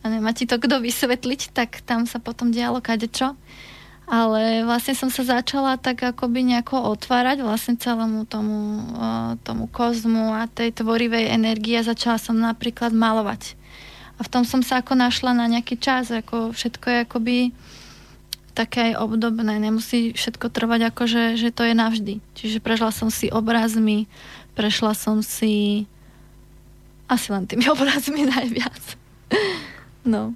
a 0.00 0.04
nemá 0.06 0.30
ti 0.30 0.46
to 0.46 0.56
kto 0.56 0.78
vysvetliť, 0.78 1.50
tak 1.50 1.82
tam 1.82 2.06
sa 2.06 2.22
potom 2.22 2.54
dialo 2.54 2.78
kadečo 2.78 3.34
ale 4.08 4.64
vlastne 4.64 4.96
som 4.96 5.12
sa 5.12 5.20
začala 5.20 5.76
tak 5.76 6.00
akoby 6.00 6.40
nejako 6.40 6.96
otvárať 6.96 7.44
vlastne 7.44 7.76
celému 7.76 8.24
tomu, 8.24 8.80
tomu 9.44 9.68
kozmu 9.68 10.32
a 10.32 10.48
tej 10.48 10.72
tvorivej 10.80 11.28
energii 11.28 11.76
a 11.76 11.84
začala 11.84 12.16
som 12.16 12.40
napríklad 12.40 12.96
malovať. 12.96 13.52
A 14.16 14.24
v 14.24 14.32
tom 14.32 14.48
som 14.48 14.64
sa 14.64 14.80
ako 14.80 14.96
našla 14.96 15.36
na 15.36 15.44
nejaký 15.46 15.76
čas, 15.76 16.08
ako 16.08 16.56
všetko 16.56 16.86
je 16.88 16.98
akoby 17.04 17.36
také 18.56 18.90
aj 18.90 19.06
obdobné, 19.06 19.60
nemusí 19.62 20.10
všetko 20.16 20.50
trvať 20.50 20.90
ako, 20.90 21.02
že, 21.06 21.24
že 21.38 21.54
to 21.54 21.62
je 21.62 21.78
navždy. 21.78 22.14
Čiže 22.34 22.58
prešla 22.58 22.90
som 22.90 23.12
si 23.12 23.30
obrazmi, 23.30 24.10
prešla 24.58 24.96
som 24.98 25.22
si 25.22 25.86
asi 27.06 27.28
len 27.30 27.46
tými 27.46 27.68
obrazmi 27.74 28.26
najviac. 28.26 28.98
No. 30.02 30.32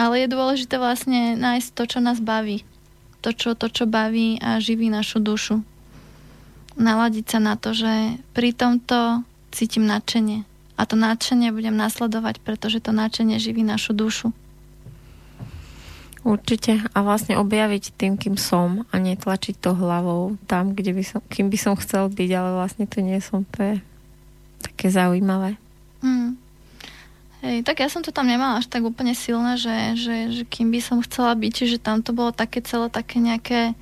Ale 0.00 0.24
je 0.24 0.32
dôležité 0.32 0.80
vlastne 0.80 1.36
nájsť 1.36 1.68
to, 1.76 1.84
čo 1.84 1.98
nás 2.00 2.24
baví. 2.24 2.64
To, 3.20 3.36
čo, 3.36 3.52
to, 3.52 3.68
čo 3.68 3.84
baví 3.84 4.40
a 4.40 4.56
živí 4.56 4.88
našu 4.88 5.20
dušu. 5.20 5.60
Naladiť 6.80 7.36
sa 7.36 7.38
na 7.44 7.60
to, 7.60 7.76
že 7.76 8.16
pri 8.32 8.56
tomto 8.56 9.20
cítim 9.52 9.84
nadšenie. 9.84 10.48
A 10.80 10.88
to 10.88 10.96
nadšenie 10.96 11.52
budem 11.52 11.76
nasledovať, 11.76 12.40
pretože 12.40 12.80
to 12.80 12.96
nadšenie 12.96 13.36
živí 13.36 13.60
našu 13.60 13.92
dušu. 13.92 14.32
Určite. 16.24 16.80
A 16.96 17.04
vlastne 17.04 17.36
objaviť 17.36 17.92
tým, 18.00 18.16
kým 18.16 18.40
som 18.40 18.88
a 18.88 18.96
netlačiť 18.96 19.60
to 19.60 19.76
hlavou 19.76 20.40
tam, 20.48 20.72
kde 20.72 20.96
by 20.96 21.04
som, 21.04 21.20
kým 21.28 21.52
by 21.52 21.58
som 21.60 21.76
chcel 21.76 22.08
byť, 22.08 22.30
ale 22.32 22.50
vlastne 22.56 22.88
to 22.88 23.04
nie 23.04 23.20
som. 23.20 23.44
To 23.52 23.60
je 23.60 23.74
také 24.64 24.88
zaujímavé. 24.88 25.60
Mm. 26.00 26.39
Hej, 27.40 27.64
tak 27.64 27.80
ja 27.80 27.88
som 27.88 28.04
to 28.04 28.12
tam 28.12 28.28
nemala 28.28 28.60
až 28.60 28.68
tak 28.68 28.84
úplne 28.84 29.16
silné, 29.16 29.56
že, 29.56 29.96
že, 29.96 30.16
že 30.28 30.42
kým 30.44 30.68
by 30.68 30.80
som 30.84 31.00
chcela 31.00 31.32
byť, 31.32 31.54
že 31.64 31.80
tam 31.80 32.04
to 32.04 32.12
bolo 32.12 32.36
také 32.36 32.60
celé 32.60 32.92
také 32.92 33.16
nejaké 33.16 33.72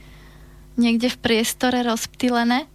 niekde 0.79 1.11
v 1.11 1.19
priestore 1.19 1.83
rozptýlené. 1.83 2.71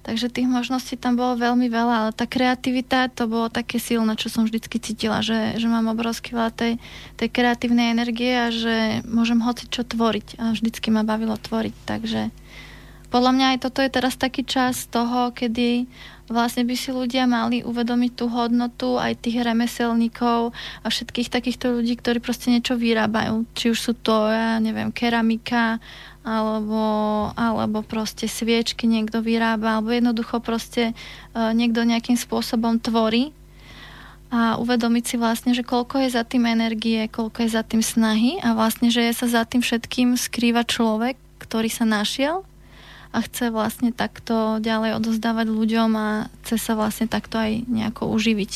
Takže 0.00 0.32
tých 0.32 0.48
možností 0.48 0.96
tam 0.96 1.18
bolo 1.18 1.36
veľmi 1.36 1.68
veľa, 1.68 1.94
ale 2.06 2.10
tá 2.16 2.24
kreativita 2.24 3.12
to 3.12 3.28
bolo 3.28 3.52
také 3.52 3.76
silné, 3.76 4.16
čo 4.16 4.32
som 4.32 4.48
vždycky 4.48 4.80
cítila, 4.80 5.20
že, 5.20 5.60
že 5.60 5.68
mám 5.68 5.92
obrovský 5.92 6.32
veľa 6.32 6.56
tej, 6.56 6.72
tej 7.20 7.28
kreatívnej 7.28 7.92
energie 7.92 8.32
a 8.32 8.48
že 8.48 9.04
môžem 9.04 9.44
hoci 9.44 9.68
čo 9.68 9.84
tvoriť 9.84 10.40
a 10.40 10.56
vždycky 10.56 10.88
ma 10.88 11.04
bavilo 11.04 11.36
tvoriť, 11.36 11.74
takže 11.84 12.32
podľa 13.10 13.30
mňa 13.34 13.46
aj 13.54 13.58
toto 13.66 13.82
je 13.82 13.90
teraz 13.90 14.14
taký 14.14 14.46
čas 14.46 14.86
toho, 14.86 15.34
kedy 15.34 15.90
vlastne 16.30 16.62
by 16.62 16.74
si 16.78 16.94
ľudia 16.94 17.26
mali 17.26 17.66
uvedomiť 17.66 18.12
tú 18.14 18.30
hodnotu 18.30 18.96
aj 19.02 19.18
tých 19.18 19.42
remeselníkov 19.42 20.54
a 20.54 20.86
všetkých 20.86 21.26
takýchto 21.26 21.74
ľudí, 21.74 21.98
ktorí 21.98 22.22
proste 22.22 22.54
niečo 22.54 22.78
vyrábajú. 22.78 23.50
Či 23.58 23.74
už 23.74 23.78
sú 23.82 23.92
to, 23.98 24.30
ja 24.30 24.62
neviem, 24.62 24.94
keramika, 24.94 25.82
alebo, 26.22 26.84
alebo 27.34 27.82
proste 27.82 28.30
sviečky 28.30 28.86
niekto 28.86 29.18
vyrába, 29.18 29.82
alebo 29.82 29.90
jednoducho 29.90 30.38
proste 30.38 30.94
uh, 30.94 31.50
niekto 31.50 31.82
nejakým 31.82 32.14
spôsobom 32.14 32.78
tvorí 32.78 33.34
a 34.30 34.54
uvedomiť 34.62 35.04
si 35.04 35.16
vlastne, 35.18 35.50
že 35.50 35.66
koľko 35.66 36.06
je 36.06 36.14
za 36.14 36.22
tým 36.22 36.46
energie, 36.46 37.10
koľko 37.10 37.42
je 37.42 37.50
za 37.50 37.66
tým 37.66 37.82
snahy 37.82 38.38
a 38.38 38.54
vlastne, 38.54 38.86
že 38.86 39.10
sa 39.10 39.26
za 39.26 39.42
tým 39.42 39.58
všetkým 39.58 40.14
skrýva 40.14 40.62
človek, 40.62 41.18
ktorý 41.42 41.66
sa 41.66 41.82
našiel 41.82 42.46
a 43.10 43.18
chce 43.26 43.50
vlastne 43.50 43.90
takto 43.90 44.62
ďalej 44.62 45.02
odozdávať 45.02 45.50
ľuďom 45.50 45.90
a 45.98 46.08
chce 46.42 46.56
sa 46.62 46.78
vlastne 46.78 47.10
takto 47.10 47.42
aj 47.42 47.66
nejako 47.66 48.06
uživiť. 48.14 48.52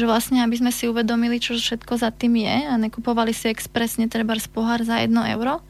Že 0.00 0.04
vlastne, 0.08 0.40
aby 0.40 0.56
sme 0.56 0.72
si 0.72 0.88
uvedomili, 0.88 1.36
čo 1.36 1.60
všetko 1.60 2.00
za 2.00 2.08
tým 2.08 2.40
je 2.40 2.56
a 2.72 2.74
nekupovali 2.80 3.36
si 3.36 3.52
expresne 3.52 4.08
treba 4.08 4.32
z 4.40 4.48
pohár 4.48 4.80
za 4.80 5.04
1 5.04 5.12
euro, 5.12 5.60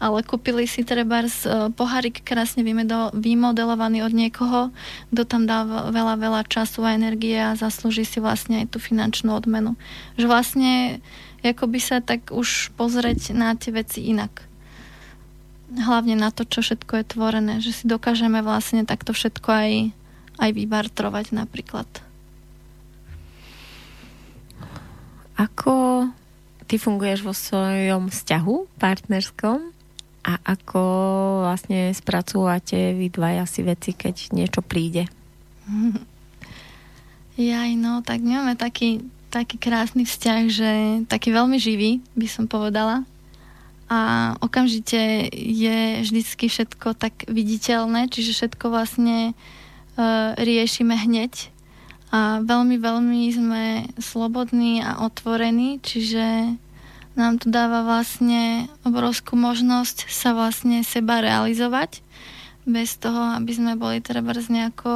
ale 0.00 0.24
kúpili 0.24 0.64
si 0.64 0.88
treba 0.88 1.24
z 1.28 1.38
e, 1.44 1.50
pohárik 1.72 2.20
krásne 2.24 2.64
vymodelovaný 3.12 4.04
od 4.04 4.12
niekoho, 4.12 4.60
kto 5.12 5.22
tam 5.28 5.44
dá 5.44 5.64
veľa, 5.92 6.20
veľa 6.20 6.40
času 6.48 6.84
a 6.84 6.96
energie 6.96 7.36
a 7.36 7.56
zaslúži 7.56 8.08
si 8.08 8.20
vlastne 8.20 8.64
aj 8.64 8.76
tú 8.76 8.78
finančnú 8.80 9.32
odmenu. 9.32 9.76
Že 10.20 10.26
vlastne 10.28 10.72
ako 11.44 11.68
by 11.68 11.80
sa 11.80 12.00
tak 12.00 12.32
už 12.32 12.74
pozrieť 12.74 13.36
na 13.36 13.54
tie 13.54 13.70
veci 13.70 14.08
inak 14.08 14.55
hlavne 15.74 16.14
na 16.14 16.30
to, 16.30 16.46
čo 16.46 16.62
všetko 16.62 17.02
je 17.02 17.10
tvorené, 17.10 17.54
že 17.58 17.74
si 17.74 17.84
dokážeme 17.90 18.38
vlastne 18.42 18.86
takto 18.86 19.10
všetko 19.10 19.48
aj, 19.50 19.70
aj 20.38 20.50
vybartrovať 20.54 21.34
napríklad. 21.34 21.88
Ako 25.36 26.08
ty 26.64 26.80
funguješ 26.80 27.20
vo 27.26 27.34
svojom 27.36 28.08
vzťahu 28.08 28.54
partnerskom 28.80 29.74
a 30.26 30.32
ako 30.42 30.82
vlastne 31.46 31.92
spracúvate 31.92 32.96
vy 32.96 33.12
dvaja 33.12 33.44
si 33.44 33.60
veci, 33.62 33.92
keď 33.92 34.32
niečo 34.32 34.62
príde? 34.64 35.06
Jaj, 37.36 37.76
no, 37.76 38.00
tak 38.00 38.24
my 38.24 38.40
máme 38.40 38.54
taký, 38.56 39.04
taký 39.28 39.60
krásny 39.60 40.08
vzťah, 40.08 40.40
že 40.48 40.70
taký 41.04 41.36
veľmi 41.36 41.60
živý, 41.60 42.00
by 42.16 42.26
som 42.32 42.48
povedala 42.48 43.04
a 43.86 44.34
okamžite 44.42 45.30
je 45.30 46.02
vždycky 46.02 46.50
všetko 46.50 46.98
tak 46.98 47.22
viditeľné, 47.30 48.10
čiže 48.10 48.34
všetko 48.34 48.74
vlastne 48.74 49.30
e, 49.30 49.32
riešime 50.34 50.98
hneď. 50.98 51.54
A 52.10 52.42
veľmi, 52.42 52.78
veľmi 52.82 53.20
sme 53.30 53.64
slobodní 54.02 54.82
a 54.82 55.06
otvorení, 55.06 55.78
čiže 55.82 56.58
nám 57.14 57.38
to 57.38 57.46
dáva 57.48 57.86
vlastne 57.86 58.66
obrovskú 58.82 59.38
možnosť 59.38 60.10
sa 60.10 60.34
vlastne 60.34 60.82
seba 60.82 61.22
realizovať 61.22 62.02
bez 62.66 62.98
toho, 62.98 63.38
aby 63.38 63.52
sme 63.54 63.72
boli 63.78 64.02
treba 64.02 64.34
nejako 64.34 64.90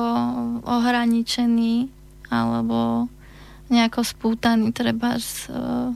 ohraničení 0.67 1.87
alebo 2.31 3.07
nejako 3.71 4.03
spútaní 4.03 4.75
treba 4.75 5.15
z, 5.23 5.47
e, 5.47 5.95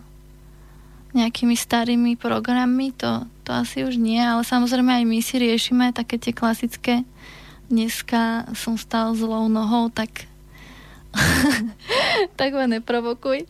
nejakými 1.14 1.54
starými 1.54 2.18
programmi, 2.18 2.90
to, 2.92 3.24
to 3.46 3.54
asi 3.54 3.86
už 3.86 3.96
nie, 3.96 4.18
ale 4.18 4.42
samozrejme 4.42 4.90
aj 4.90 5.04
my 5.06 5.18
si 5.22 5.38
riešime 5.38 5.94
také 5.94 6.18
tie 6.18 6.34
klasické 6.34 7.06
dneska 7.68 8.44
som 8.52 8.76
stal 8.76 9.16
zlou 9.16 9.48
nohou, 9.48 9.88
tak 9.88 10.28
tak 12.38 12.50
ma 12.58 12.66
neprovokuj. 12.66 13.46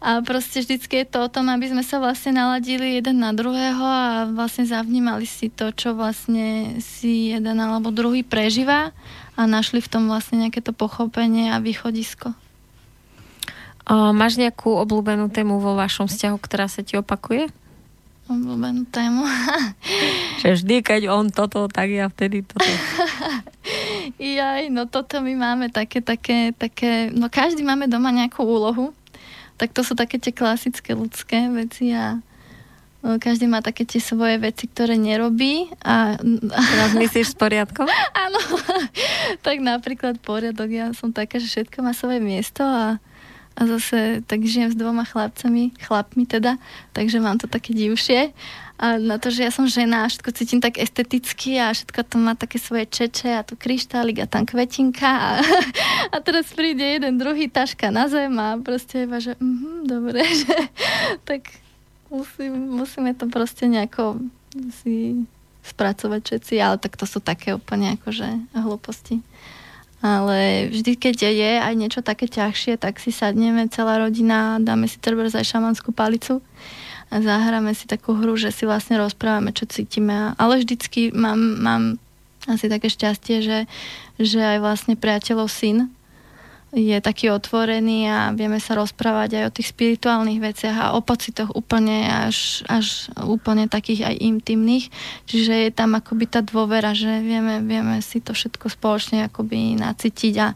A 0.00 0.20
proste 0.20 0.60
vždycky 0.60 1.04
je 1.04 1.06
to 1.08 1.28
o 1.28 1.32
tom, 1.32 1.48
aby 1.48 1.68
sme 1.68 1.84
sa 1.84 2.00
vlastne 2.00 2.36
naladili 2.36 3.00
jeden 3.00 3.20
na 3.24 3.32
druhého 3.32 3.84
a 3.84 4.28
vlastne 4.28 4.68
zavnímali 4.68 5.24
si 5.24 5.48
to, 5.48 5.72
čo 5.72 5.96
vlastne 5.96 6.76
si 6.80 7.32
jeden 7.32 7.56
alebo 7.56 7.92
druhý 7.92 8.24
prežíva 8.24 8.92
a 9.36 9.40
našli 9.48 9.80
v 9.80 9.90
tom 9.92 10.08
vlastne 10.08 10.44
nejaké 10.44 10.60
to 10.60 10.76
pochopenie 10.76 11.52
a 11.52 11.60
východisko. 11.60 12.36
O, 13.88 14.12
máš 14.12 14.36
nejakú 14.36 14.76
obľúbenú 14.76 15.32
tému 15.32 15.62
vo 15.62 15.72
vašom 15.78 16.10
vzťahu, 16.10 16.36
ktorá 16.36 16.68
sa 16.68 16.84
ti 16.84 17.00
opakuje? 17.00 17.48
Obľúbenú 18.30 18.86
tému? 18.94 19.26
Že 20.44 20.48
vždy, 20.62 20.76
keď 20.86 21.02
on 21.10 21.34
toto, 21.34 21.66
tak 21.66 21.90
ja 21.90 22.06
vtedy 22.06 22.46
toto. 22.46 22.62
Jaj, 24.20 24.70
no 24.70 24.86
toto 24.86 25.18
my 25.18 25.34
máme 25.34 25.66
také, 25.72 25.98
také, 25.98 26.54
také, 26.54 27.10
no 27.10 27.26
každý 27.26 27.66
máme 27.66 27.90
doma 27.90 28.14
nejakú 28.14 28.46
úlohu, 28.46 28.94
tak 29.58 29.74
to 29.74 29.82
sú 29.82 29.98
také 29.98 30.16
tie 30.16 30.32
klasické 30.32 30.96
ľudské 30.96 31.50
veci 31.52 31.92
a 31.92 32.22
no, 33.02 33.18
každý 33.18 33.50
má 33.50 33.60
také 33.60 33.82
tie 33.82 34.00
svoje 34.00 34.38
veci, 34.38 34.70
ktoré 34.70 34.94
nerobí. 34.94 35.68
A, 35.82 36.16
Teraz 36.72 36.94
myslíš 36.94 37.34
s 37.34 37.36
poriadkom? 37.36 37.84
Áno. 38.14 38.40
tak 39.44 39.58
napríklad 39.58 40.22
poriadok. 40.22 40.70
Ja 40.70 40.86
som 40.94 41.10
taká, 41.10 41.42
že 41.42 41.50
všetko 41.50 41.82
má 41.82 41.92
svoje 41.92 42.22
miesto 42.22 42.62
a, 42.62 43.02
a 43.56 43.66
zase 43.66 44.22
tak 44.26 44.46
žijem 44.46 44.70
s 44.72 44.78
dvoma 44.78 45.04
chlapcami, 45.04 45.74
chlapmi 45.82 46.24
teda, 46.26 46.56
takže 46.92 47.20
mám 47.20 47.38
to 47.38 47.50
také 47.50 47.74
divšie 47.74 48.32
a 48.80 48.96
na 48.96 49.20
to, 49.20 49.28
že 49.28 49.44
ja 49.44 49.52
som 49.52 49.68
žena 49.68 50.08
a 50.08 50.10
všetko 50.10 50.32
cítim 50.32 50.60
tak 50.64 50.80
esteticky 50.80 51.60
a 51.60 51.76
všetko 51.76 52.00
to 52.00 52.16
má 52.16 52.32
také 52.32 52.56
svoje 52.56 52.88
čeče 52.88 53.28
a 53.28 53.44
tu 53.44 53.52
kryštálik 53.52 54.24
a 54.24 54.30
tam 54.30 54.48
kvetinka 54.48 55.04
a, 55.04 55.30
a 56.14 56.16
teraz 56.24 56.48
príde 56.56 56.80
jeden 56.80 57.20
druhý 57.20 57.52
taška 57.52 57.92
na 57.92 58.08
zem 58.08 58.32
a 58.40 58.56
proste 58.56 59.04
iba, 59.04 59.20
že 59.20 59.36
mm, 59.36 59.84
dobre, 59.84 60.24
že 60.46 60.56
tak 61.28 61.52
musím, 62.08 62.72
musíme 62.72 63.12
to 63.12 63.28
proste 63.28 63.68
nejako 63.68 64.16
si 64.80 65.28
spracovať 65.60 66.20
všetci, 66.24 66.54
ale 66.56 66.80
tak 66.80 66.96
to 66.96 67.04
sú 67.04 67.20
také 67.20 67.52
úplne 67.52 68.00
akože 68.00 68.56
hlúposti. 68.56 69.20
Ale 70.00 70.72
vždy, 70.72 70.96
keď 70.96 71.16
je 71.28 71.52
aj 71.60 71.74
niečo 71.76 72.00
také 72.00 72.24
ťažšie, 72.24 72.80
tak 72.80 72.96
si 72.96 73.12
sadneme 73.12 73.68
celá 73.68 74.00
rodina, 74.00 74.56
dáme 74.56 74.88
si 74.88 74.96
treba 74.96 75.28
aj 75.28 75.44
šamanskú 75.44 75.92
palicu 75.92 76.40
a 77.12 77.20
zahráme 77.20 77.76
si 77.76 77.84
takú 77.84 78.16
hru, 78.16 78.32
že 78.40 78.48
si 78.48 78.64
vlastne 78.64 78.96
rozprávame, 78.96 79.52
čo 79.52 79.68
cítime. 79.68 80.32
Ale 80.40 80.64
vždycky 80.64 81.12
mám, 81.12 81.36
mám 81.60 81.82
asi 82.48 82.72
také 82.72 82.88
šťastie, 82.88 83.44
že, 83.44 83.58
že 84.16 84.40
aj 84.40 84.58
vlastne 84.64 84.94
priateľov 84.96 85.52
syn 85.52 85.92
je 86.70 86.98
taký 87.02 87.34
otvorený 87.34 88.06
a 88.06 88.18
vieme 88.30 88.62
sa 88.62 88.78
rozprávať 88.78 89.42
aj 89.42 89.44
o 89.50 89.54
tých 89.58 89.74
spirituálnych 89.74 90.38
veciach 90.38 90.76
a 90.78 90.86
o 90.94 91.02
pocitoch 91.02 91.50
úplne 91.50 92.06
až, 92.06 92.62
až 92.70 93.10
úplne 93.18 93.66
takých 93.66 94.06
aj 94.06 94.14
intimných. 94.22 94.86
Čiže 95.26 95.66
je 95.66 95.70
tam 95.74 95.98
akoby 95.98 96.30
tá 96.30 96.46
dôvera, 96.46 96.94
že 96.94 97.26
vieme, 97.26 97.58
vieme 97.66 97.98
si 97.98 98.22
to 98.22 98.30
všetko 98.30 98.70
spoločne 98.70 99.26
akoby 99.26 99.82
nacítiť 99.82 100.34
a, 100.38 100.54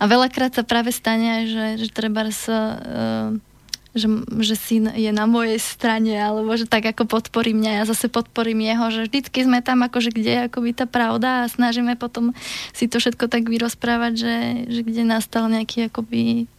a 0.00 0.04
veľakrát 0.04 0.52
sa 0.52 0.68
práve 0.68 0.92
stane 0.92 1.48
že, 1.48 1.80
že 1.80 1.88
treba 1.88 2.28
sa 2.28 2.58
uh, 2.76 3.53
že, 3.94 4.10
že 4.42 4.54
syn 4.58 4.90
je 4.90 5.10
na 5.14 5.24
mojej 5.30 5.56
strane, 5.62 6.18
alebo 6.18 6.50
že 6.58 6.66
tak 6.66 6.82
ako 6.90 7.06
podporí 7.06 7.54
mňa, 7.54 7.80
ja 7.80 7.84
zase 7.86 8.10
podporím 8.10 8.66
jeho, 8.66 8.90
že 8.90 9.00
vždycky 9.06 9.46
sme 9.46 9.62
tam 9.62 9.86
akože 9.86 10.10
kde 10.10 10.30
je 10.34 10.40
akoby 10.50 10.70
tá 10.74 10.90
pravda 10.90 11.46
a 11.46 11.50
snažíme 11.50 11.94
potom 11.94 12.34
si 12.74 12.90
to 12.90 12.98
všetko 12.98 13.30
tak 13.30 13.46
vyrozprávať, 13.46 14.12
že, 14.18 14.36
že 14.66 14.80
kde 14.82 15.06
nastal 15.06 15.46
nejaký 15.46 15.88
akoby 15.88 16.50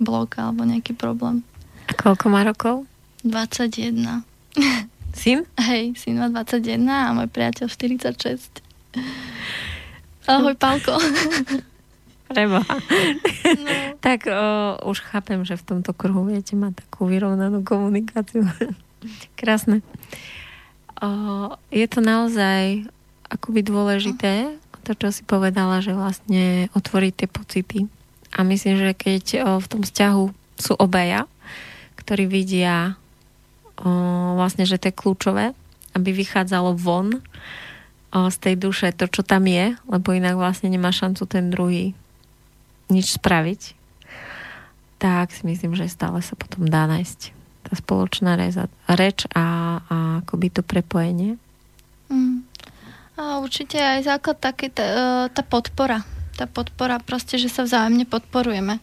blok 0.00 0.40
alebo 0.40 0.64
nejaký 0.64 0.96
problém. 0.96 1.44
A 1.88 1.92
koľko 1.92 2.32
má 2.32 2.42
rokov? 2.48 2.88
21. 3.28 4.24
Syn? 5.12 5.44
Hej, 5.68 6.00
syn 6.00 6.16
má 6.16 6.32
21 6.32 6.80
a 6.88 7.12
môj 7.12 7.28
priateľ 7.28 7.68
46. 7.68 8.64
Ahoj, 10.28 10.56
Pálko. 10.56 10.96
Preboha. 12.28 12.64
No. 12.68 13.72
tak 14.06 14.28
o, 14.28 14.76
už 14.84 15.00
chápem, 15.00 15.40
že 15.48 15.56
v 15.56 15.64
tomto 15.64 15.96
kruhu 15.96 16.28
viete 16.28 16.52
mať 16.52 16.84
takú 16.84 17.08
vyrovnanú 17.08 17.64
komunikáciu. 17.64 18.44
Krásne. 19.40 19.80
O, 21.00 21.08
je 21.72 21.86
to 21.88 22.04
naozaj 22.04 22.84
akoby 23.32 23.64
dôležité, 23.64 24.60
to, 24.84 24.92
čo 24.96 25.08
si 25.12 25.22
povedala, 25.24 25.84
že 25.84 25.92
vlastne 25.92 26.72
otvoriť 26.72 27.12
tie 27.12 27.28
pocity. 27.28 27.78
A 28.36 28.44
myslím, 28.44 28.76
že 28.76 28.92
keď 28.92 29.24
o, 29.44 29.48
v 29.60 29.66
tom 29.68 29.80
vzťahu 29.84 30.24
sú 30.60 30.72
obaja, 30.76 31.24
ktorí 31.96 32.28
vidia 32.28 32.96
o, 33.80 33.88
vlastne, 34.36 34.68
že 34.68 34.76
to 34.76 34.92
je 34.92 34.98
kľúčové, 35.00 35.56
aby 35.96 36.10
vychádzalo 36.12 36.76
von 36.76 37.20
o, 38.12 38.28
z 38.28 38.36
tej 38.36 38.54
duše 38.60 38.92
to, 38.92 39.08
čo 39.08 39.24
tam 39.24 39.48
je, 39.48 39.76
lebo 39.88 40.12
inak 40.12 40.36
vlastne 40.36 40.68
nemá 40.68 40.92
šancu 40.92 41.24
ten 41.24 41.48
druhý 41.48 41.96
nič 42.88 43.16
spraviť, 43.20 43.78
tak 44.98 45.30
si 45.30 45.46
myslím, 45.46 45.78
že 45.78 45.86
stále 45.88 46.18
sa 46.20 46.34
potom 46.34 46.66
dá 46.66 46.90
nájsť 46.90 47.38
tá 47.68 47.72
spoločná 47.76 48.34
reč 48.88 49.28
a, 49.36 49.78
a 49.86 49.96
akoby 50.24 50.48
to 50.48 50.62
prepojenie. 50.64 51.36
Mm. 52.08 52.48
A 53.18 53.42
určite 53.42 53.76
aj 53.76 54.06
základ 54.06 54.38
taký 54.38 54.70
tá, 54.70 54.84
e, 54.86 55.06
tá 55.34 55.42
podpora. 55.42 56.06
Tá 56.38 56.46
podpora 56.46 57.02
proste, 57.02 57.34
že 57.34 57.50
sa 57.50 57.66
vzájomne 57.66 58.06
podporujeme 58.06 58.78
e, 58.78 58.82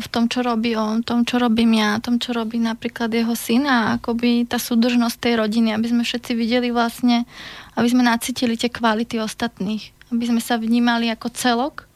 v 0.00 0.06
tom, 0.08 0.32
čo 0.32 0.40
robí 0.40 0.72
on, 0.74 1.04
v 1.04 1.06
tom, 1.06 1.20
čo 1.28 1.36
robím 1.36 1.76
ja, 1.76 2.00
v 2.00 2.04
tom, 2.08 2.16
čo 2.16 2.32
robí 2.32 2.56
napríklad 2.56 3.12
jeho 3.12 3.36
syn 3.36 3.68
a 3.68 4.00
akoby 4.00 4.48
tá 4.48 4.56
súdržnosť 4.56 5.16
tej 5.20 5.34
rodiny, 5.44 5.76
aby 5.76 5.86
sme 5.92 6.02
všetci 6.08 6.32
videli 6.32 6.72
vlastne, 6.72 7.28
aby 7.76 7.86
sme 7.86 8.00
nacítili 8.00 8.56
tie 8.56 8.72
kvality 8.72 9.20
ostatných, 9.20 9.92
aby 10.08 10.24
sme 10.24 10.40
sa 10.40 10.56
vnímali 10.56 11.12
ako 11.12 11.28
celok 11.30 11.89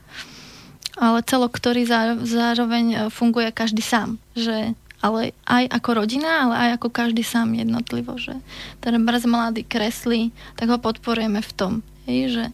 ale 0.94 1.26
celok, 1.26 1.54
ktorý 1.54 1.86
zároveň 2.22 2.84
e, 2.94 2.98
funguje 3.10 3.50
každý 3.50 3.82
sám. 3.82 4.18
Že, 4.38 4.78
ale 5.02 5.34
aj 5.46 5.64
ako 5.70 5.90
rodina, 6.04 6.48
ale 6.48 6.54
aj 6.54 6.70
ako 6.80 6.88
každý 6.94 7.26
sám 7.26 7.54
jednotlivo. 7.54 8.14
Že 8.14 8.38
ten 8.78 8.94
brz 9.02 9.26
mladý 9.26 9.66
kreslí, 9.66 10.30
tak 10.54 10.70
ho 10.70 10.78
podporujeme 10.78 11.42
v 11.42 11.52
tom. 11.54 11.72
Hej, 12.06 12.20
že 12.30 12.44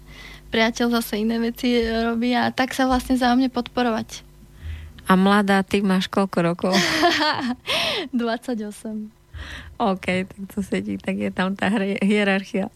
priateľ 0.51 1.01
zase 1.01 1.23
iné 1.23 1.39
veci 1.39 1.79
robí 1.85 2.35
a 2.35 2.51
tak 2.51 2.75
sa 2.75 2.89
vlastne 2.89 3.15
zájomne 3.15 3.53
podporovať. 3.53 4.27
A 5.11 5.19
mladá, 5.19 5.67
ty 5.67 5.83
máš 5.83 6.07
koľko 6.07 6.39
rokov? 6.55 6.75
28. 8.15 9.11
OK, 9.81 10.07
tak 10.29 10.41
to 10.53 10.61
sedí, 10.61 11.01
tak 11.01 11.17
je 11.17 11.33
tam 11.33 11.57
tá 11.57 11.73
hierarchia. 12.05 12.69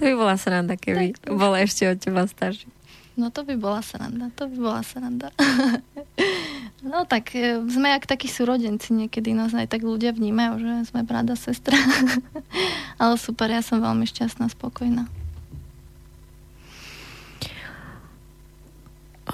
To 0.00 0.08
by 0.08 0.12
bola 0.16 0.34
sranda, 0.40 0.80
keby 0.80 1.12
tak, 1.12 1.28
bola 1.36 1.60
ešte 1.60 1.84
od 1.84 2.00
teba 2.00 2.24
starší. 2.24 2.66
No 3.18 3.34
to 3.34 3.42
by 3.42 3.58
bola 3.58 3.82
sranda, 3.82 4.30
to 4.38 4.46
by 4.46 4.56
bola 4.62 4.82
sranda. 4.86 5.34
no 6.86 7.02
tak 7.02 7.34
e, 7.34 7.58
sme 7.66 7.90
jak 7.90 8.06
takí 8.06 8.30
súrodenci, 8.30 8.94
niekedy 8.94 9.34
nás 9.34 9.50
aj 9.50 9.66
tak 9.66 9.82
ľudia 9.82 10.14
vnímajú, 10.14 10.62
že 10.62 10.94
sme 10.94 11.02
brada, 11.02 11.34
sestra. 11.34 11.74
Ale 13.02 13.18
super, 13.18 13.50
ja 13.50 13.58
som 13.58 13.82
veľmi 13.82 14.06
šťastná, 14.06 14.46
spokojná. 14.54 15.10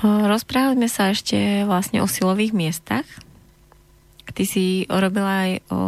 Rozprávame 0.01 0.89
sa 0.89 1.12
ešte 1.12 1.68
vlastne 1.68 2.01
o 2.01 2.09
silových 2.09 2.57
miestach. 2.57 3.05
Ty 4.32 4.45
si 4.49 4.89
robila 4.89 5.45
aj 5.45 5.53
o 5.68 5.80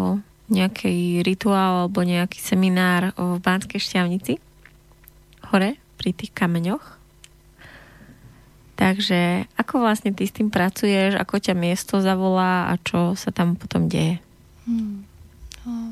nejaký 0.52 1.24
rituál 1.24 1.88
alebo 1.88 2.04
nejaký 2.04 2.38
seminár 2.38 3.16
v 3.16 3.40
Banskej 3.40 3.80
šťavnici 3.82 4.38
hore 5.50 5.80
pri 5.96 6.10
tých 6.12 6.30
kameňoch. 6.36 6.95
Takže 8.76 9.48
ako 9.56 9.80
vlastne 9.80 10.12
ty 10.12 10.28
s 10.28 10.36
tým 10.36 10.52
pracuješ, 10.52 11.16
ako 11.16 11.40
ťa 11.40 11.56
miesto 11.56 12.04
zavolá 12.04 12.68
a 12.68 12.76
čo 12.76 13.16
sa 13.16 13.32
tam 13.32 13.56
potom 13.56 13.88
deje? 13.88 14.20
Hmm. 14.68 15.08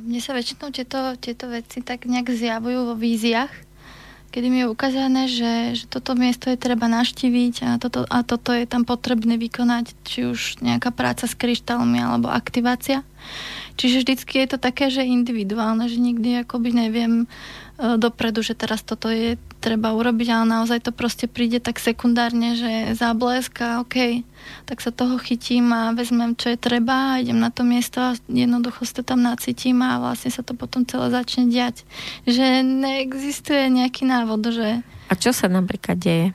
Mne 0.04 0.20
sa 0.22 0.36
väčšinou 0.36 0.70
tieto, 0.70 1.18
tieto 1.18 1.50
veci 1.50 1.82
tak 1.82 2.06
nejak 2.06 2.30
zjavujú 2.30 2.92
vo 2.92 2.94
víziách, 2.94 3.50
kedy 4.30 4.46
mi 4.46 4.62
je 4.62 4.70
ukázané, 4.70 5.26
že, 5.26 5.52
že 5.78 5.84
toto 5.90 6.14
miesto 6.14 6.46
je 6.46 6.60
treba 6.60 6.86
naštíviť 6.86 7.54
a 7.66 7.70
toto, 7.82 8.06
a 8.06 8.22
toto 8.22 8.54
je 8.54 8.66
tam 8.68 8.86
potrebné 8.86 9.34
vykonať, 9.40 9.94
či 10.06 10.30
už 10.30 10.62
nejaká 10.62 10.94
práca 10.94 11.26
s 11.26 11.34
kryštálmi 11.34 11.98
alebo 11.98 12.30
aktivácia. 12.30 13.02
Čiže 13.74 14.06
vždycky 14.06 14.34
je 14.42 14.48
to 14.54 14.58
také, 14.62 14.90
že 14.90 15.02
individuálne, 15.02 15.90
že 15.90 15.98
nikdy 15.98 16.46
akoby 16.46 16.70
neviem 16.70 17.26
dopredu, 17.74 18.38
že 18.46 18.54
teraz 18.54 18.86
toto 18.86 19.10
je 19.10 19.34
treba 19.58 19.90
urobiť, 19.90 20.28
ale 20.30 20.44
naozaj 20.46 20.86
to 20.86 20.92
proste 20.94 21.26
príde 21.26 21.58
tak 21.58 21.82
sekundárne, 21.82 22.54
že 22.54 22.94
záblesk 22.94 23.50
a 23.66 23.82
OK, 23.82 24.22
tak 24.68 24.78
sa 24.78 24.94
toho 24.94 25.18
chytím 25.18 25.74
a 25.74 25.90
vezmem, 25.90 26.38
čo 26.38 26.54
je 26.54 26.58
treba 26.60 27.18
idem 27.18 27.42
na 27.42 27.50
to 27.50 27.66
miesto 27.66 27.98
a 27.98 28.14
jednoducho 28.30 28.86
sa 28.86 29.02
tam 29.02 29.26
nacítim 29.26 29.82
a 29.82 29.98
vlastne 29.98 30.30
sa 30.30 30.46
to 30.46 30.54
potom 30.54 30.86
celé 30.86 31.10
začne 31.10 31.50
diať. 31.50 31.82
Že 32.30 32.62
neexistuje 32.62 33.66
nejaký 33.74 34.06
návod, 34.06 34.54
že... 34.54 34.68
A 35.10 35.14
čo 35.18 35.34
sa 35.34 35.50
napríklad 35.50 35.98
deje? 35.98 36.30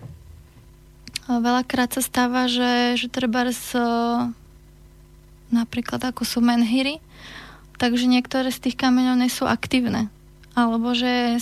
veľakrát 1.29 1.93
sa 1.93 2.01
stáva, 2.01 2.49
že, 2.49 2.97
že 2.97 3.05
treba 3.05 3.45
z, 3.53 3.77
napríklad 5.53 6.01
ako 6.01 6.25
sú 6.25 6.41
menhyry, 6.41 6.97
takže 7.77 8.09
niektoré 8.09 8.49
z 8.49 8.65
tých 8.65 8.75
kameňov 8.81 9.21
nie 9.21 9.29
sú 9.29 9.45
aktívne 9.45 10.09
alebo 10.67 10.91
že 10.91 11.39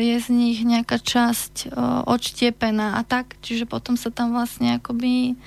je 0.00 0.16
z 0.18 0.28
nich 0.32 0.58
nejaká 0.66 0.98
časť 0.98 1.70
odštiepená 2.08 2.98
a 2.98 3.02
tak, 3.06 3.38
čiže 3.44 3.68
potom 3.68 3.94
sa 3.94 4.10
tam 4.10 4.34
vlastne 4.34 4.82
akoby 4.82 5.38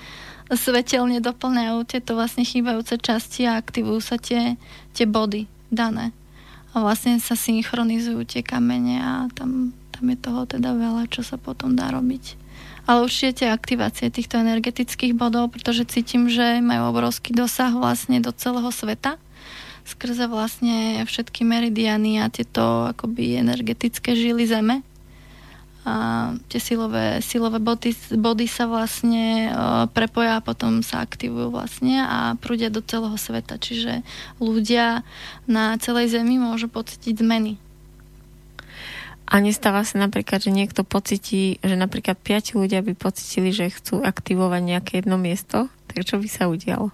svetelne 0.50 1.22
doplňajú 1.22 1.78
tieto 1.86 2.18
vlastne 2.18 2.48
chýbajúce 2.48 2.98
časti 2.98 3.46
a 3.46 3.60
aktivujú 3.60 4.00
sa 4.02 4.18
tie, 4.18 4.58
tie 4.96 5.06
body 5.06 5.46
dané. 5.70 6.16
A 6.74 6.82
vlastne 6.82 7.18
sa 7.22 7.38
synchronizujú 7.38 8.26
tie 8.26 8.42
kamene 8.42 9.02
a 9.02 9.12
tam, 9.34 9.74
tam 9.94 10.06
je 10.10 10.18
toho 10.18 10.42
teda 10.50 10.74
veľa, 10.74 11.10
čo 11.10 11.22
sa 11.22 11.38
potom 11.38 11.78
dá 11.78 11.90
robiť 11.94 12.50
ale 12.90 13.06
určite 13.06 13.46
aktivácie 13.46 14.10
týchto 14.10 14.42
energetických 14.42 15.14
bodov, 15.14 15.54
pretože 15.54 15.86
cítim, 15.86 16.26
že 16.26 16.58
majú 16.58 16.90
obrovský 16.90 17.38
dosah 17.38 17.70
vlastne 17.70 18.18
do 18.18 18.34
celého 18.34 18.74
sveta 18.74 19.22
skrze 19.86 20.26
vlastne 20.28 21.04
všetky 21.06 21.44
meridiany 21.44 22.20
a 22.20 22.32
tieto 22.32 22.92
akoby 22.92 23.40
energetické 23.40 24.16
žily 24.16 24.48
zeme. 24.48 24.82
A 25.88 26.36
tie 26.52 26.60
silové, 26.60 27.24
silové 27.24 27.58
body, 27.58 27.96
body 28.14 28.46
sa 28.46 28.68
vlastne 28.68 29.50
uh, 29.50 29.88
prepoja 29.90 30.38
a 30.38 30.46
potom 30.46 30.84
sa 30.84 31.02
aktivujú 31.02 31.50
vlastne 31.56 32.04
a 32.04 32.36
prúdia 32.38 32.68
do 32.68 32.84
celého 32.84 33.16
sveta. 33.16 33.58
Čiže 33.58 34.04
ľudia 34.38 35.02
na 35.50 35.80
celej 35.80 36.14
Zemi 36.14 36.36
môžu 36.36 36.68
pocítiť 36.68 37.24
zmeny 37.24 37.58
a 39.30 39.36
nestáva 39.46 39.86
sa 39.86 40.02
napríklad, 40.02 40.42
že 40.42 40.50
niekto 40.50 40.82
pocití, 40.82 41.62
že 41.62 41.78
napríklad 41.78 42.18
piati 42.18 42.58
ľudia 42.58 42.82
by 42.82 42.98
pocitili, 42.98 43.54
že 43.54 43.70
chcú 43.70 44.02
aktivovať 44.02 44.62
nejaké 44.66 44.92
jedno 45.06 45.22
miesto, 45.22 45.70
tak 45.86 46.02
čo 46.02 46.18
by 46.18 46.26
sa 46.26 46.50
udialo? 46.50 46.90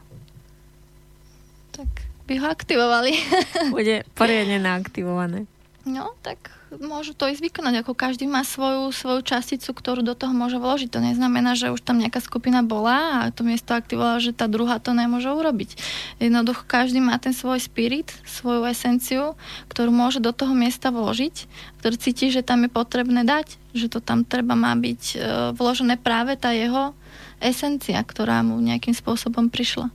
Tak 1.72 2.05
by 2.26 2.34
ho 2.42 2.48
aktivovali. 2.50 3.12
Bude 3.76 4.04
poriadne 4.18 4.58
naaktivované. 4.58 5.46
No, 5.86 6.18
tak 6.26 6.50
môžu 6.82 7.14
to 7.14 7.30
ísť 7.30 7.46
vykonať, 7.46 7.86
ako 7.86 7.94
každý 7.94 8.26
má 8.26 8.42
svoju, 8.42 8.90
svoju 8.90 9.22
časticu, 9.22 9.70
ktorú 9.70 10.02
do 10.02 10.18
toho 10.18 10.34
môže 10.34 10.58
vložiť. 10.58 10.90
To 10.90 10.98
neznamená, 10.98 11.54
že 11.54 11.70
už 11.70 11.86
tam 11.86 12.02
nejaká 12.02 12.20
skupina 12.20 12.66
bola 12.66 13.30
a 13.30 13.30
to 13.30 13.46
miesto 13.46 13.78
aktivovala, 13.78 14.18
že 14.18 14.34
tá 14.34 14.50
druhá 14.50 14.82
to 14.82 14.98
nemôže 14.98 15.30
urobiť. 15.30 15.78
Jednoducho 16.18 16.66
každý 16.66 17.00
má 17.06 17.22
ten 17.22 17.38
svoj 17.38 17.62
spirit, 17.62 18.10
svoju 18.26 18.66
esenciu, 18.66 19.38
ktorú 19.70 19.94
môže 19.94 20.18
do 20.18 20.34
toho 20.34 20.58
miesta 20.58 20.90
vložiť, 20.90 21.46
ktorý 21.86 21.96
cíti, 22.02 22.34
že 22.34 22.42
tam 22.42 22.66
je 22.66 22.74
potrebné 22.74 23.22
dať, 23.22 23.54
že 23.78 23.86
to 23.86 24.02
tam 24.02 24.26
treba 24.26 24.58
má 24.58 24.74
byť 24.74 25.02
e, 25.14 25.16
vložené 25.54 26.02
práve 26.02 26.34
tá 26.34 26.50
jeho 26.50 26.98
esencia, 27.38 28.02
ktorá 28.02 28.42
mu 28.42 28.58
nejakým 28.58 28.98
spôsobom 28.98 29.54
prišla 29.54 29.94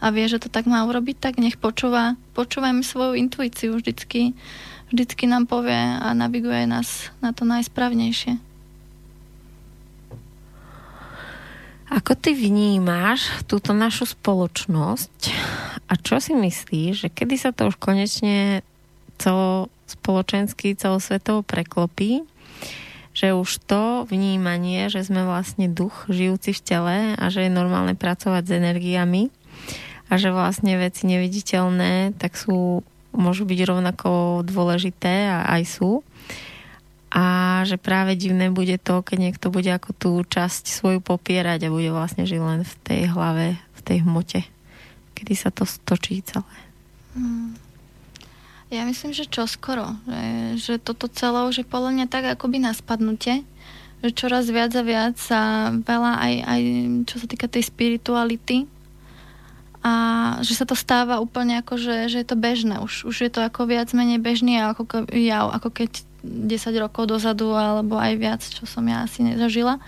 a 0.00 0.06
vie, 0.08 0.24
že 0.26 0.40
to 0.40 0.48
tak 0.48 0.64
má 0.64 0.82
urobiť, 0.88 1.16
tak 1.20 1.36
nech 1.36 1.60
počúva, 1.60 2.16
počúvajme 2.32 2.80
svoju 2.80 3.20
intuíciu 3.20 3.76
vždycky 3.76 4.32
vždycky 4.90 5.30
nám 5.30 5.46
povie 5.46 5.78
a 5.78 6.10
naviguje 6.12 6.66
nás 6.66 7.14
na 7.22 7.30
to 7.30 7.46
najsprávnejšie. 7.46 8.42
Ako 11.90 12.14
ty 12.14 12.38
vnímáš 12.38 13.26
túto 13.50 13.74
našu 13.74 14.06
spoločnosť 14.06 15.34
a 15.90 15.98
čo 15.98 16.22
si 16.22 16.38
myslíš, 16.38 16.92
že 17.06 17.08
kedy 17.10 17.34
sa 17.34 17.50
to 17.50 17.66
už 17.66 17.82
konečne 17.82 18.62
celospoločensky, 19.18 20.78
celosvetovo 20.78 21.42
preklopí, 21.42 22.22
že 23.10 23.34
už 23.34 23.58
to 23.66 24.06
vnímanie, 24.06 24.86
že 24.86 25.02
sme 25.02 25.26
vlastne 25.26 25.66
duch 25.66 26.06
žijúci 26.06 26.54
v 26.54 26.62
tele 26.62 26.96
a 27.18 27.24
že 27.26 27.46
je 27.46 27.50
normálne 27.50 27.98
pracovať 27.98 28.42
s 28.46 28.52
energiami 28.54 29.22
a 30.10 30.18
že 30.18 30.34
vlastne 30.34 30.74
veci 30.74 31.06
neviditeľné 31.06 32.18
tak 32.18 32.34
sú 32.34 32.82
môžu 33.14 33.46
byť 33.46 33.60
rovnako 33.62 34.42
dôležité 34.42 35.30
a 35.30 35.46
aj 35.54 35.62
sú. 35.78 36.02
A 37.10 37.58
že 37.66 37.74
práve 37.74 38.14
divné 38.14 38.54
bude 38.54 38.78
to, 38.78 39.02
keď 39.02 39.18
niekto 39.18 39.46
bude 39.50 39.66
ako 39.66 39.90
tú 39.94 40.10
časť 40.22 40.70
svoju 40.70 40.98
popierať 41.02 41.66
a 41.66 41.74
bude 41.74 41.90
vlastne 41.90 42.22
žiť 42.22 42.38
len 42.38 42.62
v 42.62 42.74
tej 42.86 43.00
hlave, 43.10 43.58
v 43.58 43.80
tej 43.82 43.98
hmote. 44.06 44.46
Kedy 45.18 45.34
sa 45.34 45.50
to 45.50 45.66
stočí 45.66 46.22
celé. 46.22 46.54
Hmm. 47.18 47.58
Ja 48.70 48.86
myslím, 48.86 49.10
že 49.10 49.26
čoskoro. 49.26 49.98
Že, 50.06 50.26
že 50.54 50.74
toto 50.78 51.10
celé 51.10 51.50
už 51.50 51.62
je 51.62 51.66
podľa 51.66 51.90
mňa 51.98 52.06
tak 52.06 52.30
akoby 52.30 52.62
na 52.62 52.70
spadnutie, 52.70 53.42
že 54.06 54.14
čoraz 54.14 54.46
viac 54.46 54.70
a 54.78 54.86
viac 54.86 55.18
sa 55.18 55.74
veľa 55.74 56.12
aj, 56.22 56.34
aj 56.46 56.60
čo 57.10 57.16
sa 57.18 57.26
týka 57.26 57.50
tej 57.50 57.66
spirituality, 57.66 58.70
a 59.80 59.92
že 60.44 60.52
sa 60.52 60.68
to 60.68 60.76
stáva 60.76 61.24
úplne 61.24 61.64
ako, 61.64 61.80
že, 61.80 62.12
že 62.12 62.20
je 62.20 62.28
to 62.28 62.36
bežné. 62.36 62.84
Už, 62.84 63.08
už 63.08 63.16
je 63.16 63.30
to 63.32 63.40
ako 63.40 63.64
viac 63.64 63.88
menej 63.96 64.20
bežný 64.20 64.60
ako, 64.60 65.08
ja, 65.16 65.48
ako 65.48 65.72
keď 65.72 66.04
10 66.20 66.84
rokov 66.84 67.08
dozadu 67.08 67.56
alebo 67.56 67.96
aj 67.96 68.12
viac, 68.20 68.42
čo 68.44 68.68
som 68.68 68.84
ja 68.84 69.08
asi 69.08 69.24
nezažila. 69.24 69.80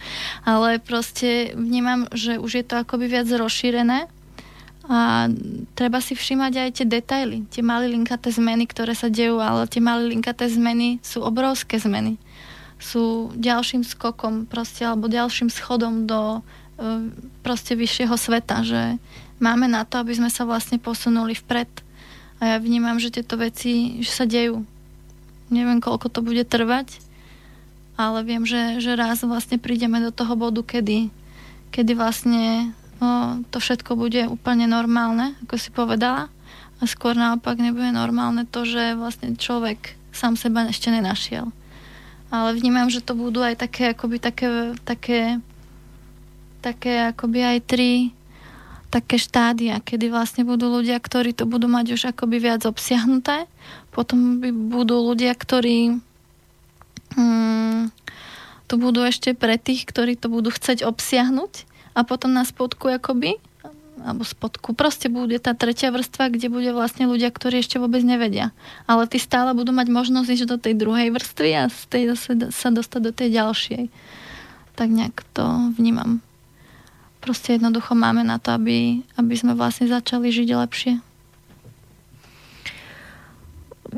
Ale 0.49 0.81
proste 0.81 1.53
vnímam, 1.53 2.09
že 2.17 2.41
už 2.41 2.51
je 2.57 2.65
to 2.65 2.81
akoby 2.81 3.13
viac 3.13 3.29
rozšírené 3.29 4.09
a 4.89 5.31
treba 5.79 6.03
si 6.03 6.19
všímať 6.19 6.53
aj 6.59 6.71
tie 6.75 6.87
detaily, 6.89 7.37
tie 7.47 7.63
linkaté 7.63 8.35
zmeny, 8.35 8.67
ktoré 8.67 8.99
sa 8.99 9.07
dejú, 9.07 9.39
ale 9.39 9.71
tie 9.71 9.79
linkaté 9.79 10.51
zmeny 10.51 10.99
sú 11.07 11.23
obrovské 11.23 11.79
zmeny. 11.79 12.19
Sú 12.83 13.31
ďalším 13.39 13.87
skokom 13.87 14.51
proste, 14.51 14.83
alebo 14.83 15.07
ďalším 15.07 15.55
schodom 15.55 16.11
do 16.11 16.43
e, 16.83 17.15
proste 17.47 17.79
vyššieho 17.79 18.19
sveta, 18.19 18.67
že 18.67 18.99
máme 19.43 19.67
na 19.67 19.83
to, 19.83 19.99
aby 19.99 20.15
sme 20.15 20.31
sa 20.31 20.47
vlastne 20.47 20.79
posunuli 20.79 21.35
vpred. 21.35 21.69
A 22.39 22.55
ja 22.55 22.57
vnímam, 22.63 23.03
že 23.03 23.11
tieto 23.11 23.35
veci 23.35 23.99
že 23.99 24.11
sa 24.15 24.25
dejú. 24.25 24.63
Neviem, 25.51 25.83
koľko 25.83 26.09
to 26.09 26.25
bude 26.25 26.47
trvať, 26.47 27.03
ale 28.01 28.25
viem, 28.25 28.49
že, 28.49 28.81
že 28.81 28.97
raz 28.97 29.21
vlastne 29.21 29.61
prídeme 29.61 30.01
do 30.01 30.09
toho 30.09 30.33
bodu, 30.33 30.65
kedy, 30.65 31.13
kedy 31.75 31.93
vlastne 31.93 32.73
o, 33.03 33.37
to 33.53 33.61
všetko 33.61 33.99
bude 33.99 34.33
úplne 34.33 34.65
normálne, 34.65 35.37
ako 35.45 35.55
si 35.61 35.69
povedala. 35.69 36.33
A 36.81 36.89
skôr 36.89 37.15
naopak 37.15 37.61
nebude 37.61 37.93
normálne 37.93 38.49
to, 38.49 38.65
že 38.65 38.97
vlastne 38.97 39.37
človek 39.37 39.95
sám 40.11 40.41
seba 40.41 40.67
ešte 40.67 40.89
nenašiel. 40.89 41.53
Ale 42.33 42.57
vnímam, 42.57 42.89
že 42.89 43.05
to 43.05 43.13
budú 43.13 43.45
aj 43.45 43.61
také, 43.61 43.93
akoby 43.93 44.17
také, 44.17 44.49
také, 44.89 45.21
také 46.65 47.13
akoby 47.13 47.45
aj 47.45 47.59
tri 47.69 48.17
také 48.93 49.17
štádia, 49.17 49.81
kedy 49.81 50.13
vlastne 50.13 50.45
budú 50.45 50.69
ľudia, 50.69 51.01
ktorí 51.01 51.33
to 51.33 51.49
budú 51.49 51.65
mať 51.65 51.97
už 51.97 52.13
akoby 52.13 52.37
viac 52.37 52.69
obsiahnuté. 52.69 53.49
Potom 53.89 54.37
by 54.45 54.53
budú 54.53 55.01
ľudia, 55.01 55.33
ktorí 55.33 55.97
hmm, 57.17 57.89
to 58.69 58.75
budú 58.77 59.01
ešte 59.01 59.33
pre 59.33 59.57
tých, 59.57 59.89
ktorí 59.89 60.21
to 60.21 60.29
budú 60.29 60.53
chcieť 60.53 60.85
obsiahnuť 60.85 61.65
a 61.97 62.05
potom 62.05 62.37
na 62.37 62.45
spodku 62.45 62.93
akoby 62.93 63.41
alebo 64.03 64.27
spodku. 64.27 64.75
Proste 64.77 65.09
bude 65.09 65.39
tá 65.41 65.57
tretia 65.57 65.89
vrstva, 65.89 66.29
kde 66.29 66.53
bude 66.53 66.69
vlastne 66.75 67.09
ľudia, 67.09 67.33
ktorí 67.33 67.63
ešte 67.63 67.79
vôbec 67.79 68.03
nevedia. 68.03 68.51
Ale 68.85 69.07
tí 69.09 69.17
stále 69.17 69.55
budú 69.57 69.71
mať 69.73 69.89
možnosť 69.89 70.29
ísť 70.29 70.47
do 70.51 70.59
tej 70.59 70.75
druhej 70.77 71.15
vrstvy 71.15 71.51
a 71.55 71.65
z 71.71 71.81
tej 71.89 72.03
sa 72.51 72.69
dostať 72.69 73.01
do 73.01 73.13
tej 73.15 73.29
ďalšej. 73.41 73.83
Tak 74.75 74.89
nejak 74.91 75.23
to 75.33 75.73
vnímam 75.79 76.21
proste 77.23 77.55
jednoducho 77.55 77.95
máme 77.95 78.27
na 78.27 78.43
to, 78.43 78.59
aby, 78.59 79.07
aby 79.15 79.35
sme 79.39 79.55
vlastne 79.55 79.87
začali 79.87 80.35
žiť 80.35 80.49
lepšie. 80.51 80.99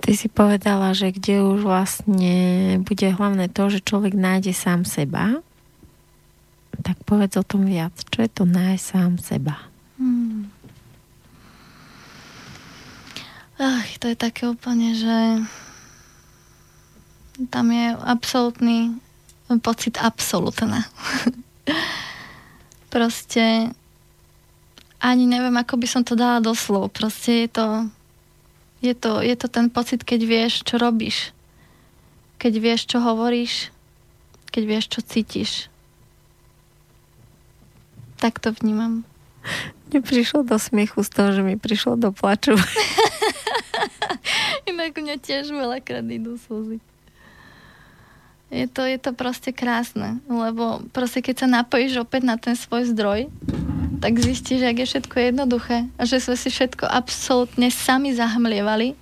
Ty 0.05 0.12
si 0.12 0.29
povedala, 0.29 0.93
že 0.93 1.09
kde 1.09 1.41
už 1.41 1.64
vlastne 1.64 2.37
bude 2.85 3.09
hlavné 3.09 3.49
to, 3.49 3.72
že 3.72 3.81
človek 3.81 4.12
nájde 4.12 4.53
sám 4.53 4.85
seba, 4.85 5.41
tak 6.85 7.01
povedz 7.09 7.41
o 7.41 7.47
tom 7.47 7.64
viac. 7.64 7.97
Čo 8.12 8.29
je 8.29 8.31
to 8.31 8.45
nájsť 8.45 8.85
sám 8.85 9.12
seba? 9.16 9.57
Hmm. 9.97 10.53
Ach, 13.57 13.89
to 14.03 14.12
je 14.12 14.18
také 14.18 14.51
úplne, 14.51 14.93
že 14.93 15.16
tam 17.49 17.70
je 17.70 17.95
absolútny 18.03 18.99
pocit 19.62 19.97
absolútne. 20.03 20.83
proste 22.95 23.75
ani 25.03 25.27
neviem, 25.27 25.59
ako 25.59 25.83
by 25.83 25.87
som 25.91 26.07
to 26.07 26.15
dala 26.15 26.39
do 26.39 26.55
slov. 26.55 26.95
Proste 26.95 27.45
je 27.45 27.49
to, 27.51 27.67
je 28.79 28.95
to, 28.95 29.19
je 29.19 29.35
to 29.35 29.51
ten 29.51 29.67
pocit, 29.67 30.07
keď 30.07 30.21
vieš, 30.23 30.63
čo 30.63 30.79
robíš. 30.79 31.35
Keď 32.39 32.53
vieš, 32.63 32.87
čo 32.87 33.03
hovoríš. 33.03 33.75
Keď 34.55 34.63
vieš, 34.63 34.85
čo 34.95 35.01
cítiš. 35.03 35.67
Tak 38.23 38.39
to 38.39 38.55
vnímam. 38.55 39.03
Mne 39.91 40.01
prišlo 40.01 40.47
do 40.47 40.57
smiechu 40.57 41.03
z 41.03 41.11
toho, 41.11 41.29
že 41.35 41.43
mi 41.43 41.59
prišlo 41.59 41.99
do 41.99 42.15
plaču. 42.15 42.55
Inak 44.71 44.97
mňa 44.97 45.21
tiež 45.21 45.51
veľakrát 45.51 46.07
idú 46.07 46.39
slzy. 46.39 46.79
Je 48.53 48.67
to, 48.71 48.85
je 48.85 48.99
to 49.01 49.17
proste 49.17 49.51
krásne, 49.57 50.21
lebo 50.29 50.85
proste 50.93 51.25
keď 51.25 51.45
sa 51.45 51.49
napojíš 51.49 52.05
opäť 52.05 52.23
na 52.23 52.37
ten 52.37 52.55
svoj 52.55 52.93
zdroj, 52.93 53.27
tak 54.05 54.21
zistíš, 54.21 54.61
že 54.61 54.69
je 54.77 54.85
všetko 54.85 55.17
jednoduché 55.17 55.89
a 55.97 56.03
že 56.05 56.21
sme 56.21 56.37
si 56.37 56.53
všetko 56.53 56.85
absolútne 56.85 57.73
sami 57.73 58.13
zahmlievali 58.13 58.93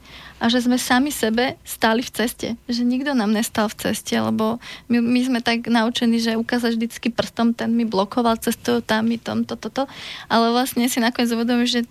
a 0.43 0.51
že 0.51 0.63
sme 0.63 0.79
sami 0.79 1.15
sebe 1.15 1.59
stáli 1.63 2.03
v 2.03 2.11
ceste. 2.11 2.49
Že 2.67 2.83
nikto 2.83 3.11
nám 3.15 3.31
nestal 3.31 3.71
v 3.71 3.79
ceste, 3.79 4.15
lebo 4.19 4.63
my, 4.91 4.99
my 4.99 5.21
sme 5.23 5.39
tak 5.39 5.71
naučení, 5.71 6.19
že 6.19 6.39
ukázať 6.39 6.79
vždycky 6.79 7.15
prstom, 7.15 7.55
ten 7.55 7.71
mi 7.75 7.87
blokoval 7.87 8.39
cestu, 8.43 8.83
tam 8.83 9.07
mi 9.07 9.23
tom, 9.23 9.47
toto, 9.47 9.71
toto. 9.71 9.91
Ale 10.27 10.51
vlastne 10.51 10.87
si 10.91 10.99
nakoniec 10.99 11.31
uvedomíš, 11.31 11.71
že 11.71 11.83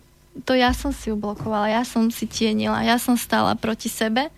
to 0.47 0.55
ja 0.55 0.71
som 0.71 0.95
si 0.95 1.11
ublokovala, 1.11 1.71
ja 1.71 1.83
som 1.83 2.07
si 2.11 2.27
tienila, 2.27 2.83
ja 2.83 2.95
som 2.95 3.19
stála 3.19 3.55
proti 3.59 3.91
sebe 3.91 4.31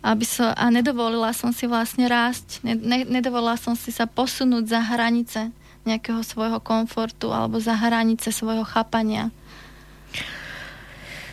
aby 0.00 0.24
sa, 0.24 0.56
a 0.56 0.72
nedovolila 0.72 1.32
som 1.36 1.52
si 1.52 1.68
vlastne 1.68 2.08
rásť, 2.08 2.64
ne, 2.64 2.72
ne, 2.72 3.04
nedovolila 3.04 3.60
som 3.60 3.76
si 3.76 3.92
sa 3.92 4.08
posunúť 4.08 4.64
za 4.64 4.80
hranice 4.80 5.52
nejakého 5.84 6.20
svojho 6.24 6.60
komfortu 6.60 7.32
alebo 7.32 7.60
za 7.60 7.76
hranice 7.76 8.32
svojho 8.32 8.64
chápania. 8.64 9.32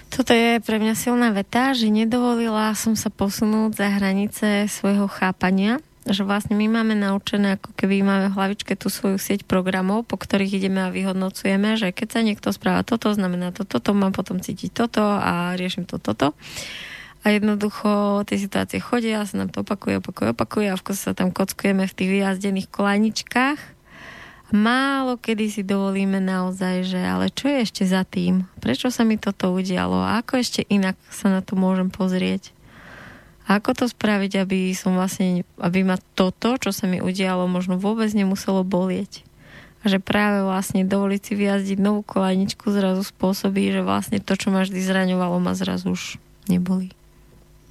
Toto 0.07 0.32
je 0.32 0.63
pre 0.63 0.80
mňa 0.80 0.95
silná 0.95 1.36
veta, 1.36 1.76
že 1.76 1.91
nedovolila 1.91 2.72
som 2.80 2.95
sa 2.95 3.11
posunúť 3.11 3.76
za 3.76 3.88
hranice 3.91 4.72
svojho 4.72 5.11
chápania, 5.11 5.84
že 6.07 6.24
vlastne 6.24 6.55
my 6.55 6.68
máme 6.72 6.95
naučené, 6.95 7.59
ako 7.59 7.76
keby 7.76 7.99
máme 8.03 8.32
v 8.32 8.36
hlavičke 8.39 8.80
tú 8.80 8.88
svoju 8.88 9.20
sieť 9.20 9.43
programov, 9.43 10.07
po 10.07 10.15
ktorých 10.15 10.63
ideme 10.63 10.88
a 10.88 10.93
vyhodnocujeme, 10.95 11.76
že 11.76 11.91
keď 11.91 12.07
sa 12.07 12.22
niekto 12.24 12.49
správa 12.55 12.88
toto, 12.88 13.11
znamená 13.11 13.51
to, 13.51 13.68
toto, 13.68 13.91
mám 13.91 14.15
potom 14.15 14.39
cítiť 14.39 14.72
toto 14.72 15.03
a 15.03 15.59
riešim 15.59 15.84
to, 15.84 15.99
toto. 15.99 16.32
A 17.26 17.34
jednoducho 17.34 18.22
tie 18.30 18.38
situácie 18.38 18.78
chodia, 18.78 19.26
sa 19.26 19.41
nám 19.41 19.49
to 19.49 19.65
opakuje, 19.65 19.99
opakuje, 19.99 20.28
opakuje 20.32 20.68
a 20.70 20.78
v 20.78 20.84
sa 20.93 21.18
tam 21.18 21.34
kockujeme 21.34 21.89
v 21.89 21.95
tých 21.97 22.09
vyjazdených 22.13 22.70
kolaničkách. 22.70 23.59
Málo 24.55 25.20
kedy 25.20 25.51
si 25.51 25.61
dovolíme 25.68 26.24
naozaj, 26.24 26.88
že 26.88 27.03
ale 27.03 27.28
čo 27.28 27.51
je 27.51 27.68
ešte 27.68 27.84
za 27.84 28.07
tým? 28.07 28.47
Prečo 28.63 28.88
sa 28.88 29.03
mi 29.03 29.20
toto 29.20 29.51
udialo? 29.51 29.99
A 29.99 30.24
ako 30.24 30.39
ešte 30.39 30.63
inak 30.72 30.95
sa 31.11 31.28
na 31.28 31.43
to 31.43 31.59
môžem 31.59 31.91
pozrieť? 31.91 32.55
A 33.47 33.59
ako 33.59 33.76
to 33.76 33.86
spraviť, 33.91 34.43
aby 34.43 34.72
som 34.72 34.95
vlastne, 34.95 35.43
aby 35.59 35.84
ma 35.84 35.99
toto, 36.15 36.55
čo 36.59 36.72
sa 36.72 36.88
mi 36.88 37.03
udialo, 37.03 37.47
možno 37.47 37.76
vôbec 37.76 38.07
nemuselo 38.15 38.63
bolieť? 38.63 39.28
A 39.84 39.91
že 39.91 39.99
práve 39.99 40.43
vlastne 40.43 40.88
dovoliť 40.88 41.22
si 41.22 41.34
vyjazdiť 41.36 41.78
novú 41.80 42.07
kolajničku 42.07 42.72
zrazu 42.72 43.03
spôsobí, 43.03 43.72
že 43.72 43.84
vlastne 43.84 44.24
to, 44.24 44.36
čo 44.39 44.47
ma 44.51 44.63
vždy 44.63 44.80
zraňovalo, 44.80 45.43
ma 45.43 45.55
zrazu 45.55 45.91
už 45.91 46.20
nebolí. 46.47 46.96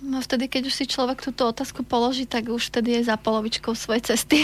No 0.06 0.22
vtedy, 0.22 0.46
keď 0.46 0.70
už 0.70 0.74
si 0.78 0.86
človek 0.86 1.18
túto 1.18 1.50
otázku 1.50 1.82
položí, 1.82 2.30
tak 2.30 2.46
už 2.46 2.70
vtedy 2.70 2.94
je 2.94 3.10
za 3.10 3.18
polovičkou 3.18 3.74
svojej 3.74 4.14
cesty. 4.14 4.38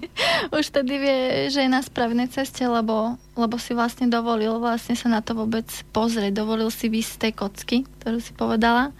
už 0.56 0.68
vtedy 0.68 1.00
vie, 1.00 1.18
že 1.48 1.64
je 1.64 1.70
na 1.72 1.80
správnej 1.80 2.28
ceste, 2.28 2.68
lebo, 2.68 3.16
lebo 3.32 3.56
si 3.56 3.72
vlastne 3.72 4.12
dovolil 4.12 4.60
vlastne 4.60 4.92
sa 4.92 5.08
na 5.08 5.24
to 5.24 5.32
vôbec 5.32 5.64
pozrieť. 5.96 6.36
Dovolil 6.36 6.68
si 6.68 6.92
vysť 6.92 7.08
z 7.08 7.20
tej 7.24 7.32
kocky, 7.40 7.76
ktorú 7.88 8.20
si 8.20 8.36
povedala. 8.36 8.92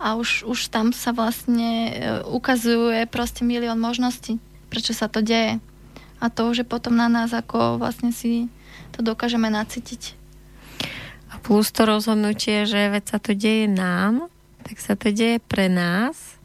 A 0.00 0.16
už, 0.16 0.48
už 0.48 0.72
tam 0.72 0.96
sa 0.96 1.12
vlastne 1.12 1.68
e, 1.68 1.92
ukazuje 2.32 3.04
proste 3.04 3.44
milión 3.44 3.76
možností, 3.76 4.40
prečo 4.72 4.96
sa 4.96 5.12
to 5.12 5.20
deje. 5.20 5.60
A 6.16 6.32
to 6.32 6.48
už 6.48 6.64
je 6.64 6.66
potom 6.66 6.96
na 6.96 7.12
nás, 7.12 7.28
ako 7.36 7.76
vlastne 7.76 8.08
si 8.08 8.48
to 8.96 9.04
dokážeme 9.04 9.52
nacítiť. 9.52 10.16
A 11.28 11.36
plus 11.44 11.68
to 11.76 11.84
rozhodnutie, 11.84 12.64
že 12.64 12.88
veď 12.88 13.04
sa 13.04 13.18
to 13.20 13.36
deje 13.36 13.68
nám, 13.68 14.31
tak 14.62 14.78
sa 14.78 14.94
to 14.94 15.10
deje 15.10 15.42
pre 15.44 15.66
nás 15.66 16.40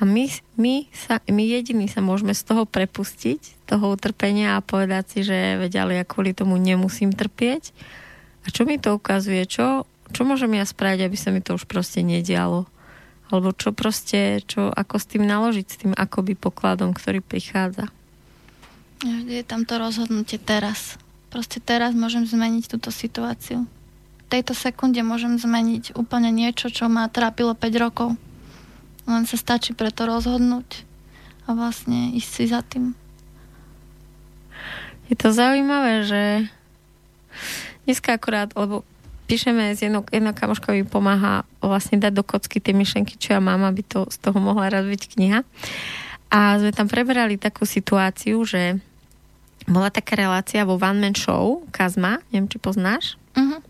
a 0.00 0.08
my, 0.08 0.32
my, 0.56 0.88
sa, 0.96 1.20
my 1.28 1.44
jediní 1.44 1.84
sa 1.84 2.00
môžeme 2.00 2.32
z 2.32 2.40
toho 2.40 2.64
prepustiť, 2.64 3.68
toho 3.68 3.92
utrpenia 3.92 4.56
a 4.56 4.64
povedať 4.64 5.04
si, 5.12 5.18
že 5.28 5.60
veď 5.60 5.84
ale 5.84 5.92
ja 6.00 6.04
kvôli 6.08 6.32
tomu 6.32 6.56
nemusím 6.56 7.12
trpieť. 7.12 7.76
A 8.40 8.48
čo 8.48 8.64
mi 8.64 8.80
to 8.80 8.96
ukazuje? 8.96 9.44
Čo, 9.44 9.84
čo 10.08 10.24
môžem 10.24 10.56
ja 10.56 10.64
spraviť, 10.64 11.04
aby 11.04 11.16
sa 11.20 11.28
mi 11.28 11.44
to 11.44 11.52
už 11.52 11.68
proste 11.68 12.00
nedialo? 12.00 12.64
Alebo 13.28 13.52
čo 13.52 13.76
proste, 13.76 14.40
čo, 14.48 14.72
ako 14.72 14.96
s 14.96 15.04
tým 15.04 15.28
naložiť, 15.28 15.66
s 15.68 15.80
tým 15.84 15.92
akoby 15.92 16.32
pokladom, 16.32 16.96
ktorý 16.96 17.20
prichádza? 17.20 17.92
Je 19.04 19.44
tam 19.44 19.68
to 19.68 19.76
rozhodnutie 19.76 20.40
teraz. 20.40 20.96
Proste 21.28 21.60
teraz 21.60 21.92
môžem 21.92 22.24
zmeniť 22.24 22.72
túto 22.72 22.88
situáciu 22.88 23.68
tejto 24.30 24.54
sekunde 24.54 25.02
môžem 25.02 25.34
zmeniť 25.34 25.98
úplne 25.98 26.30
niečo, 26.30 26.70
čo 26.70 26.86
ma 26.86 27.10
trápilo 27.10 27.58
5 27.58 27.82
rokov. 27.82 28.14
Len 29.10 29.26
sa 29.26 29.34
stačí 29.34 29.74
preto 29.74 30.06
rozhodnúť 30.06 30.86
a 31.50 31.58
vlastne 31.58 32.14
ísť 32.14 32.30
si 32.30 32.44
za 32.46 32.62
tým. 32.62 32.94
Je 35.10 35.18
to 35.18 35.34
zaujímavé, 35.34 36.06
že 36.06 36.22
dneska 37.82 38.14
akurát, 38.14 38.54
lebo 38.54 38.86
píšeme 39.26 39.74
s 39.74 39.82
jednou, 39.82 40.06
jednou 40.06 40.30
kamoškou 40.30 40.70
mi 40.74 40.86
pomáha 40.86 41.42
vlastne 41.58 41.98
dať 41.98 42.12
do 42.14 42.22
kocky 42.22 42.62
tie 42.62 42.70
myšlenky, 42.70 43.18
čo 43.18 43.34
ja 43.34 43.40
mám, 43.42 43.66
aby 43.66 43.82
to 43.82 44.06
z 44.06 44.16
toho 44.22 44.38
mohla 44.38 44.70
razviť 44.70 45.02
kniha. 45.18 45.42
A 46.30 46.62
sme 46.62 46.70
tam 46.70 46.86
preberali 46.86 47.34
takú 47.34 47.66
situáciu, 47.66 48.46
že 48.46 48.78
bola 49.66 49.90
taká 49.90 50.14
relácia 50.14 50.62
vo 50.62 50.78
One 50.78 51.02
Man 51.02 51.14
Show, 51.18 51.66
Kazma, 51.74 52.22
neviem, 52.30 52.46
či 52.46 52.58
poznáš. 52.62 53.19
Uh-huh. 53.36 53.60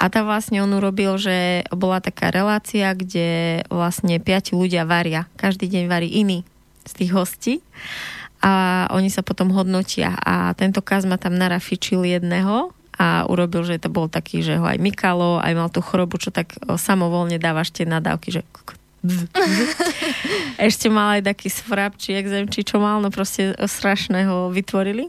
A 0.00 0.08
tam 0.08 0.28
vlastne 0.28 0.60
on 0.64 0.72
urobil, 0.72 1.16
že 1.20 1.64
bola 1.72 2.00
taká 2.00 2.32
relácia, 2.32 2.92
kde 2.96 3.60
vlastne 3.68 4.16
piati 4.20 4.56
ľudia 4.56 4.88
varia. 4.88 5.28
Každý 5.36 5.68
deň 5.68 5.84
varí 5.86 6.08
iný 6.08 6.42
z 6.84 6.92
tých 6.92 7.10
hostí 7.12 7.54
a 8.44 8.84
oni 8.92 9.08
sa 9.08 9.24
potom 9.24 9.48
hodnotia. 9.56 10.12
A 10.20 10.52
tento 10.52 10.84
Kazma 10.84 11.16
tam 11.16 11.40
narafičil 11.40 12.04
jedného 12.04 12.76
a 12.94 13.24
urobil, 13.26 13.64
že 13.64 13.80
to 13.80 13.88
bol 13.88 14.06
taký, 14.06 14.44
že 14.44 14.60
ho 14.60 14.66
aj 14.68 14.76
mykalo, 14.76 15.40
aj 15.40 15.52
mal 15.56 15.68
tú 15.72 15.80
chorobu, 15.80 16.20
čo 16.20 16.28
tak 16.28 16.52
samovolne 16.76 17.40
dávaš 17.40 17.72
tie 17.72 17.88
nadávky, 17.88 18.30
že 18.30 18.42
ešte 20.68 20.88
mal 20.88 21.20
aj 21.20 21.28
taký 21.28 21.48
svrap, 21.52 21.96
či 21.96 22.16
exém, 22.16 22.48
či 22.48 22.64
čo 22.64 22.80
mal, 22.80 23.00
no 23.00 23.08
proste 23.08 23.56
strašného 23.56 24.52
vytvorili. 24.52 25.08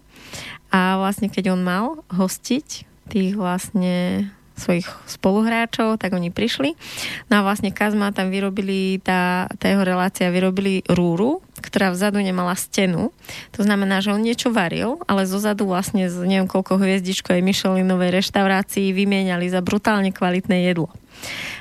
A 0.71 0.99
vlastne 0.99 1.31
keď 1.31 1.55
on 1.55 1.61
mal 1.63 2.03
hostiť 2.11 2.94
tých 3.09 3.37
vlastne 3.37 4.29
svojich 4.55 4.87
spoluhráčov, 5.05 5.99
tak 5.99 6.15
oni 6.15 6.31
prišli. 6.31 6.79
No 7.27 7.43
a 7.43 7.45
vlastne 7.45 7.75
Kazma 7.75 8.15
tam 8.15 8.31
vyrobili, 8.31 9.03
tá, 9.03 9.51
tá 9.59 9.67
jeho 9.67 9.83
relácia 9.83 10.31
vyrobili 10.31 10.81
rúru, 10.87 11.43
ktorá 11.59 11.91
vzadu 11.91 12.23
nemala 12.23 12.55
stenu. 12.55 13.11
To 13.59 13.61
znamená, 13.67 13.99
že 13.99 14.15
on 14.15 14.23
niečo 14.23 14.55
varil, 14.55 14.95
ale 15.11 15.27
zozadu 15.27 15.67
vlastne 15.67 16.07
z 16.07 16.23
neviem 16.23 16.47
koľko 16.47 16.79
hviezdičkovej 16.79 17.43
Michelinovej 17.43 18.15
reštaurácii 18.15 18.95
vymieniali 18.95 19.51
za 19.51 19.59
brutálne 19.59 20.15
kvalitné 20.15 20.71
jedlo. 20.71 20.87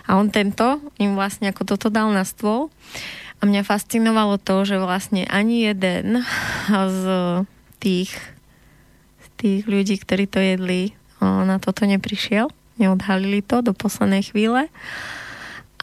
A 0.07 0.15
on 0.15 0.31
tento 0.31 0.79
im 1.03 1.19
vlastne 1.19 1.51
ako 1.51 1.67
toto 1.67 1.91
dal 1.91 2.15
na 2.15 2.23
stôl. 2.23 2.71
A 3.43 3.51
mňa 3.51 3.67
fascinovalo 3.67 4.39
to, 4.39 4.63
že 4.63 4.79
vlastne 4.81 5.27
ani 5.27 5.67
jeden 5.67 6.23
z 6.71 7.03
tých, 7.83 8.15
z 9.21 9.27
tých 9.37 9.63
ľudí, 9.67 9.99
ktorí 10.01 10.25
to 10.31 10.41
jedli, 10.41 10.95
na 11.45 11.57
toto 11.59 11.89
neprišiel, 11.89 12.53
neodhalili 12.77 13.41
to 13.41 13.63
do 13.63 13.73
poslednej 13.73 14.29
chvíle 14.29 14.69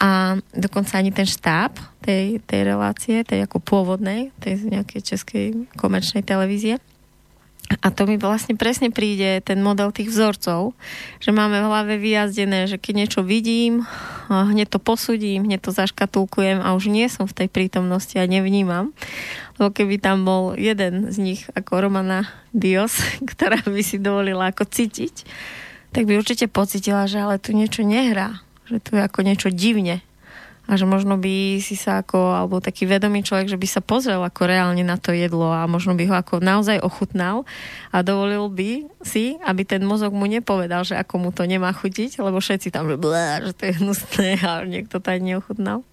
a 0.01 0.41
dokonca 0.57 0.97
ani 0.97 1.13
ten 1.13 1.29
štáb 1.29 1.77
tej, 2.01 2.41
tej 2.49 2.61
relácie, 2.65 3.21
tej 3.21 3.45
ako 3.45 3.61
pôvodnej, 3.61 4.33
tej 4.41 4.65
nejakej 4.65 5.01
českej 5.13 5.45
komerčnej 5.77 6.25
televízie. 6.25 6.81
A 7.79 7.87
to 7.87 8.03
mi 8.03 8.19
vlastne 8.19 8.59
presne 8.59 8.91
príde 8.91 9.39
ten 9.39 9.63
model 9.63 9.95
tých 9.95 10.11
vzorcov, 10.11 10.75
že 11.23 11.31
máme 11.31 11.63
v 11.63 11.69
hlave 11.71 11.93
vyjazdené, 11.95 12.67
že 12.67 12.75
keď 12.75 12.93
niečo 13.05 13.21
vidím, 13.23 13.87
hneď 14.27 14.75
to 14.75 14.79
posudím, 14.83 15.47
hneď 15.47 15.63
to 15.63 15.71
zaškatulkujem 15.71 16.59
a 16.59 16.75
už 16.75 16.91
nie 16.91 17.07
som 17.07 17.23
v 17.31 17.45
tej 17.45 17.47
prítomnosti 17.47 18.19
a 18.19 18.27
nevnímam. 18.27 18.91
Lebo 19.55 19.71
keby 19.71 20.03
tam 20.03 20.27
bol 20.27 20.59
jeden 20.59 21.07
z 21.07 21.17
nich 21.23 21.41
ako 21.55 21.87
Romana 21.87 22.27
Dios, 22.51 22.99
ktorá 23.31 23.63
by 23.63 23.81
si 23.85 23.95
dovolila 23.95 24.51
ako 24.51 24.67
cítiť, 24.67 25.23
tak 25.95 26.03
by 26.07 26.19
určite 26.19 26.51
pocitila, 26.51 27.07
že 27.07 27.23
ale 27.23 27.39
tu 27.39 27.55
niečo 27.55 27.87
nehrá, 27.87 28.43
že 28.67 28.83
tu 28.83 28.99
je 28.99 29.03
ako 29.03 29.23
niečo 29.23 29.47
divne 29.47 30.03
a 30.71 30.79
že 30.79 30.87
možno 30.87 31.19
by 31.19 31.59
si 31.59 31.75
sa 31.75 31.99
ako, 31.99 32.31
alebo 32.31 32.63
taký 32.63 32.87
vedomý 32.87 33.27
človek, 33.27 33.51
že 33.51 33.59
by 33.59 33.67
sa 33.67 33.83
pozrel 33.83 34.23
ako 34.23 34.47
reálne 34.47 34.87
na 34.87 34.95
to 34.95 35.11
jedlo 35.11 35.51
a 35.51 35.67
možno 35.67 35.99
by 35.99 36.07
ho 36.07 36.15
ako 36.15 36.39
naozaj 36.39 36.79
ochutnal 36.79 37.43
a 37.91 37.99
dovolil 37.99 38.47
by 38.47 38.87
si, 39.03 39.35
aby 39.43 39.67
ten 39.67 39.83
mozog 39.83 40.15
mu 40.15 40.23
nepovedal, 40.31 40.87
že 40.87 40.95
ako 40.95 41.27
mu 41.27 41.29
to 41.35 41.43
nemá 41.43 41.75
chutiť, 41.75 42.23
lebo 42.23 42.39
všetci 42.39 42.71
tam, 42.71 42.87
že, 42.87 42.95
blá, 42.95 43.43
že 43.43 43.51
to 43.51 43.67
je 43.67 43.83
hnusné 43.83 44.39
a 44.47 44.63
niekto 44.63 45.03
to 45.03 45.07
ani 45.11 45.35
neochutnal. 45.35 45.83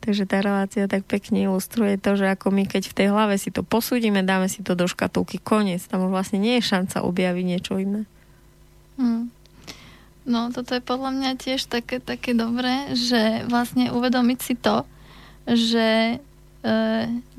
Takže 0.00 0.30
tá 0.30 0.40
relácia 0.40 0.86
tak 0.86 1.04
pekne 1.04 1.50
ilustruje 1.50 1.98
to, 1.98 2.16
že 2.16 2.30
ako 2.30 2.54
my 2.54 2.70
keď 2.70 2.86
v 2.86 2.96
tej 2.96 3.08
hlave 3.10 3.34
si 3.34 3.50
to 3.50 3.66
posúdime, 3.66 4.22
dáme 4.22 4.46
si 4.46 4.62
to 4.62 4.78
do 4.78 4.86
škatulky, 4.88 5.42
koniec. 5.42 5.84
Tam 5.90 6.06
už 6.06 6.14
vlastne 6.14 6.38
nie 6.40 6.56
je 6.56 6.70
šanca 6.70 7.04
objaviť 7.04 7.44
niečo 7.44 7.76
iné. 7.76 8.08
Hmm. 8.96 9.28
No, 10.30 10.54
toto 10.54 10.78
je 10.78 10.82
podľa 10.82 11.10
mňa 11.10 11.30
tiež 11.42 11.66
také, 11.66 11.98
také 11.98 12.38
dobré, 12.38 12.94
že 12.94 13.42
vlastne 13.50 13.90
uvedomiť 13.90 14.38
si 14.38 14.54
to, 14.54 14.86
že 15.50 16.20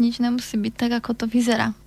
nič 0.01 0.17
nemusí 0.17 0.57
byť 0.57 0.73
tak, 0.75 0.91
ako 0.99 1.23
to 1.23 1.25
vyzerá. 1.29 1.77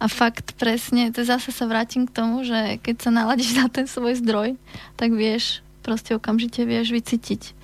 A 0.00 0.08
fakt 0.08 0.56
presne, 0.56 1.12
to 1.12 1.24
zase 1.28 1.52
sa 1.52 1.68
vrátim 1.68 2.08
k 2.08 2.14
tomu, 2.16 2.40
že 2.40 2.80
keď 2.80 2.96
sa 3.04 3.10
naladíš 3.12 3.52
na 3.60 3.68
ten 3.68 3.84
svoj 3.84 4.16
zdroj, 4.20 4.56
tak 4.96 5.12
vieš, 5.12 5.60
proste 5.84 6.16
okamžite 6.16 6.64
vieš 6.64 6.92
vycítiť. 6.92 7.56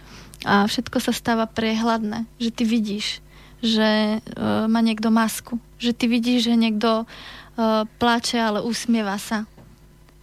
A 0.45 0.69
všetko 0.69 1.01
sa 1.01 1.17
stáva 1.17 1.49
priehľadné, 1.49 2.29
že 2.37 2.53
ty 2.53 2.69
vidíš, 2.69 3.25
že 3.64 4.21
uh, 4.21 4.69
má 4.69 4.85
niekto 4.85 5.09
masku, 5.09 5.57
že 5.81 5.97
ty 5.97 6.12
vidíš, 6.12 6.53
že 6.53 6.61
niekto 6.61 7.09
uh, 7.09 7.89
plače, 7.97 8.37
ale 8.37 8.61
usmieva 8.61 9.17
sa. 9.17 9.49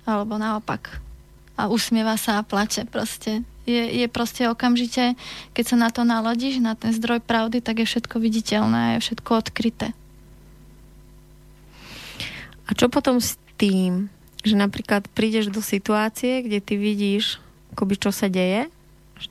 Alebo 0.06 0.38
naopak. 0.38 1.02
A 1.54 1.70
usmieva 1.70 2.18
sa 2.18 2.42
a 2.42 2.46
plače 2.46 2.90
proste. 2.90 3.46
Je, 3.64 3.80
je 3.80 4.08
proste 4.12 4.44
okamžite, 4.50 5.16
keď 5.56 5.66
sa 5.66 5.78
na 5.80 5.90
to 5.94 6.04
naladíš, 6.04 6.60
na 6.60 6.76
ten 6.76 6.92
zdroj 6.92 7.24
pravdy, 7.24 7.64
tak 7.64 7.80
je 7.80 7.88
všetko 7.88 8.20
viditeľné 8.20 9.00
je 9.00 9.04
všetko 9.08 9.32
odkryté. 9.40 9.96
A 12.68 12.76
čo 12.76 12.92
potom 12.92 13.24
s 13.24 13.40
tým, 13.56 14.12
že 14.44 14.60
napríklad 14.60 15.08
prídeš 15.16 15.48
do 15.48 15.64
situácie, 15.64 16.44
kde 16.44 16.60
ty 16.60 16.76
vidíš, 16.76 17.40
akoby 17.72 17.96
čo 17.96 18.12
sa 18.12 18.28
deje, 18.28 18.68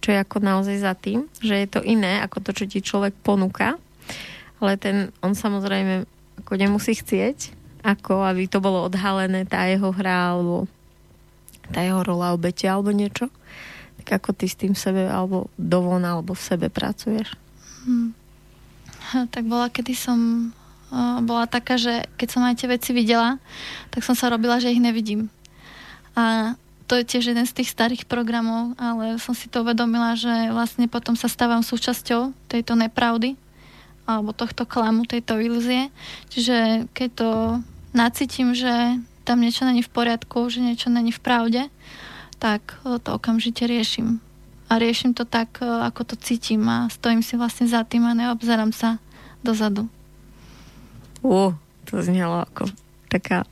čo 0.00 0.08
je 0.08 0.18
ako 0.24 0.40
naozaj 0.40 0.76
za 0.80 0.96
tým, 0.96 1.28
že 1.44 1.52
je 1.52 1.68
to 1.68 1.84
iné 1.84 2.24
ako 2.24 2.40
to, 2.40 2.50
čo 2.56 2.64
ti 2.64 2.80
človek 2.80 3.12
ponúka, 3.20 3.76
ale 4.62 4.80
ten, 4.80 5.12
on 5.20 5.36
samozrejme 5.36 6.08
ako 6.40 6.52
nemusí 6.56 6.96
chcieť, 6.96 7.52
ako 7.84 8.24
aby 8.24 8.48
to 8.48 8.62
bolo 8.62 8.86
odhalené, 8.86 9.44
tá 9.44 9.66
jeho 9.68 9.90
hra, 9.92 10.32
alebo 10.38 10.70
tá 11.70 11.84
jeho 11.84 12.02
rola 12.02 12.34
obete, 12.34 12.66
alebo 12.66 12.90
niečo. 12.90 13.30
Tak 14.02 14.18
ako 14.18 14.30
ty 14.34 14.50
s 14.50 14.58
tým 14.58 14.74
sebe, 14.74 15.06
alebo 15.06 15.46
dovon, 15.54 16.02
alebo 16.02 16.34
v 16.34 16.42
sebe 16.42 16.66
pracuješ? 16.66 17.38
Hmm. 17.86 18.16
Tak 19.12 19.44
bola, 19.46 19.70
kedy 19.70 19.94
som 19.94 20.50
bola 21.24 21.48
taká, 21.48 21.80
že 21.80 22.04
keď 22.20 22.28
som 22.28 22.42
aj 22.44 22.60
tie 22.60 22.68
veci 22.68 22.90
videla, 22.92 23.40
tak 23.88 24.04
som 24.04 24.12
sa 24.12 24.28
robila, 24.28 24.60
že 24.60 24.68
ich 24.68 24.82
nevidím. 24.82 25.32
A 26.12 26.52
to 26.84 27.00
je 27.00 27.08
tiež 27.08 27.32
jeden 27.32 27.48
z 27.48 27.56
tých 27.56 27.72
starých 27.72 28.04
programov, 28.04 28.76
ale 28.76 29.16
som 29.16 29.32
si 29.32 29.48
to 29.48 29.64
uvedomila, 29.64 30.12
že 30.12 30.52
vlastne 30.52 30.84
potom 30.92 31.16
sa 31.16 31.32
stávam 31.32 31.64
súčasťou 31.64 32.36
tejto 32.52 32.76
nepravdy 32.76 33.40
alebo 34.04 34.36
tohto 34.36 34.68
klamu, 34.68 35.08
tejto 35.08 35.40
ilúzie. 35.40 35.88
Čiže 36.28 36.90
keď 36.92 37.08
to 37.16 37.30
nacítim, 37.96 38.52
že 38.52 39.00
tam 39.22 39.40
niečo 39.40 39.64
není 39.64 39.82
v 39.82 39.90
poriadku, 39.90 40.50
že 40.50 40.62
niečo 40.62 40.90
není 40.90 41.14
v 41.14 41.22
pravde, 41.22 41.62
tak 42.42 42.78
to 42.82 43.08
okamžite 43.14 43.66
riešim. 43.66 44.18
A 44.66 44.80
riešim 44.80 45.12
to 45.14 45.28
tak, 45.28 45.60
ako 45.60 46.02
to 46.02 46.14
cítim 46.16 46.64
a 46.66 46.88
stojím 46.88 47.20
si 47.20 47.36
vlastne 47.36 47.68
za 47.68 47.84
tým 47.84 48.08
a 48.08 48.16
neobzerám 48.16 48.72
sa 48.72 48.98
dozadu. 49.44 49.86
Uh, 51.22 51.54
to 51.86 52.02
znelo 52.02 52.42
ako 52.48 52.66
taká 53.06 53.44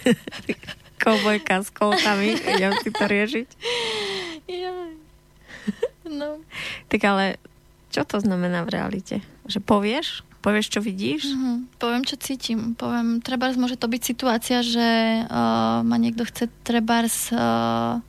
kovbojka 1.04 1.62
s 1.62 1.68
kolkami. 1.70 2.34
Idem 2.34 2.72
si 2.80 2.88
to 2.90 3.04
riešiť. 3.04 3.48
No. 6.08 6.40
Tak 6.90 7.00
ale 7.04 7.36
čo 7.90 8.02
to 8.06 8.18
znamená 8.20 8.66
v 8.66 8.72
realite? 8.74 9.16
Že 9.46 9.58
povieš? 9.62 10.26
Povieš, 10.44 10.76
čo 10.76 10.80
vidíš? 10.84 11.32
Mm-hmm. 11.32 11.56
Poviem, 11.80 12.04
čo 12.04 12.20
cítim. 12.20 12.76
Poviem, 12.76 13.24
treba 13.24 13.48
môže 13.56 13.80
to 13.80 13.88
byť 13.88 14.02
situácia, 14.04 14.60
že 14.60 15.24
uh, 15.24 15.80
ma 15.80 15.96
niekto 15.96 16.28
chce 16.28 16.52
treba 16.60 17.00
uh, 17.00 18.04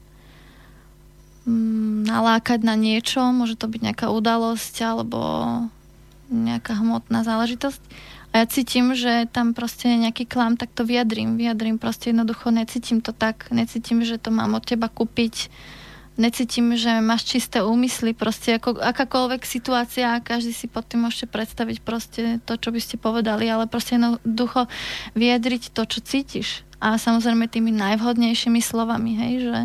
nalákať 2.04 2.60
na 2.60 2.76
niečo, 2.76 3.24
môže 3.32 3.56
to 3.56 3.72
byť 3.72 3.82
nejaká 3.88 4.08
udalosť 4.12 4.76
alebo 4.84 5.20
nejaká 6.28 6.76
hmotná 6.76 7.24
záležitosť 7.24 7.80
a 8.36 8.44
ja 8.44 8.52
cítim, 8.52 8.92
že 8.92 9.32
tam 9.32 9.56
proste 9.56 9.88
nejaký 9.96 10.28
klam, 10.28 10.60
tak 10.60 10.68
to 10.76 10.84
vyjadrím. 10.84 11.40
Vyjadrím 11.40 11.80
proste 11.80 12.12
jednoducho, 12.12 12.52
necítim 12.52 13.00
to 13.00 13.16
tak, 13.16 13.48
necítim, 13.48 14.04
že 14.04 14.20
to 14.20 14.28
mám 14.28 14.60
od 14.60 14.68
teba 14.68 14.92
kúpiť, 14.92 15.48
necítim, 16.16 16.76
že 16.76 17.03
máš 17.03 17.28
čisté 17.28 17.59
úmysly, 17.63 18.16
proste 18.16 18.57
ako 18.57 18.80
akákoľvek 18.80 19.43
situácia, 19.43 20.24
každý 20.24 20.55
si 20.55 20.68
pod 20.72 20.88
tým 20.88 21.07
môžete 21.07 21.28
predstaviť 21.28 21.78
proste 21.84 22.22
to, 22.43 22.55
čo 22.55 22.72
by 22.72 22.80
ste 22.80 22.95
povedali, 22.95 23.47
ale 23.47 23.68
proste 23.68 23.99
jednoducho 23.99 24.68
vyjadriť 25.13 25.72
to, 25.76 25.82
čo 25.88 25.99
cítiš. 26.01 26.47
A 26.80 26.99
samozrejme 26.99 27.47
tými 27.47 27.72
najvhodnejšími 27.72 28.59
slovami, 28.59 29.11
hej, 29.16 29.34
že 29.47 29.57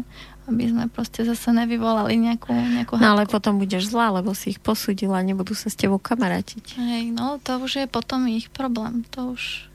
aby 0.51 0.67
sme 0.67 0.85
proste 0.91 1.23
zase 1.23 1.55
nevyvolali 1.55 2.19
nejakú, 2.19 2.51
nejakú 2.51 2.99
No 2.99 3.15
ale 3.15 3.31
potom 3.31 3.63
budeš 3.63 3.95
zlá, 3.95 4.11
lebo 4.11 4.35
si 4.35 4.51
ich 4.51 4.59
posudila 4.59 5.23
a 5.23 5.27
nebudú 5.27 5.55
sa 5.55 5.71
s 5.71 5.79
tebou 5.79 6.03
kamarátiť. 6.03 6.75
Hej, 6.75 7.15
no 7.15 7.39
to 7.39 7.63
už 7.63 7.85
je 7.85 7.87
potom 7.87 8.27
ich 8.27 8.51
problém. 8.51 9.07
To 9.15 9.39
už 9.39 9.71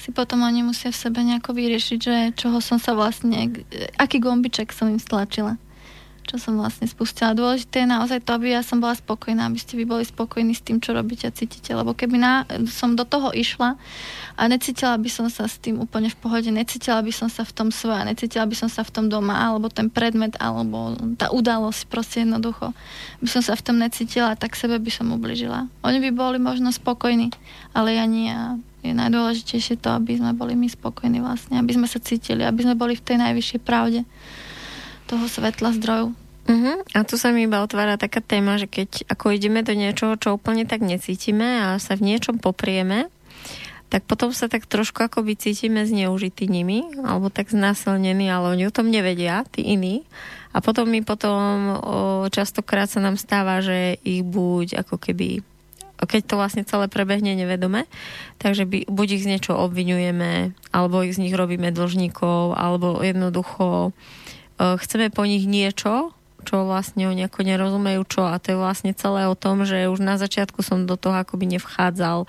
si 0.00 0.10
potom 0.16 0.40
oni 0.40 0.64
musia 0.64 0.88
v 0.88 0.96
sebe 0.96 1.20
nejako 1.20 1.52
vyriešiť, 1.52 1.98
že 2.00 2.16
čoho 2.40 2.64
som 2.64 2.80
sa 2.80 2.96
vlastne, 2.96 3.52
aký 4.00 4.16
gombiček 4.16 4.72
som 4.72 4.88
im 4.88 4.96
stlačila 4.96 5.60
čo 6.24 6.40
som 6.40 6.56
vlastne 6.56 6.88
spustila. 6.88 7.36
Dôležité 7.36 7.84
je 7.84 7.88
naozaj 7.92 8.24
to, 8.24 8.34
aby 8.34 8.56
ja 8.56 8.64
som 8.64 8.80
bola 8.80 8.96
spokojná, 8.96 9.46
aby 9.46 9.60
ste 9.60 9.76
vy 9.76 9.84
boli 9.84 10.02
spokojní 10.02 10.56
s 10.56 10.64
tým, 10.64 10.80
čo 10.80 10.96
robíte 10.96 11.28
a 11.28 11.32
cítite. 11.32 11.76
Lebo 11.76 11.92
keby 11.92 12.16
na, 12.16 12.48
som 12.66 12.96
do 12.96 13.04
toho 13.04 13.30
išla 13.36 13.76
a 14.34 14.42
necítila 14.48 14.96
by 14.96 15.10
som 15.12 15.28
sa 15.28 15.44
s 15.44 15.60
tým 15.60 15.78
úplne 15.78 16.08
v 16.08 16.16
pohode, 16.18 16.48
necítila 16.48 17.04
by 17.04 17.12
som 17.12 17.28
sa 17.28 17.44
v 17.44 17.52
tom 17.52 17.68
svoja, 17.68 18.02
necítila 18.08 18.48
by 18.48 18.56
som 18.56 18.72
sa 18.72 18.82
v 18.82 18.90
tom 18.90 19.06
doma, 19.12 19.36
alebo 19.36 19.68
ten 19.68 19.92
predmet, 19.92 20.34
alebo 20.40 20.96
tá 21.20 21.28
udalosť, 21.30 21.86
proste 21.86 22.24
jednoducho 22.24 22.74
by 23.20 23.28
som 23.28 23.42
sa 23.44 23.54
v 23.54 23.62
tom 23.62 23.76
necítila, 23.78 24.34
tak 24.34 24.56
sebe 24.56 24.80
by 24.80 24.90
som 24.90 25.12
ubližila. 25.12 25.68
Oni 25.84 26.00
by 26.02 26.10
boli 26.10 26.40
možno 26.40 26.72
spokojní, 26.72 27.30
ale 27.76 28.00
ja 28.00 28.08
nie. 28.08 28.32
A 28.32 28.58
je 28.84 28.92
najdôležitejšie 28.92 29.80
to, 29.80 29.96
aby 29.96 30.20
sme 30.20 30.36
boli 30.36 30.52
my 30.52 30.68
spokojní 30.68 31.24
vlastne, 31.24 31.56
aby 31.56 31.72
sme 31.72 31.88
sa 31.88 31.96
cítili, 31.96 32.44
aby 32.44 32.68
sme 32.68 32.76
boli 32.76 32.92
v 32.92 33.04
tej 33.04 33.16
najvyššej 33.16 33.60
pravde 33.64 34.04
toho 35.06 35.24
svetla 35.28 35.76
zdrojov. 35.76 36.16
Uh-huh. 36.44 36.76
A 36.92 37.08
tu 37.08 37.16
sa 37.16 37.32
mi 37.32 37.48
iba 37.48 37.64
otvára 37.64 37.96
taká 37.96 38.20
téma, 38.20 38.60
že 38.60 38.68
keď 38.68 39.08
ako 39.08 39.32
ideme 39.32 39.64
do 39.64 39.72
niečoho, 39.72 40.20
čo 40.20 40.36
úplne 40.36 40.68
tak 40.68 40.84
necítime 40.84 41.64
a 41.64 41.80
sa 41.80 41.96
v 41.96 42.12
niečom 42.12 42.36
poprieme, 42.36 43.08
tak 43.88 44.04
potom 44.04 44.34
sa 44.34 44.50
tak 44.50 44.68
trošku 44.68 45.06
akoby 45.06 45.38
cítime 45.38 45.86
zneužitý 45.86 46.50
nimi, 46.50 46.84
alebo 47.00 47.30
tak 47.30 47.48
znásilnení, 47.48 48.28
ale 48.28 48.52
oni 48.52 48.68
o 48.68 48.74
tom 48.74 48.90
nevedia, 48.90 49.46
tí 49.48 49.64
iní. 49.64 50.04
A 50.52 50.60
potom 50.60 50.90
mi 50.90 51.00
potom 51.00 51.40
o, 51.40 51.78
častokrát 52.28 52.90
sa 52.90 53.00
nám 53.00 53.16
stáva, 53.16 53.62
že 53.64 53.96
ich 54.04 54.20
buď 54.26 54.84
ako 54.84 54.98
keby 55.00 55.46
keď 56.04 56.22
to 56.28 56.36
vlastne 56.36 56.68
celé 56.68 56.86
prebehne 56.92 57.32
nevedome, 57.32 57.88
takže 58.36 58.68
by, 58.68 58.84
buď 58.92 59.08
ich 59.16 59.24
z 59.24 59.30
niečo 59.36 59.56
obvinujeme, 59.56 60.52
alebo 60.68 61.00
ich 61.00 61.16
z 61.16 61.24
nich 61.24 61.32
robíme 61.32 61.72
dlžníkov, 61.72 62.52
alebo 62.52 63.00
jednoducho 63.00 63.96
chceme 64.58 65.10
po 65.10 65.26
nich 65.26 65.44
niečo, 65.44 66.14
čo 66.44 66.68
vlastne 66.68 67.08
oni 67.08 67.26
ako 67.26 67.40
nerozumejú 67.40 68.02
čo 68.04 68.28
a 68.28 68.36
to 68.36 68.54
je 68.54 68.58
vlastne 68.60 68.92
celé 68.92 69.24
o 69.24 69.34
tom, 69.34 69.64
že 69.64 69.88
už 69.88 69.98
na 70.04 70.20
začiatku 70.20 70.60
som 70.60 70.84
do 70.84 70.94
toho 71.00 71.16
akoby 71.16 71.56
nevchádzal, 71.56 72.28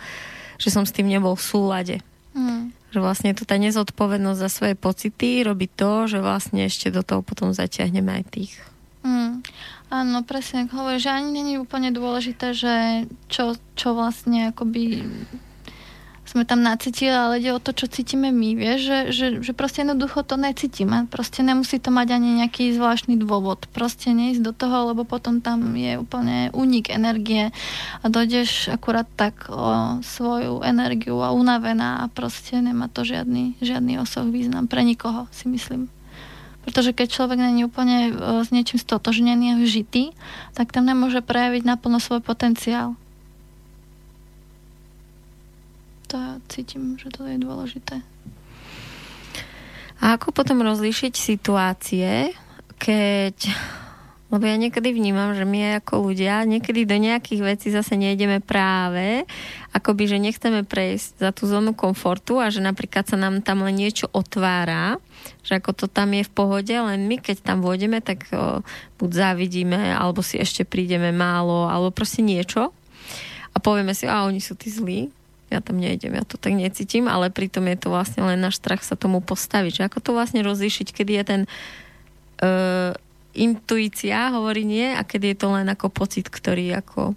že 0.56 0.70
som 0.72 0.88
s 0.88 0.96
tým 0.96 1.12
nebol 1.12 1.36
v 1.36 1.44
súlade. 1.44 1.96
Mm. 2.32 2.72
Že 2.96 3.00
vlastne 3.04 3.28
je 3.36 3.44
to 3.44 3.46
tá 3.46 3.60
nezodpovednosť 3.60 4.40
za 4.40 4.50
svoje 4.50 4.76
pocity, 4.80 5.44
robí 5.44 5.68
to, 5.68 6.08
že 6.08 6.24
vlastne 6.24 6.64
ešte 6.64 6.88
do 6.96 7.04
toho 7.04 7.20
potom 7.20 7.52
zaťahneme 7.52 8.24
aj 8.24 8.26
tých. 8.32 8.56
Mm. 9.04 9.44
Áno, 9.94 10.26
presne, 10.26 10.66
hovorí, 10.72 10.98
že 10.98 11.14
ani 11.14 11.30
není 11.30 11.54
úplne 11.62 11.94
dôležité, 11.94 12.58
že 12.58 13.06
čo, 13.30 13.54
čo 13.78 13.94
vlastne 13.94 14.50
akoby 14.50 15.06
sme 16.36 16.44
tam 16.44 16.60
nacítili, 16.60 17.16
ale 17.16 17.40
ide 17.40 17.56
o 17.56 17.64
to, 17.64 17.72
čo 17.72 17.88
cítime 17.88 18.28
my, 18.28 18.60
vieš, 18.60 18.80
že, 18.84 19.00
že, 19.16 19.26
že 19.40 19.52
proste 19.56 19.88
jednoducho 19.88 20.28
to 20.28 20.36
necítime. 20.36 21.08
Proste 21.08 21.48
nemusí 21.48 21.80
to 21.80 21.96
mať 21.96 22.12
ani 22.12 22.44
nejaký 22.44 22.76
zvláštny 22.76 23.16
dôvod. 23.16 23.72
Proste 23.72 24.12
neísť 24.12 24.44
do 24.44 24.52
toho, 24.52 24.92
lebo 24.92 25.08
potom 25.08 25.40
tam 25.40 25.80
je 25.80 25.96
úplne 25.96 26.52
únik 26.52 26.92
energie 26.92 27.56
a 28.04 28.06
dojdeš 28.12 28.76
akurát 28.76 29.08
tak 29.16 29.48
o 29.48 30.04
svoju 30.04 30.60
energiu 30.60 31.24
a 31.24 31.32
unavená 31.32 32.04
a 32.04 32.12
proste 32.12 32.60
nemá 32.60 32.92
to 32.92 33.08
žiadny, 33.08 33.56
žiadny 33.64 33.96
osoch 33.96 34.28
význam 34.28 34.68
pre 34.68 34.84
nikoho, 34.84 35.32
si 35.32 35.48
myslím. 35.48 35.88
Pretože 36.68 36.92
keď 36.92 37.08
človek 37.16 37.40
není 37.40 37.64
úplne 37.64 38.12
s 38.44 38.52
niečím 38.52 38.82
stotožnený 38.82 39.56
a 39.56 39.62
vžitý, 39.62 40.12
tak 40.52 40.76
tam 40.76 40.84
nemôže 40.84 41.24
prejaviť 41.24 41.64
naplno 41.64 42.04
svoj 42.04 42.20
potenciál. 42.20 43.00
To 46.06 46.18
cítim, 46.48 46.98
že 46.98 47.10
to 47.12 47.26
je 47.26 47.38
dôležité. 47.42 48.02
A 50.04 50.20
ako 50.20 50.36
potom 50.36 50.62
rozlíšiť 50.62 51.14
situácie, 51.16 52.36
keď 52.78 53.36
lebo 54.36 54.52
ja 54.52 54.60
niekedy 54.60 54.92
vnímam, 54.92 55.32
že 55.32 55.48
my 55.48 55.80
ako 55.80 56.12
ľudia 56.12 56.44
niekedy 56.44 56.84
do 56.84 57.00
nejakých 57.00 57.42
vecí 57.46 57.68
zase 57.72 57.96
nejdeme 57.96 58.44
práve, 58.44 59.24
akoby, 59.72 60.12
že 60.12 60.18
nechceme 60.20 60.68
prejsť 60.68 61.24
za 61.24 61.32
tú 61.32 61.48
zónu 61.48 61.72
komfortu 61.72 62.44
a 62.44 62.52
že 62.52 62.60
napríklad 62.60 63.08
sa 63.08 63.16
nám 63.16 63.40
tam 63.46 63.64
len 63.64 63.80
niečo 63.80 64.12
otvára, 64.12 65.00
že 65.46 65.56
ako 65.56 65.72
to 65.72 65.86
tam 65.88 66.12
je 66.12 66.28
v 66.28 66.32
pohode, 66.36 66.74
len 66.76 67.08
my 67.08 67.22
keď 67.22 67.48
tam 67.48 67.64
vôjdeme, 67.64 68.04
tak 68.04 68.28
o, 68.36 68.60
buď 69.00 69.10
závidíme, 69.14 69.96
alebo 69.96 70.20
si 70.20 70.36
ešte 70.36 70.68
prídeme 70.68 71.16
málo, 71.16 71.72
alebo 71.72 71.96
proste 71.96 72.20
niečo. 72.20 72.76
a 73.56 73.58
povieme 73.64 73.96
si, 73.96 74.04
a 74.04 74.28
oni 74.28 74.44
sú 74.44 74.60
tí 74.60 74.68
zlí, 74.68 75.15
ja 75.54 75.62
tam 75.62 75.78
nejdem, 75.78 76.18
ja 76.18 76.26
to 76.26 76.42
tak 76.42 76.58
necítim, 76.58 77.06
ale 77.06 77.30
pritom 77.30 77.70
je 77.70 77.78
to 77.78 77.88
vlastne 77.94 78.26
len 78.26 78.42
náš 78.42 78.58
strach 78.58 78.82
sa 78.82 78.98
tomu 78.98 79.22
postaviť. 79.22 79.82
Že 79.82 79.84
ako 79.88 80.00
to 80.02 80.12
vlastne 80.18 80.42
rozlíšiť, 80.42 80.88
kedy 80.90 81.12
je 81.22 81.24
ten 81.24 81.42
uh, 82.42 82.98
intuícia 83.36 84.32
hovorí 84.32 84.64
nie 84.64 84.96
a 84.96 85.04
kedy 85.04 85.36
je 85.36 85.38
to 85.38 85.48
len 85.52 85.68
ako 85.68 85.92
pocit, 85.92 86.32
ktorý 86.32 86.80
ako 86.80 87.14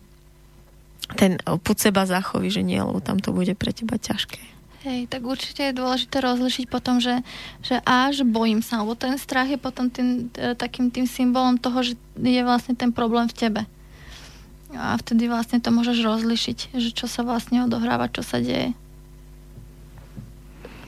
ten 1.16 1.41
pod 1.64 1.81
seba 1.81 2.05
zachoví, 2.05 2.53
že 2.53 2.61
nie, 2.61 2.76
lebo 2.76 3.01
tam 3.01 3.16
to 3.16 3.33
bude 3.33 3.57
pre 3.57 3.72
teba 3.72 3.97
ťažké. 3.97 4.59
Hej, 4.87 5.11
tak 5.11 5.26
určite 5.26 5.64
je 5.64 5.79
dôležité 5.79 6.22
rozlišiť 6.22 6.64
potom, 6.70 7.03
že, 7.03 7.24
že 7.64 7.83
až 7.83 8.22
bojím 8.22 8.62
sa, 8.62 8.85
lebo 8.85 8.95
ten 8.95 9.18
strach 9.18 9.51
je 9.51 9.59
potom 9.59 9.91
tým, 9.91 10.31
e, 10.39 10.55
takým 10.55 10.93
tým 10.95 11.09
symbolom 11.09 11.59
toho, 11.59 11.83
že 11.83 11.99
je 12.14 12.43
vlastne 12.47 12.79
ten 12.79 12.95
problém 12.95 13.26
v 13.26 13.35
tebe. 13.35 13.62
A 14.77 14.97
vtedy 15.01 15.33
vlastne 15.33 15.64
to 15.64 15.73
môžeš 15.73 16.05
rozlišiť, 16.05 16.59
že 16.77 16.91
čo 16.93 17.09
sa 17.09 17.25
vlastne 17.25 17.64
odohráva, 17.64 18.12
čo 18.12 18.21
sa 18.21 18.43
deje. 18.43 18.77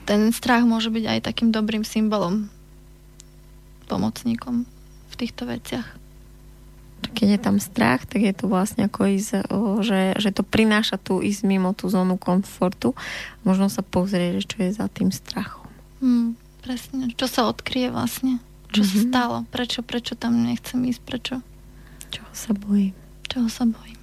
Ten 0.05 0.29
strach 0.33 0.65
môže 0.65 0.93
byť 0.93 1.05
aj 1.07 1.19
takým 1.25 1.49
dobrým 1.49 1.81
symbolom, 1.81 2.49
pomocníkom 3.89 4.69
v 5.09 5.15
týchto 5.17 5.49
veciach 5.49 6.01
keď 7.11 7.27
je 7.37 7.39
tam 7.41 7.57
strach, 7.61 8.05
tak 8.05 8.21
je 8.23 8.33
to 8.33 8.45
vlastne 8.47 8.87
ako 8.87 9.09
ísť, 9.09 9.45
že, 9.83 10.01
že 10.17 10.29
to 10.31 10.41
prináša 10.45 10.95
tu 11.01 11.19
ísť 11.19 11.41
mimo 11.43 11.73
tú 11.75 11.89
zónu 11.91 12.15
komfortu. 12.15 12.95
Možno 13.43 13.67
sa 13.67 13.83
pozrieť, 13.83 14.47
čo 14.47 14.57
je 14.63 14.71
za 14.73 14.87
tým 14.87 15.09
strachom. 15.11 15.67
Hmm, 16.01 16.39
presne. 16.63 17.13
Čo 17.13 17.27
sa 17.29 17.41
odkrie 17.49 17.91
vlastne? 17.91 18.39
Čo 18.71 18.81
mm-hmm. 18.81 18.89
sa 18.89 18.97
mhm. 18.97 19.05
stalo? 19.09 19.37
Prečo, 19.51 19.79
prečo 19.83 20.13
tam 20.15 20.45
nechcem 20.45 20.81
ísť? 20.87 21.01
Prečo? 21.03 21.35
Čoho 22.09 22.31
sa 22.33 22.51
bojím? 22.55 22.95
Čoho 23.31 23.47
sa 23.47 23.63
bojím? 23.63 23.95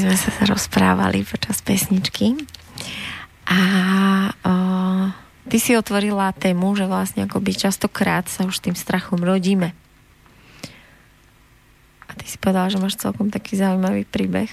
Sme 0.00 0.16
sa 0.16 0.30
rozprávali 0.46 1.26
počas 1.26 1.60
pesničky. 1.60 2.38
A 3.44 3.58
o, 4.32 4.54
ty 5.50 5.56
si 5.60 5.76
otvorila 5.76 6.32
tému, 6.32 6.72
že 6.74 6.88
vlastne 6.88 7.28
akoby 7.28 7.52
častokrát 7.54 8.26
sa 8.26 8.48
už 8.48 8.60
tým 8.64 8.76
strachom 8.78 9.20
rodíme. 9.20 9.76
A 12.08 12.12
ty 12.16 12.24
si 12.24 12.40
povedala, 12.40 12.72
že 12.72 12.80
máš 12.80 12.96
celkom 12.96 13.28
taký 13.28 13.58
zaujímavý 13.58 14.08
príbeh. 14.08 14.48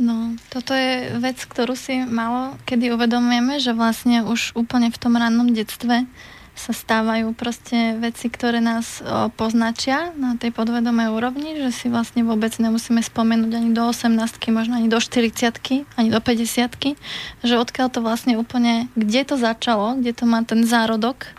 No, 0.00 0.34
toto 0.50 0.72
je 0.72 1.14
vec, 1.20 1.38
ktorú 1.44 1.76
si 1.78 2.02
malo, 2.02 2.56
kedy 2.66 2.90
uvedomujeme, 2.96 3.60
že 3.60 3.76
vlastne 3.76 4.24
už 4.24 4.56
úplne 4.58 4.90
v 4.90 4.98
tom 4.98 5.14
rannom 5.14 5.52
detstve 5.52 6.08
sa 6.52 6.76
stávajú 6.76 7.32
proste 7.32 7.96
veci, 7.96 8.28
ktoré 8.28 8.60
nás 8.60 9.00
o, 9.00 9.32
poznačia 9.32 10.12
na 10.20 10.36
tej 10.36 10.52
podvedomej 10.52 11.08
úrovni, 11.10 11.56
že 11.56 11.72
si 11.72 11.86
vlastne 11.88 12.22
vôbec 12.22 12.52
nemusíme 12.52 13.00
spomenúť 13.00 13.52
ani 13.56 13.70
do 13.72 13.82
18 13.88 14.12
možno 14.52 14.76
ani 14.76 14.92
do 14.92 15.00
40 15.00 15.88
ani 15.96 16.08
do 16.12 16.20
50 16.20 16.96
že 17.42 17.54
odkiaľ 17.56 17.88
to 17.88 18.04
vlastne 18.04 18.36
úplne, 18.36 18.92
kde 18.94 19.24
to 19.24 19.40
začalo, 19.40 19.96
kde 19.96 20.12
to 20.12 20.24
má 20.28 20.44
ten 20.44 20.62
zárodok, 20.68 21.32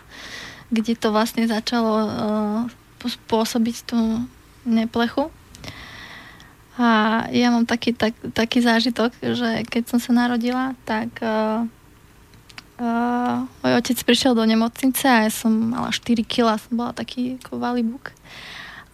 kde 0.74 0.98
to 0.98 1.14
vlastne 1.14 1.46
začalo 1.46 1.92
o, 1.94 2.06
spôsobiť 3.06 3.76
tú 3.86 4.24
neplechu. 4.66 5.30
A 6.74 7.22
ja 7.30 7.54
mám 7.54 7.70
taký, 7.70 7.94
tak, 7.94 8.18
taký 8.34 8.58
zážitok, 8.58 9.14
že 9.22 9.62
keď 9.70 9.94
som 9.94 10.02
sa 10.02 10.10
narodila, 10.10 10.74
tak 10.82 11.06
uh, 11.22 11.70
Uh, 12.74 13.46
môj 13.62 13.78
otec 13.78 13.98
prišiel 14.02 14.34
do 14.34 14.42
nemocnice 14.42 15.06
a 15.06 15.30
ja 15.30 15.30
som 15.30 15.54
mala 15.54 15.94
4 15.94 16.26
kg, 16.26 16.58
som 16.58 16.74
bola 16.74 16.90
taký 16.90 17.38
ako 17.38 17.62
valibuk. 17.62 18.10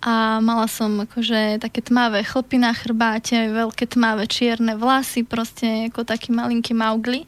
A 0.05 0.41
mala 0.45 0.68
som 0.68 1.01
akože 1.01 1.61
také 1.61 1.81
tmavé 1.81 2.20
chlpy 2.24 2.61
na 2.61 2.76
chrbáte, 2.76 3.53
veľké 3.53 3.89
tmavé 3.89 4.28
čierne 4.28 4.76
vlasy, 4.76 5.24
proste 5.24 5.89
ako 5.89 6.05
taký 6.05 6.33
malinký 6.33 6.76
maugli. 6.76 7.24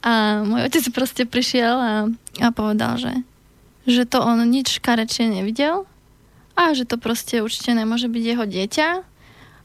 A 0.00 0.40
môj 0.48 0.64
otec 0.64 0.84
proste 0.96 1.28
prišiel 1.28 1.76
a, 1.76 1.92
a 2.40 2.48
povedal, 2.56 2.96
že, 2.96 3.12
že 3.84 4.08
to 4.08 4.24
on 4.24 4.40
nič 4.48 4.80
karečie 4.80 5.28
nevidel 5.28 5.84
a 6.56 6.72
že 6.72 6.88
to 6.88 6.96
proste 6.96 7.44
určite 7.44 7.76
nemôže 7.76 8.08
byť 8.08 8.24
jeho 8.24 8.44
dieťa 8.48 8.88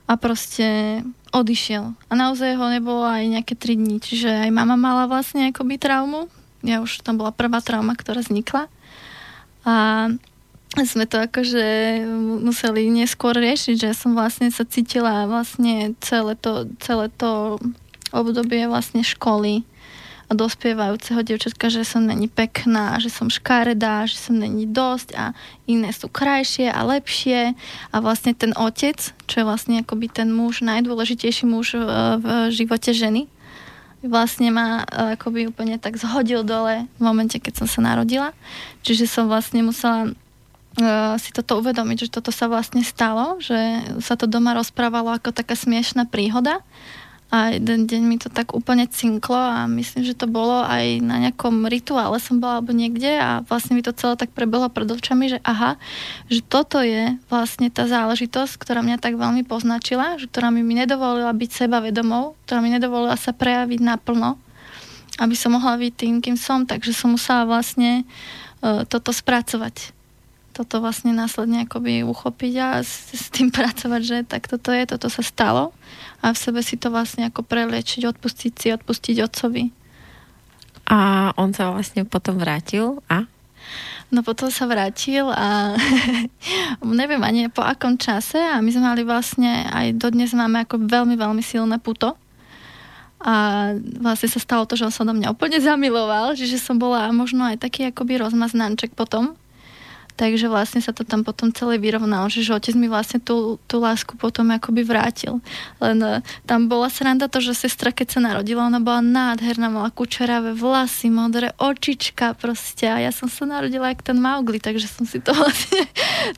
a 0.05 0.13
proste 0.21 1.01
odišiel. 1.33 1.97
A 2.09 2.13
naozaj 2.13 2.55
ho 2.55 2.65
nebolo 2.69 3.03
aj 3.03 3.25
nejaké 3.25 3.53
3 3.57 3.75
dní, 3.75 3.97
čiže 3.99 4.29
aj 4.29 4.51
mama 4.53 4.77
mala 4.77 5.09
vlastne 5.09 5.49
akoby 5.49 5.81
traumu. 5.81 6.29
Ja 6.61 6.81
už 6.81 7.01
tam 7.01 7.21
bola 7.21 7.33
prvá 7.33 7.61
trauma, 7.61 7.97
ktorá 7.97 8.21
vznikla. 8.21 8.69
A 9.65 9.75
sme 10.75 11.05
to 11.07 11.21
akože 11.23 12.01
museli 12.41 12.91
neskôr 12.91 13.33
riešiť, 13.33 13.75
že 13.89 13.91
som 13.97 14.13
vlastne 14.13 14.51
sa 14.51 14.67
cítila 14.67 15.25
vlastne 15.25 15.95
celé 16.03 16.35
to, 16.35 16.69
celé 16.83 17.09
to 17.15 17.61
obdobie 18.11 18.67
vlastne 18.67 19.01
školy 19.01 19.65
dospievajúceho 20.33 21.21
devčatka, 21.21 21.69
že 21.69 21.85
som 21.85 22.01
není 22.01 22.25
pekná, 22.25 22.97
že 22.97 23.13
som 23.13 23.29
škaredá, 23.29 24.09
že 24.09 24.17
som 24.17 24.33
není 24.33 24.65
dosť 24.65 25.13
a 25.13 25.37
iné 25.69 25.93
sú 25.93 26.09
krajšie 26.09 26.71
a 26.73 26.81
lepšie 26.81 27.53
a 27.93 27.95
vlastne 28.01 28.33
ten 28.33 28.55
otec, 28.57 28.97
čo 29.29 29.35
je 29.41 29.45
vlastne 29.45 29.85
akoby 29.85 30.09
ten 30.09 30.33
muž, 30.33 30.65
najdôležitejší 30.65 31.45
muž 31.45 31.77
v, 31.77 31.89
v 32.17 32.27
živote 32.49 32.89
ženy, 32.89 33.29
vlastne 34.01 34.49
ma 34.49 34.85
e, 34.85 35.13
akoby 35.17 35.49
úplne 35.49 35.77
tak 35.77 35.97
zhodil 35.97 36.41
dole 36.41 36.89
v 36.97 37.01
momente, 37.01 37.37
keď 37.37 37.65
som 37.65 37.67
sa 37.69 37.85
narodila. 37.85 38.33
Čiže 38.81 39.05
som 39.09 39.25
vlastne 39.25 39.65
musela 39.65 40.09
uh, 40.09 41.17
si 41.17 41.33
toto 41.33 41.57
uvedomiť, 41.57 42.05
že 42.05 42.13
toto 42.13 42.29
sa 42.29 42.45
vlastne 42.45 42.85
stalo, 42.85 43.41
že 43.41 43.57
sa 44.01 44.13
to 44.13 44.29
doma 44.29 44.53
rozprávalo 44.53 45.09
ako 45.17 45.33
taká 45.33 45.57
smiešná 45.57 46.05
príhoda 46.05 46.61
a 47.33 47.57
jeden 47.57 47.89
deň 47.89 48.01
mi 48.05 48.17
to 48.21 48.29
tak 48.29 48.53
úplne 48.53 48.85
cinklo 48.85 49.35
a 49.35 49.65
myslím, 49.65 50.05
že 50.05 50.13
to 50.13 50.29
bolo 50.29 50.61
aj 50.61 51.01
na 51.01 51.17
nejakom 51.25 51.65
rituále 51.65 52.21
som 52.21 52.37
bola 52.37 52.61
alebo 52.61 52.69
niekde 52.69 53.17
a 53.17 53.41
vlastne 53.49 53.73
mi 53.73 53.81
to 53.81 53.97
celé 53.97 54.13
tak 54.13 54.29
prebehlo 54.29 54.69
pred 54.69 54.85
očami, 54.85 55.33
že 55.33 55.39
aha, 55.41 55.81
že 56.29 56.45
toto 56.45 56.85
je 56.85 57.17
vlastne 57.27 57.73
tá 57.73 57.89
záležitosť, 57.89 58.61
ktorá 58.61 58.85
mňa 58.85 59.01
tak 59.01 59.17
veľmi 59.17 59.41
poznačila, 59.41 60.21
že 60.21 60.29
ktorá 60.29 60.53
mi, 60.53 60.61
nedovolila 60.61 61.33
byť 61.33 61.65
sebavedomou, 61.65 62.37
ktorá 62.45 62.61
mi 62.61 62.69
nedovolila 62.69 63.17
sa 63.17 63.33
prejaviť 63.33 63.79
naplno, 63.81 64.37
aby 65.17 65.33
som 65.33 65.57
mohla 65.57 65.81
byť 65.81 65.93
tým, 65.97 66.15
kým 66.21 66.37
som, 66.37 66.63
takže 66.69 66.93
som 66.93 67.17
musela 67.17 67.49
vlastne 67.49 68.05
uh, 68.61 68.85
toto 68.85 69.09
spracovať. 69.09 69.97
Toto 70.55 70.79
vlastne 70.79 71.11
následne 71.11 71.67
akoby 71.67 72.07
uchopiť 72.07 72.53
a 72.61 72.67
s, 72.79 73.11
s 73.11 73.33
tým 73.33 73.49
pracovať, 73.57 74.01
že 74.05 74.17
tak 74.29 74.45
toto 74.45 74.69
je, 74.69 74.85
toto 74.85 75.09
sa 75.09 75.25
stalo 75.25 75.73
a 76.25 76.33
v 76.33 76.41
sebe 76.41 76.65
si 76.65 76.81
to 76.81 76.89
vlastne 76.89 77.29
ako 77.29 77.45
preliečiť, 77.45 78.09
odpustiť 78.09 78.53
si, 78.57 78.67
odpustiť 78.73 79.15
otcovi. 79.21 79.69
A 80.89 81.29
on 81.37 81.53
sa 81.53 81.69
vlastne 81.69 82.01
potom 82.01 82.41
vrátil 82.41 82.97
a? 83.05 83.29
No 84.09 84.25
potom 84.25 84.49
sa 84.49 84.65
vrátil 84.65 85.29
a 85.29 85.77
neviem 86.81 87.21
ani 87.21 87.49
po 87.53 87.61
akom 87.61 88.01
čase 88.01 88.41
a 88.41 88.57
my 88.57 88.69
sme 88.73 88.89
mali 88.89 89.01
vlastne 89.05 89.69
aj 89.69 90.01
dodnes 90.01 90.33
máme 90.33 90.65
ako 90.65 90.81
veľmi, 90.81 91.13
veľmi 91.13 91.45
silné 91.45 91.77
puto. 91.77 92.17
A 93.25 93.73
vlastne 94.01 94.29
sa 94.29 94.37
stalo 94.37 94.69
to, 94.69 94.77
že 94.77 94.85
on 94.85 94.93
sa 94.93 95.05
do 95.05 95.13
mňa 95.13 95.33
úplne 95.33 95.57
zamiloval, 95.57 96.37
že 96.37 96.45
som 96.61 96.77
bola 96.77 97.09
možno 97.09 97.45
aj 97.49 97.61
taký 97.61 97.89
akoby 97.89 98.21
rozmaznanček 98.21 98.93
potom, 98.93 99.33
Takže 100.15 100.47
vlastne 100.47 100.79
sa 100.79 100.95
to 100.95 101.03
tam 101.03 101.27
potom 101.27 101.51
celé 101.51 101.75
vyrovnalo, 101.75 102.31
že, 102.31 102.39
že 102.39 102.55
otec 102.55 102.71
mi 102.79 102.87
vlastne 102.87 103.19
tú, 103.19 103.59
tú 103.67 103.83
lásku 103.83 104.15
potom 104.15 104.47
akoby 104.47 104.87
vrátil. 104.87 105.43
Len 105.83 105.99
uh, 105.99 106.23
tam 106.47 106.71
bola 106.71 106.87
sranda 106.87 107.27
to, 107.27 107.43
že 107.43 107.67
sestra, 107.67 107.91
keď 107.91 108.07
sa 108.15 108.19
narodila, 108.23 108.63
ona 108.63 108.79
bola 108.79 109.03
nádherná, 109.03 109.67
mala 109.67 109.91
kučeravé 109.91 110.55
vlasy, 110.55 111.11
modré 111.11 111.51
očička 111.59 112.31
proste 112.39 112.87
a 112.87 113.03
ja 113.03 113.11
som 113.11 113.27
sa 113.27 113.43
narodila 113.43 113.91
jak 113.91 114.07
ten 114.07 114.15
Maugli, 114.15 114.63
takže 114.63 114.87
som 114.87 115.03
si 115.03 115.19
to 115.19 115.35
vlastne 115.39 115.83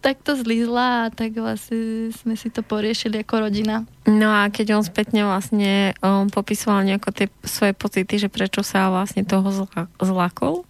takto 0.01 0.33
zlízla 0.33 1.05
a 1.05 1.11
tak 1.13 1.37
vlastne 1.37 2.09
sme 2.17 2.33
si 2.33 2.49
to 2.49 2.65
poriešili 2.65 3.21
ako 3.21 3.45
rodina. 3.45 3.85
No 4.09 4.33
a 4.33 4.49
keď 4.49 4.81
on 4.81 4.81
spätne 4.81 5.21
vlastne 5.21 5.93
on 6.01 6.33
popisoval 6.33 6.81
nejako 6.81 7.13
tie 7.13 7.29
svoje 7.45 7.77
pocity, 7.77 8.25
že 8.25 8.33
prečo 8.33 8.65
sa 8.65 8.89
vlastne 8.89 9.21
toho 9.21 9.53
zlakol? 10.01 10.65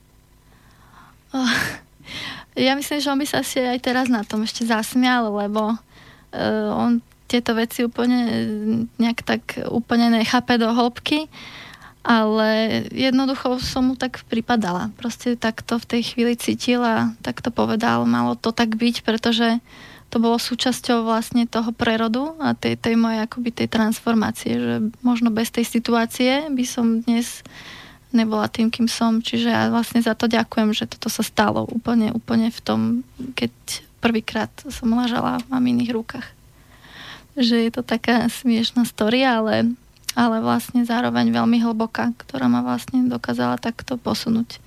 Oh 1.32 1.56
ja 2.58 2.74
myslím, 2.74 2.98
že 2.98 3.12
on 3.14 3.22
by 3.22 3.28
sa 3.30 3.46
asi 3.46 3.62
aj 3.62 3.80
teraz 3.86 4.10
na 4.10 4.26
tom 4.26 4.42
ešte 4.42 4.66
zasmial, 4.66 5.30
lebo 5.30 5.78
uh, 5.78 6.70
on 6.74 7.06
tieto 7.30 7.54
veci 7.54 7.84
úplne 7.84 8.20
nejak 8.98 9.20
tak 9.22 9.44
úplne 9.68 10.10
nechápe 10.10 10.58
do 10.58 10.72
hĺbky, 10.72 11.28
ale 12.08 12.82
jednoducho 12.96 13.60
som 13.60 13.92
mu 13.92 13.96
tak 14.00 14.24
pripadala. 14.32 14.90
Proste 14.96 15.36
takto 15.36 15.76
v 15.76 15.86
tej 15.86 16.02
chvíli 16.16 16.34
cítila, 16.40 17.14
tak 17.20 17.44
to 17.44 17.52
povedal, 17.52 18.08
malo 18.08 18.40
to 18.40 18.56
tak 18.56 18.80
byť, 18.80 19.04
pretože 19.04 19.60
to 20.08 20.24
bolo 20.24 20.40
súčasťou 20.40 21.04
vlastne 21.04 21.44
toho 21.52 21.76
prerodu 21.76 22.32
a 22.40 22.56
tej, 22.56 22.80
tej 22.80 22.96
mojej 22.96 23.28
akoby 23.28 23.52
tej 23.52 23.68
transformácie, 23.68 24.56
že 24.56 24.76
možno 25.04 25.36
bez 25.36 25.52
tej 25.52 25.68
situácie 25.68 26.48
by 26.48 26.64
som 26.64 27.04
dnes 27.04 27.44
nebola 28.16 28.48
tým, 28.48 28.72
kým 28.72 28.88
som. 28.88 29.20
Čiže 29.20 29.50
ja 29.50 29.62
vlastne 29.72 30.00
za 30.00 30.16
to 30.16 30.28
ďakujem, 30.32 30.72
že 30.72 30.88
toto 30.88 31.12
sa 31.12 31.24
stalo 31.24 31.68
úplne, 31.68 32.12
úplne 32.16 32.52
v 32.52 32.60
tom, 32.64 32.80
keď 33.36 33.52
prvýkrát 34.00 34.52
som 34.70 34.94
ležala 34.94 35.42
v 35.44 35.50
maminých 35.52 35.92
rukách. 35.92 36.28
Že 37.38 37.70
je 37.70 37.72
to 37.74 37.84
taká 37.86 38.30
smiešná 38.30 38.86
story, 38.88 39.22
ale, 39.26 39.74
ale 40.18 40.38
vlastne 40.42 40.86
zároveň 40.86 41.30
veľmi 41.30 41.62
hlboká, 41.62 42.16
ktorá 42.18 42.50
ma 42.50 42.66
vlastne 42.66 43.06
dokázala 43.06 43.62
takto 43.62 44.00
posunúť 44.00 44.64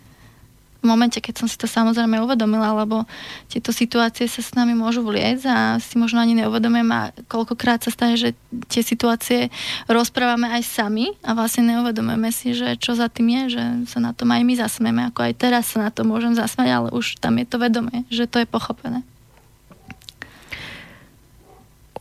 v 0.81 0.85
momente, 0.89 1.20
keď 1.20 1.44
som 1.44 1.48
si 1.48 1.61
to 1.61 1.69
samozrejme 1.69 2.16
uvedomila, 2.24 2.73
lebo 2.73 3.05
tieto 3.52 3.69
situácie 3.70 4.24
sa 4.24 4.40
s 4.40 4.57
nami 4.57 4.73
môžu 4.73 5.05
vliecť 5.05 5.44
a 5.44 5.59
si 5.77 6.01
možno 6.01 6.24
ani 6.24 6.40
neuvedomujem 6.40 6.90
a 6.90 7.12
koľkokrát 7.28 7.85
sa 7.85 7.93
stane, 7.93 8.16
že 8.16 8.32
tie 8.73 8.81
situácie 8.81 9.52
rozprávame 9.86 10.48
aj 10.48 10.65
sami 10.65 11.12
a 11.20 11.36
vlastne 11.36 11.69
neuvedomujeme 11.69 12.32
si, 12.32 12.57
že 12.57 12.81
čo 12.81 12.97
za 12.97 13.12
tým 13.12 13.28
je, 13.28 13.61
že 13.61 13.65
sa 13.93 14.01
na 14.01 14.16
tom 14.16 14.32
aj 14.32 14.40
my 14.40 14.55
zasmeme, 14.57 15.02
ako 15.12 15.20
aj 15.28 15.32
teraz 15.36 15.77
sa 15.77 15.86
na 15.86 15.90
to 15.93 16.02
môžem 16.09 16.32
zasmať, 16.32 16.69
ale 16.69 16.89
už 16.97 17.20
tam 17.20 17.36
je 17.36 17.47
to 17.47 17.57
vedomé, 17.61 18.09
že 18.09 18.24
to 18.24 18.40
je 18.40 18.48
pochopené. 18.48 19.05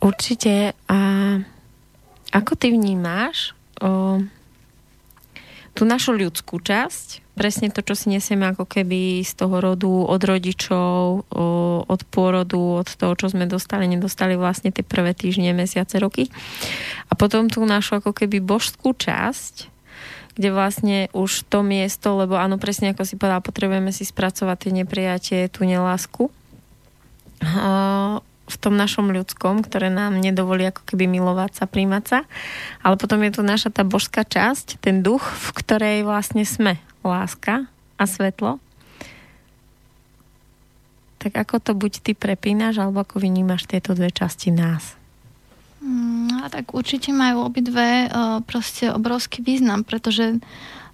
Určite. 0.00 0.72
A 0.88 0.98
ako 2.32 2.52
ty 2.56 2.72
vnímáš 2.72 3.52
o, 3.84 4.24
tú 5.76 5.82
našu 5.84 6.16
ľudskú 6.16 6.56
časť, 6.62 7.29
presne 7.40 7.72
to, 7.72 7.80
čo 7.80 7.96
si 7.96 8.12
nesieme 8.12 8.52
ako 8.52 8.68
keby 8.68 9.24
z 9.24 9.32
toho 9.32 9.64
rodu 9.64 9.88
od 9.88 10.20
rodičov, 10.20 11.24
od 11.88 12.00
pôrodu, 12.12 12.84
od 12.84 12.88
toho, 12.92 13.16
čo 13.16 13.32
sme 13.32 13.48
dostali, 13.48 13.88
nedostali 13.88 14.36
vlastne 14.36 14.68
tie 14.68 14.84
prvé 14.84 15.16
týždne, 15.16 15.56
mesiace, 15.56 15.96
roky. 15.96 16.28
A 17.08 17.16
potom 17.16 17.48
tú 17.48 17.64
našu 17.64 17.96
ako 17.96 18.12
keby 18.12 18.44
božskú 18.44 18.92
časť, 18.92 19.72
kde 20.36 20.48
vlastne 20.52 21.08
už 21.16 21.48
to 21.48 21.64
miesto, 21.64 22.12
lebo 22.12 22.36
áno, 22.36 22.60
presne 22.60 22.92
ako 22.92 23.08
si 23.08 23.16
povedal, 23.16 23.40
potrebujeme 23.40 23.88
si 23.88 24.04
spracovať 24.04 24.56
tie 24.60 24.72
neprijatie, 24.84 25.40
tú 25.48 25.64
nelásku 25.64 26.28
v 28.50 28.56
tom 28.60 28.76
našom 28.76 29.16
ľudskom, 29.16 29.64
ktoré 29.64 29.88
nám 29.88 30.20
nedovolí 30.20 30.68
ako 30.68 30.84
keby 30.92 31.08
milovať 31.08 31.56
sa, 31.56 31.64
príjmať 31.64 32.04
sa. 32.04 32.18
Ale 32.84 33.00
potom 33.00 33.24
je 33.24 33.32
tu 33.32 33.40
naša 33.40 33.72
tá 33.72 33.80
božská 33.80 34.28
časť, 34.28 34.76
ten 34.84 35.00
duch, 35.00 35.24
v 35.24 35.48
ktorej 35.56 36.04
vlastne 36.04 36.44
sme 36.44 36.76
láska 37.04 37.68
a 38.00 38.04
svetlo, 38.04 38.60
tak 41.20 41.36
ako 41.36 41.60
to 41.60 41.72
buď 41.76 41.92
ty 42.00 42.12
prepínaš, 42.16 42.80
alebo 42.80 43.04
ako 43.04 43.20
vynímaš 43.20 43.68
tieto 43.68 43.92
dve 43.92 44.08
časti 44.08 44.48
nás? 44.48 44.96
Mm, 45.84 46.48
tak 46.48 46.72
určite 46.72 47.12
majú 47.12 47.44
obidve 47.44 48.08
uh, 48.08 48.40
proste 48.44 48.88
obrovský 48.88 49.44
význam, 49.44 49.84
pretože 49.84 50.40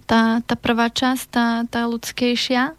tá, 0.03 0.43
tá 0.43 0.55
prvá 0.59 0.91
časť, 0.91 1.23
tá, 1.31 1.47
tá 1.67 1.87
ľudskejšia, 1.87 2.75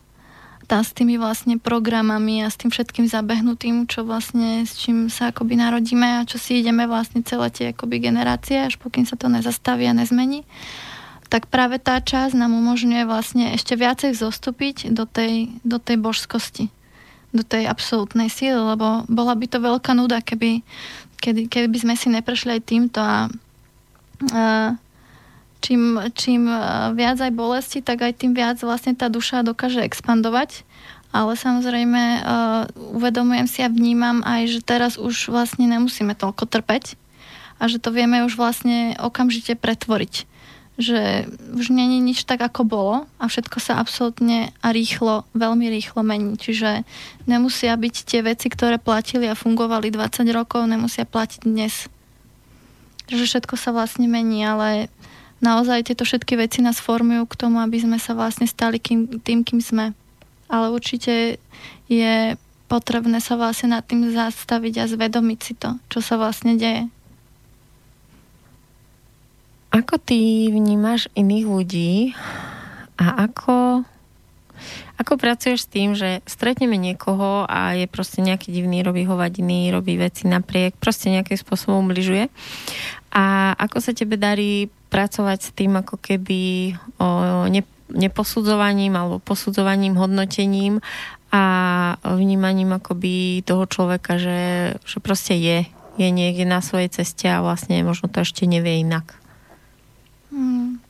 tá 0.69 0.85
s 0.85 0.93
tými 0.93 1.17
vlastne 1.17 1.57
programami 1.57 2.45
a 2.45 2.53
s 2.53 2.61
tým 2.61 2.69
všetkým 2.69 3.09
zabehnutým, 3.09 3.89
čo 3.89 4.05
vlastne 4.05 4.69
s 4.69 4.77
čím 4.77 5.09
sa 5.09 5.33
akoby 5.33 5.57
narodíme 5.57 6.21
a 6.21 6.29
čo 6.29 6.37
si 6.37 6.61
ideme 6.61 6.85
vlastne 6.85 7.25
celé 7.25 7.49
tie 7.49 7.73
akoby 7.73 8.05
generácie, 8.05 8.61
až 8.61 8.77
pokým 8.77 9.09
sa 9.09 9.17
to 9.17 9.33
nezastaví 9.33 9.89
a 9.89 9.97
nezmení, 9.97 10.45
tak 11.29 11.53
práve 11.53 11.77
tá 11.77 12.01
časť 12.01 12.33
nám 12.33 12.57
umožňuje 12.57 13.05
vlastne 13.05 13.53
ešte 13.53 13.77
viacej 13.77 14.17
zostúpiť 14.17 14.93
do 14.97 15.05
tej, 15.05 15.53
do 15.61 15.77
tej 15.77 16.01
božskosti, 16.01 16.73
do 17.37 17.45
tej 17.45 17.69
absolútnej 17.69 18.33
síly, 18.33 18.57
lebo 18.57 19.05
bola 19.13 19.37
by 19.37 19.47
to 19.47 19.61
veľká 19.61 19.93
nuda, 19.93 20.25
keby, 20.25 20.65
keby, 21.21 21.53
keby 21.53 21.77
sme 21.77 21.95
si 22.01 22.09
neprešli 22.09 22.57
aj 22.57 22.63
týmto 22.65 23.01
a, 23.05 23.29
čím, 25.61 26.01
čím 26.17 26.49
viac 26.97 27.19
aj 27.21 27.33
bolesti, 27.37 27.85
tak 27.85 28.03
aj 28.03 28.25
tým 28.25 28.33
viac 28.33 28.57
vlastne 28.65 28.97
tá 28.97 29.13
duša 29.13 29.45
dokáže 29.45 29.85
expandovať. 29.85 30.65
Ale 31.09 31.41
samozrejme 31.41 32.21
uh, 32.21 32.69
uvedomujem 32.93 33.49
si 33.49 33.65
a 33.65 33.73
vnímam 33.73 34.21
aj, 34.29 34.43
že 34.45 34.61
teraz 34.61 35.01
už 35.01 35.33
vlastne 35.33 35.65
nemusíme 35.65 36.13
toľko 36.13 36.45
trpeť 36.45 37.01
a 37.57 37.65
že 37.65 37.81
to 37.81 37.89
vieme 37.89 38.21
už 38.29 38.37
vlastne 38.37 38.93
okamžite 39.01 39.57
pretvoriť. 39.57 40.29
Že 40.79 41.27
už 41.59 41.75
není 41.75 41.99
nič 41.99 42.23
tak, 42.23 42.39
ako 42.39 42.63
bolo 42.63 42.97
a 43.19 43.27
všetko 43.27 43.59
sa 43.59 43.83
absolútne 43.83 44.55
a 44.63 44.71
rýchlo, 44.71 45.27
veľmi 45.35 45.67
rýchlo 45.67 46.07
mení. 46.07 46.39
Čiže 46.39 46.87
nemusia 47.27 47.75
byť 47.75 47.95
tie 48.07 48.21
veci, 48.23 48.47
ktoré 48.47 48.79
platili 48.79 49.27
a 49.27 49.35
fungovali 49.35 49.91
20 49.91 50.23
rokov, 50.31 50.71
nemusia 50.71 51.03
platiť 51.03 51.41
dnes. 51.43 51.91
Že 53.11 53.25
všetko 53.27 53.55
sa 53.59 53.75
vlastne 53.75 54.07
mení, 54.07 54.47
ale 54.47 54.87
naozaj 55.43 55.91
tieto 55.91 56.07
všetky 56.07 56.39
veci 56.39 56.63
nás 56.63 56.79
formujú 56.79 57.27
k 57.27 57.39
tomu, 57.39 57.59
aby 57.59 57.83
sme 57.83 57.99
sa 57.99 58.15
vlastne 58.15 58.47
stali 58.47 58.79
kým, 58.79 59.19
tým, 59.19 59.43
kým 59.43 59.59
sme. 59.59 59.99
Ale 60.47 60.71
určite 60.71 61.43
je 61.91 62.39
potrebné 62.69 63.19
sa 63.19 63.35
vlastne 63.35 63.75
nad 63.75 63.83
tým 63.83 64.13
zastaviť 64.13 64.85
a 64.85 64.91
zvedomiť 64.91 65.39
si 65.41 65.53
to, 65.57 65.81
čo 65.89 66.05
sa 66.05 66.21
vlastne 66.21 66.55
deje. 66.55 66.87
Ako 69.69 70.01
ty 70.01 70.49
vnímaš 70.49 71.12
iných 71.12 71.45
ľudí 71.45 71.93
a 72.97 73.28
ako, 73.28 73.85
ako 74.97 75.12
pracuješ 75.20 75.69
s 75.69 75.70
tým, 75.70 75.93
že 75.93 76.24
stretneme 76.24 76.81
niekoho 76.81 77.45
a 77.45 77.77
je 77.77 77.85
proste 77.85 78.24
nejaký 78.24 78.49
divný, 78.49 78.81
robí 78.81 79.05
hovadiny, 79.05 79.69
robí 79.69 80.01
veci 80.01 80.24
napriek, 80.24 80.73
proste 80.81 81.12
nejakým 81.12 81.36
spôsobom 81.36 81.85
ubližuje. 81.85 82.32
A 83.12 83.53
ako 83.61 83.85
sa 83.85 83.93
tebe 83.93 84.16
darí 84.16 84.73
pracovať 84.89 85.39
s 85.45 85.51
tým 85.53 85.77
ako 85.77 86.01
keby 86.01 86.73
o, 86.97 87.07
ne, 87.53 87.61
neposudzovaním 87.93 88.97
alebo 88.97 89.20
posudzovaním, 89.20 90.01
hodnotením 90.01 90.81
a 91.28 91.43
vnímaním 92.01 92.73
akoby 92.73 93.45
toho 93.45 93.69
človeka, 93.69 94.16
že, 94.16 94.40
že 94.89 94.99
proste 95.05 95.36
je, 95.36 95.69
je 96.01 96.09
niekde 96.09 96.49
na 96.49 96.65
svojej 96.65 96.89
ceste 96.89 97.28
a 97.28 97.45
vlastne 97.45 97.85
možno 97.85 98.09
to 98.09 98.24
ešte 98.24 98.49
nevie 98.49 98.81
inak. 98.81 99.28
Hmm. 100.29 100.81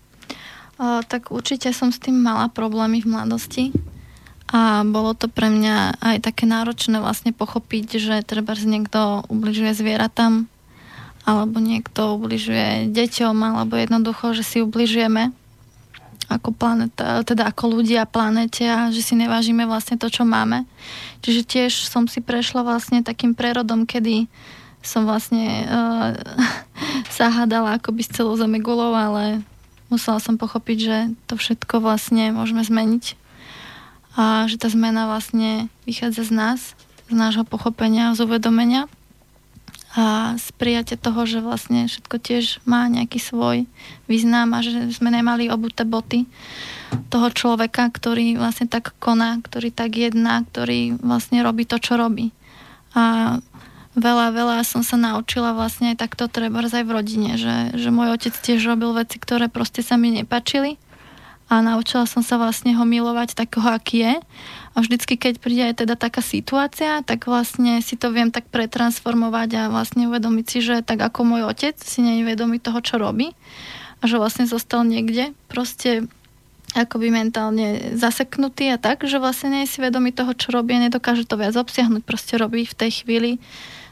O, 0.78 1.02
tak 1.02 1.34
určite 1.34 1.74
som 1.74 1.90
s 1.90 1.98
tým 1.98 2.22
mala 2.22 2.46
problémy 2.50 3.02
v 3.02 3.10
mladosti 3.10 3.64
a 4.48 4.80
bolo 4.86 5.12
to 5.12 5.28
pre 5.28 5.52
mňa 5.52 6.00
aj 6.00 6.16
také 6.24 6.48
náročné 6.48 7.02
vlastne 7.02 7.36
pochopiť, 7.36 8.00
že 8.00 8.14
treba 8.24 8.56
niekto 8.56 9.28
ubližuje 9.28 9.76
zvieratám 9.76 10.48
alebo 11.28 11.60
niekto 11.60 12.16
ubližuje 12.16 12.88
deťom, 12.88 13.36
alebo 13.36 13.76
jednoducho, 13.76 14.32
že 14.32 14.40
si 14.40 14.64
ubližujeme 14.64 15.28
ako 16.28 16.56
planeta, 16.56 17.20
teda 17.24 17.52
ako 17.52 17.80
ľudia 17.80 18.08
planete 18.08 18.64
a 18.64 18.88
že 18.88 19.00
si 19.04 19.12
nevážime 19.16 19.68
vlastne 19.68 20.00
to, 20.00 20.08
čo 20.08 20.24
máme. 20.24 20.64
Čiže 21.20 21.42
tiež 21.44 21.72
som 21.88 22.08
si 22.08 22.24
prešla 22.24 22.64
vlastne 22.64 23.04
takým 23.04 23.36
prerodom, 23.36 23.84
kedy 23.84 24.28
som 24.80 25.04
vlastne 25.04 25.68
uh, 25.68 26.16
sa 27.08 27.32
hádala 27.32 27.76
akoby 27.80 28.04
s 28.04 28.12
celou 28.12 28.36
zemegulou, 28.36 28.92
ale 28.92 29.42
musela 29.88 30.20
som 30.20 30.36
pochopiť, 30.36 30.78
že 30.78 30.96
to 31.28 31.34
všetko 31.40 31.80
vlastne 31.80 32.32
môžeme 32.32 32.60
zmeniť 32.60 33.16
a 34.18 34.50
že 34.50 34.58
tá 34.58 34.66
zmena 34.66 35.06
vlastne 35.06 35.70
vychádza 35.86 36.26
z 36.26 36.32
nás, 36.34 36.60
z 37.06 37.14
nášho 37.14 37.46
pochopenia, 37.46 38.18
z 38.18 38.26
uvedomenia 38.26 38.90
a 39.94 40.36
z 40.36 40.46
prijatia 40.58 41.00
toho, 41.00 41.24
že 41.24 41.40
vlastne 41.40 41.88
všetko 41.88 42.16
tiež 42.20 42.60
má 42.68 42.90
nejaký 42.90 43.16
svoj 43.22 43.64
význam 44.10 44.52
a 44.52 44.60
že 44.60 44.90
sme 44.92 45.08
nemali 45.14 45.48
obuté 45.48 45.86
boty 45.86 46.28
toho 47.08 47.32
človeka, 47.32 47.88
ktorý 47.88 48.36
vlastne 48.36 48.68
tak 48.68 48.92
koná, 49.00 49.40
ktorý 49.40 49.72
tak 49.72 49.96
jedná, 49.96 50.44
ktorý 50.44 51.00
vlastne 51.00 51.40
robí 51.40 51.64
to, 51.64 51.80
čo 51.80 51.96
robí. 51.96 52.34
A 52.92 53.38
veľa, 53.98 54.32
veľa 54.32 54.56
som 54.64 54.86
sa 54.86 54.94
naučila 54.94 55.52
vlastne 55.52 55.92
aj 55.94 56.00
takto 56.00 56.30
treba 56.30 56.62
aj 56.64 56.84
v 56.86 56.94
rodine, 56.94 57.34
že, 57.34 57.74
že 57.74 57.90
môj 57.90 58.14
otec 58.14 58.34
tiež 58.34 58.62
robil 58.66 58.94
veci, 58.94 59.18
ktoré 59.18 59.50
proste 59.50 59.82
sa 59.82 59.98
mi 59.98 60.14
nepačili 60.14 60.78
a 61.48 61.64
naučila 61.64 62.04
som 62.04 62.20
sa 62.20 62.36
vlastne 62.36 62.76
ho 62.76 62.84
milovať 62.84 63.32
takého, 63.32 63.64
aký 63.72 64.04
je. 64.04 64.14
A 64.76 64.84
vždycky, 64.84 65.16
keď 65.16 65.40
príde 65.40 65.64
aj 65.64 65.80
teda 65.80 65.96
taká 65.96 66.20
situácia, 66.20 67.00
tak 67.02 67.24
vlastne 67.24 67.80
si 67.80 67.96
to 67.96 68.12
viem 68.12 68.28
tak 68.28 68.52
pretransformovať 68.52 69.50
a 69.56 69.72
vlastne 69.72 70.12
uvedomiť 70.12 70.44
si, 70.44 70.58
že 70.60 70.84
tak 70.84 71.00
ako 71.00 71.24
môj 71.24 71.42
otec 71.48 71.74
si 71.80 72.04
vedomý 72.20 72.60
toho, 72.60 72.84
čo 72.84 73.00
robí. 73.00 73.32
A 73.98 74.06
že 74.06 74.20
vlastne 74.20 74.44
zostal 74.44 74.84
niekde 74.84 75.32
proste 75.48 76.06
akoby 76.76 77.08
mentálne 77.08 77.96
zaseknutý 77.96 78.68
a 78.68 78.76
tak, 78.76 79.08
že 79.08 79.16
vlastne 79.16 79.56
nie 79.56 79.64
je 79.64 79.72
si 79.72 79.78
vedomý 79.80 80.12
toho, 80.12 80.36
čo 80.36 80.52
robí 80.52 80.76
a 80.76 80.84
nedokáže 80.84 81.24
to 81.24 81.40
viac 81.40 81.56
obsiahnuť. 81.56 82.04
Proste 82.04 82.36
robí 82.36 82.68
v 82.68 82.76
tej 82.76 83.02
chvíli 83.02 83.40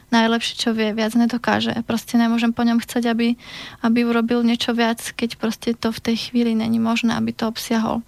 najlepšie, 0.09 0.55
čo 0.55 0.69
vie, 0.71 0.95
viac 0.95 1.13
nedokáže. 1.13 1.75
Proste 1.83 2.15
nemôžem 2.15 2.55
po 2.55 2.63
ňom 2.63 2.79
chcieť, 2.79 3.11
aby, 3.11 3.35
aby 3.83 3.99
urobil 4.07 4.43
niečo 4.43 4.71
viac, 4.71 5.03
keď 5.15 5.35
proste 5.35 5.75
to 5.75 5.91
v 5.91 6.03
tej 6.03 6.31
chvíli 6.31 6.55
není 6.55 6.79
možné, 6.79 7.15
aby 7.15 7.35
to 7.35 7.47
obsiahol. 7.51 8.03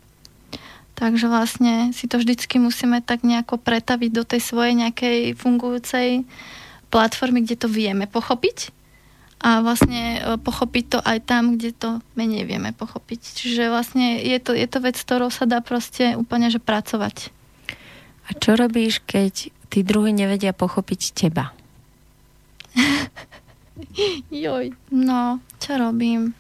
Takže 1.00 1.32
vlastne 1.32 1.96
si 1.96 2.12
to 2.12 2.20
vždycky 2.20 2.60
musíme 2.60 3.00
tak 3.00 3.24
nejako 3.24 3.56
pretaviť 3.56 4.12
do 4.12 4.24
tej 4.28 4.42
svojej 4.44 4.76
nejakej 4.76 5.40
fungujúcej 5.40 6.28
platformy, 6.92 7.48
kde 7.48 7.56
to 7.56 7.68
vieme 7.72 8.04
pochopiť 8.04 8.76
a 9.40 9.64
vlastne 9.64 10.20
e, 10.20 10.36
pochopiť 10.36 10.86
to 10.92 11.00
aj 11.00 11.18
tam, 11.24 11.56
kde 11.56 11.72
to 11.72 11.90
menej 12.20 12.44
vieme 12.44 12.76
pochopiť. 12.76 13.20
Čiže 13.40 13.72
vlastne 13.72 14.20
je 14.20 14.36
to, 14.44 14.52
je 14.52 14.68
to 14.68 14.84
vec, 14.84 15.00
ktorou 15.00 15.32
sa 15.32 15.48
dá 15.48 15.64
proste 15.64 16.20
úplne 16.20 16.52
že 16.52 16.60
pracovať. 16.60 17.32
A 18.28 18.36
čo 18.36 18.60
robíš, 18.60 19.00
keď 19.08 19.48
tí 19.72 19.80
druhí 19.82 20.12
nevedia 20.12 20.52
pochopiť 20.52 21.16
teba? 21.16 21.56
Joj. 24.44 24.74
No, 24.92 25.40
čo 25.58 25.78
robím? 25.80 26.36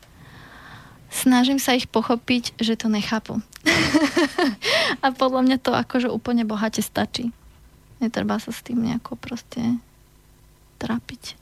snažím 1.09 1.59
sa 1.59 1.75
ich 1.75 1.89
pochopiť, 1.89 2.55
že 2.61 2.77
to 2.77 2.87
nechápu. 2.87 3.41
a 5.03 5.07
podľa 5.11 5.41
mňa 5.43 5.57
to 5.59 5.71
akože 5.75 6.07
úplne 6.07 6.45
bohate 6.45 6.79
stačí. 6.79 7.33
Netreba 7.99 8.39
sa 8.39 8.55
s 8.55 8.63
tým 8.63 8.79
nejako 8.85 9.19
proste 9.19 9.81
trápiť. 10.79 11.35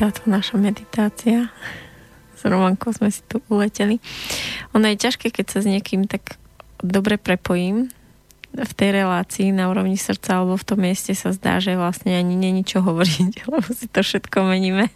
Táto 0.00 0.24
naša 0.24 0.56
meditácia. 0.56 1.52
S 2.32 2.40
Romankou 2.48 2.88
sme 2.96 3.12
si 3.12 3.20
tu 3.28 3.44
uleteli. 3.52 4.00
Ono 4.72 4.88
je 4.88 4.96
ťažké, 4.96 5.28
keď 5.28 5.46
sa 5.52 5.58
s 5.60 5.68
niekým 5.68 6.08
tak 6.08 6.40
dobre 6.80 7.20
prepojím 7.20 7.92
v 8.56 8.72
tej 8.72 9.04
relácii 9.04 9.52
na 9.52 9.68
úrovni 9.68 10.00
srdca 10.00 10.40
alebo 10.40 10.56
v 10.56 10.64
tom 10.64 10.80
mieste 10.80 11.12
sa 11.12 11.36
zdá, 11.36 11.60
že 11.60 11.76
vlastne 11.76 12.16
ani 12.16 12.32
není 12.34 12.64
čo 12.64 12.80
hovoriť, 12.80 13.44
lebo 13.52 13.68
si 13.68 13.86
to 13.92 14.00
všetko 14.00 14.40
meníme 14.48 14.88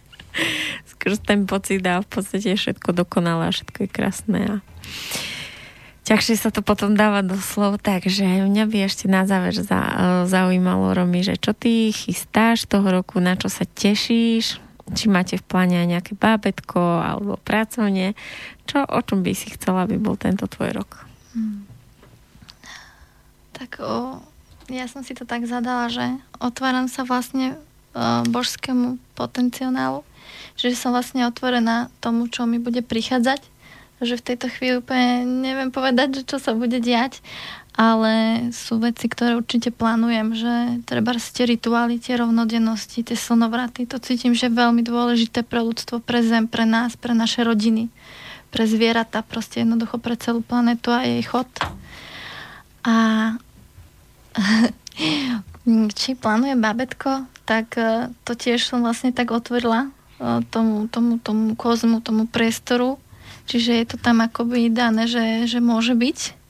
skrz 0.89 1.22
ten 1.22 1.47
pocit 1.47 1.85
a 1.86 2.02
v 2.02 2.09
podstate 2.09 2.56
je 2.56 2.59
všetko 2.59 2.90
dokonalé 2.97 3.52
a 3.52 3.55
všetko 3.55 3.86
je 3.86 3.89
krásne 3.93 4.40
a 4.43 4.55
ťažšie 6.05 6.35
sa 6.35 6.51
to 6.51 6.60
potom 6.60 6.98
dáva 6.98 7.22
do 7.22 7.39
slov, 7.39 7.78
takže 7.78 8.44
mňa 8.44 8.64
by 8.66 8.78
ešte 8.82 9.06
na 9.06 9.22
záver 9.24 9.55
za, 9.55 9.81
zaujímalo, 10.26 10.90
Romy, 10.90 11.22
že 11.22 11.39
čo 11.39 11.55
ty 11.55 11.94
chystáš 11.94 12.66
toho 12.66 12.85
roku, 12.90 13.22
na 13.22 13.39
čo 13.39 13.47
sa 13.47 13.62
tešíš, 13.62 14.59
či 14.93 15.09
máte 15.09 15.40
v 15.40 15.47
pláne 15.48 15.81
aj 15.81 15.89
nejaké 15.89 16.12
bábetko 16.12 16.81
alebo 17.01 17.40
pracovne, 17.40 18.12
čo, 18.69 18.85
o 18.85 19.01
čom 19.01 19.24
by 19.24 19.32
si 19.32 19.48
chcela, 19.56 19.89
aby 19.89 19.97
bol 19.97 20.20
tento 20.20 20.44
tvoj 20.44 20.77
rok? 20.77 21.09
Hmm. 21.32 21.65
Tak 23.56 23.81
o, 23.81 24.20
ja 24.69 24.85
som 24.85 25.01
si 25.01 25.16
to 25.16 25.24
tak 25.24 25.48
zadala, 25.48 25.89
že 25.89 26.05
otváram 26.36 26.93
sa 26.93 27.09
vlastne 27.09 27.56
o, 27.97 28.28
božskému 28.28 29.01
potenciálu, 29.16 30.05
že 30.61 30.77
som 30.77 30.93
vlastne 30.93 31.24
otvorená 31.24 31.89
tomu, 32.05 32.28
čo 32.28 32.44
mi 32.44 32.61
bude 32.61 32.85
prichádzať 32.85 33.55
že 34.02 34.20
v 34.20 34.27
tejto 34.35 34.47
chvíli 34.52 34.82
úplne 34.82 35.24
neviem 35.24 35.70
povedať, 35.70 36.20
že 36.20 36.23
čo 36.27 36.36
sa 36.43 36.52
bude 36.52 36.82
diať, 36.82 37.24
ale 37.74 38.46
sú 38.55 38.78
veci, 38.78 39.10
ktoré 39.10 39.34
určite 39.34 39.74
plánujem, 39.74 40.38
že 40.38 40.55
treba 40.86 41.10
tie 41.18 41.42
rituály, 41.42 41.98
tie 41.98 42.14
rovnodennosti, 42.14 43.02
tie 43.02 43.18
slnovraty, 43.18 43.90
to 43.90 43.98
cítim, 43.98 44.30
že 44.30 44.46
je 44.46 44.55
veľmi 44.55 44.86
dôležité 44.86 45.42
pre 45.42 45.59
ľudstvo, 45.59 45.98
pre 45.98 46.22
zem, 46.22 46.46
pre 46.46 46.62
nás, 46.62 46.94
pre 46.94 47.18
naše 47.18 47.42
rodiny, 47.42 47.90
pre 48.55 48.70
zvieratá, 48.70 49.26
proste 49.26 49.66
jednoducho 49.66 49.98
pre 49.98 50.14
celú 50.14 50.38
planetu 50.38 50.94
a 50.94 51.02
jej 51.02 51.26
chod. 51.26 51.51
A 52.86 52.94
či 55.98 56.14
plánuje 56.14 56.55
babetko, 56.55 57.26
tak 57.42 57.74
e, 57.74 58.14
to 58.22 58.38
tiež 58.38 58.62
som 58.62 58.86
vlastne 58.86 59.10
tak 59.10 59.34
otvorila 59.34 59.90
e, 60.22 60.46
tomu, 60.55 60.86
tomu, 60.86 61.18
tomu 61.18 61.59
kozmu, 61.59 61.98
tomu 61.98 62.30
priestoru, 62.30 63.02
Čiže 63.44 63.72
je 63.76 63.84
to 63.84 63.96
tam 64.01 64.24
akoby 64.24 64.72
dané, 64.72 65.05
že, 65.05 65.44
že 65.44 65.60
môže 65.60 65.92
byť 65.92 66.43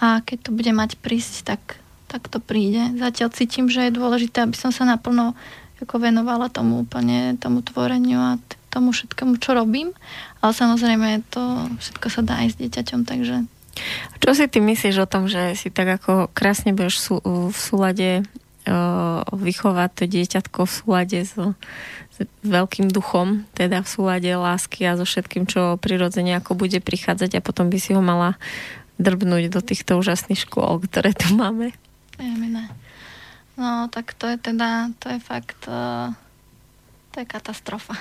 a 0.00 0.20
keď 0.22 0.38
to 0.46 0.50
bude 0.50 0.72
mať 0.74 0.98
prísť, 0.98 1.34
tak, 1.46 1.62
tak 2.10 2.26
to 2.26 2.42
príde. 2.42 2.94
Zatiaľ 2.98 3.30
cítim, 3.34 3.70
že 3.70 3.86
je 3.86 3.98
dôležité, 3.98 4.42
aby 4.42 4.56
som 4.58 4.74
sa 4.74 4.86
naplno 4.86 5.36
ako 5.82 6.00
venovala 6.00 6.48
tomu 6.48 6.86
úplne, 6.86 7.36
tomu 7.36 7.60
tvoreniu 7.60 8.16
a 8.16 8.32
t- 8.40 8.56
tomu 8.72 8.90
všetkému, 8.90 9.38
čo 9.38 9.54
robím. 9.54 9.92
Ale 10.40 10.56
samozrejme 10.56 11.22
to 11.30 11.68
všetko 11.78 12.06
sa 12.10 12.20
dá 12.24 12.40
aj 12.42 12.54
s 12.54 12.58
dieťaťom, 12.58 13.00
takže... 13.06 13.46
Čo 14.22 14.30
si 14.38 14.46
ty 14.46 14.62
myslíš 14.62 15.02
o 15.02 15.10
tom, 15.10 15.26
že 15.26 15.58
si 15.58 15.68
tak 15.68 15.98
ako 16.00 16.30
krásne 16.30 16.72
budeš 16.72 17.02
sú, 17.02 17.18
v 17.24 17.54
súlade 17.58 18.22
vychovať 19.34 19.90
to 19.92 20.04
dieťatko 20.08 20.60
v 20.64 20.72
súlade 20.72 21.18
so, 21.28 21.52
s 22.16 22.16
veľkým 22.48 22.88
duchom, 22.88 23.44
teda 23.52 23.84
v 23.84 23.88
súlade 23.88 24.30
lásky 24.32 24.88
a 24.88 24.96
so 24.96 25.04
všetkým, 25.04 25.44
čo 25.44 25.76
prirodzene 25.76 26.40
ako 26.40 26.56
bude 26.56 26.80
prichádzať 26.80 27.36
a 27.36 27.44
potom 27.44 27.68
by 27.68 27.76
si 27.76 27.92
ho 27.92 28.00
mala 28.00 28.40
drbnúť 28.98 29.50
do 29.50 29.60
týchto 29.60 29.98
úžasných 29.98 30.46
škôl, 30.46 30.82
ktoré 30.86 31.14
tu 31.14 31.34
máme. 31.34 31.74
Jemine. 32.18 32.70
No, 33.54 33.86
tak 33.90 34.14
to 34.18 34.26
je 34.26 34.38
teda, 34.38 34.90
to 34.98 35.14
je 35.14 35.18
fakt, 35.22 35.58
uh, 35.70 36.10
to 37.14 37.22
je 37.22 37.26
katastrofa. 37.26 37.94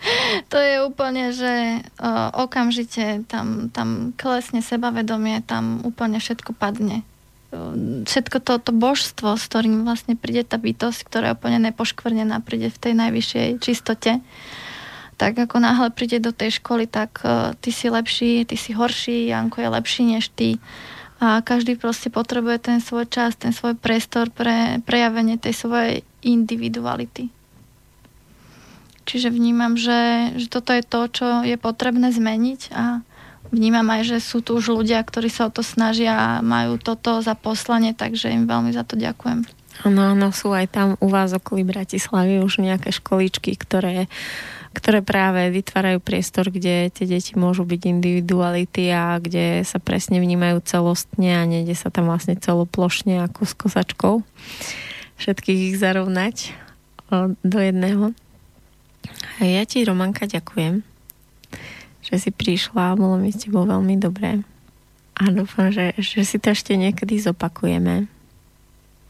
to 0.52 0.56
je 0.58 0.82
úplne, 0.86 1.34
že 1.34 1.82
uh, 1.98 2.30
okamžite 2.34 3.26
tam, 3.26 3.70
tam 3.74 4.14
klesne 4.14 4.62
sebavedomie, 4.62 5.42
tam 5.42 5.82
úplne 5.82 6.22
všetko 6.22 6.54
padne 6.54 7.02
všetko 8.06 8.38
to, 8.38 8.54
to 8.62 8.70
božstvo, 8.70 9.34
s 9.34 9.42
ktorým 9.50 9.82
vlastne 9.82 10.14
príde 10.14 10.46
tá 10.46 10.54
bytosť, 10.54 11.00
ktorá 11.02 11.24
je 11.30 11.36
úplne 11.36 11.58
nepoškvrnená, 11.70 12.38
príde 12.46 12.70
v 12.70 12.78
tej 12.78 12.92
najvyššej 12.94 13.48
čistote, 13.58 14.22
tak 15.20 15.36
ako 15.36 15.60
náhle 15.60 15.92
príde 15.92 16.16
do 16.16 16.32
tej 16.32 16.64
školy, 16.64 16.88
tak 16.88 17.20
uh, 17.20 17.52
ty 17.60 17.68
si 17.68 17.92
lepší, 17.92 18.48
ty 18.48 18.56
si 18.56 18.72
horší, 18.72 19.28
Janko 19.28 19.60
je 19.60 19.68
lepší 19.68 20.16
než 20.16 20.32
ty. 20.32 20.56
A 21.20 21.44
každý 21.44 21.76
proste 21.76 22.08
potrebuje 22.08 22.72
ten 22.72 22.78
svoj 22.80 23.04
čas, 23.04 23.36
ten 23.36 23.52
svoj 23.52 23.76
priestor 23.76 24.32
pre 24.32 24.80
prejavenie 24.80 25.36
tej 25.36 25.52
svojej 25.52 26.00
individuality. 26.24 27.28
Čiže 29.04 29.28
vnímam, 29.28 29.76
že, 29.76 30.32
že 30.40 30.48
toto 30.48 30.72
je 30.72 30.80
to, 30.80 31.00
čo 31.12 31.26
je 31.44 31.60
potrebné 31.60 32.08
zmeniť 32.08 32.72
a 32.72 33.04
vnímam 33.52 33.84
aj, 33.92 34.16
že 34.16 34.18
sú 34.24 34.40
tu 34.40 34.56
už 34.56 34.72
ľudia, 34.72 35.04
ktorí 35.04 35.28
sa 35.28 35.50
o 35.50 35.52
to 35.52 35.60
snažia 35.60 36.16
a 36.16 36.30
majú 36.40 36.80
toto 36.80 37.20
za 37.20 37.36
poslanie, 37.36 37.92
takže 37.92 38.32
im 38.32 38.48
veľmi 38.48 38.72
za 38.72 38.88
to 38.88 38.96
ďakujem. 38.96 39.44
Áno, 39.84 40.16
áno, 40.16 40.28
sú 40.32 40.52
aj 40.52 40.72
tam 40.72 40.88
u 41.00 41.08
vás 41.12 41.32
okolí 41.36 41.64
Bratislavy 41.64 42.40
už 42.40 42.64
nejaké 42.64 42.92
školičky, 42.92 43.56
ktoré, 43.56 44.08
ktoré 44.70 45.02
práve 45.02 45.50
vytvárajú 45.50 45.98
priestor, 45.98 46.48
kde 46.48 46.90
tie 46.94 47.06
deti 47.06 47.34
môžu 47.34 47.66
byť 47.66 47.80
individuality 47.90 48.90
a 48.94 49.18
kde 49.18 49.66
sa 49.66 49.82
presne 49.82 50.22
vnímajú 50.22 50.62
celostne 50.62 51.30
a 51.34 51.42
nejde 51.42 51.74
sa 51.74 51.90
tam 51.90 52.06
vlastne 52.06 52.38
celoplošne 52.38 53.26
ako 53.26 53.40
s 53.46 53.52
kosačkou 53.58 54.14
všetkých 55.20 55.60
ich 55.74 55.76
zarovnať 55.76 56.56
do 57.44 57.58
jedného. 57.60 58.16
A 59.36 59.44
ja 59.44 59.68
ti, 59.68 59.84
Romanka, 59.84 60.24
ďakujem 60.24 60.86
že 62.10 62.18
si 62.18 62.30
prišla, 62.34 62.98
bolo 62.98 63.20
mi 63.20 63.30
s 63.30 63.46
tebou 63.46 63.62
veľmi 63.62 63.94
dobré. 64.00 64.42
A 65.14 65.28
dúfam, 65.30 65.70
že, 65.70 65.92
že 66.00 66.26
si 66.26 66.42
to 66.42 66.50
ešte 66.50 66.74
niekedy 66.74 67.20
zopakujeme. 67.22 68.10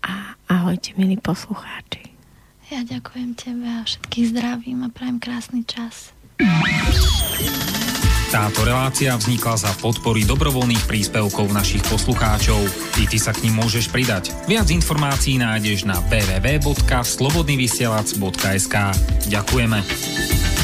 A 0.03 0.37
ahojte, 0.51 0.93
milí 0.99 1.17
poslucháči. 1.17 2.10
Ja 2.71 2.87
ďakujem 2.87 3.35
tebe 3.35 3.67
a 3.67 3.83
všetkých 3.83 4.31
zdravím 4.31 4.87
a 4.87 4.89
prajem 4.95 5.19
krásny 5.19 5.67
čas. 5.67 6.15
Táto 8.31 8.63
relácia 8.63 9.11
vznikla 9.19 9.59
za 9.59 9.75
podpory 9.83 10.23
dobrovoľných 10.23 10.87
príspevkov 10.87 11.51
našich 11.51 11.83
poslucháčov. 11.91 12.63
I 13.03 13.11
ty 13.11 13.19
sa 13.19 13.35
k 13.35 13.51
ním 13.51 13.59
môžeš 13.59 13.91
pridať. 13.91 14.31
Viac 14.47 14.71
informácií 14.71 15.43
nájdeš 15.43 15.83
na 15.83 15.99
www.slobodnyvysielac.sk 16.07 18.75
Ďakujeme. 19.27 20.60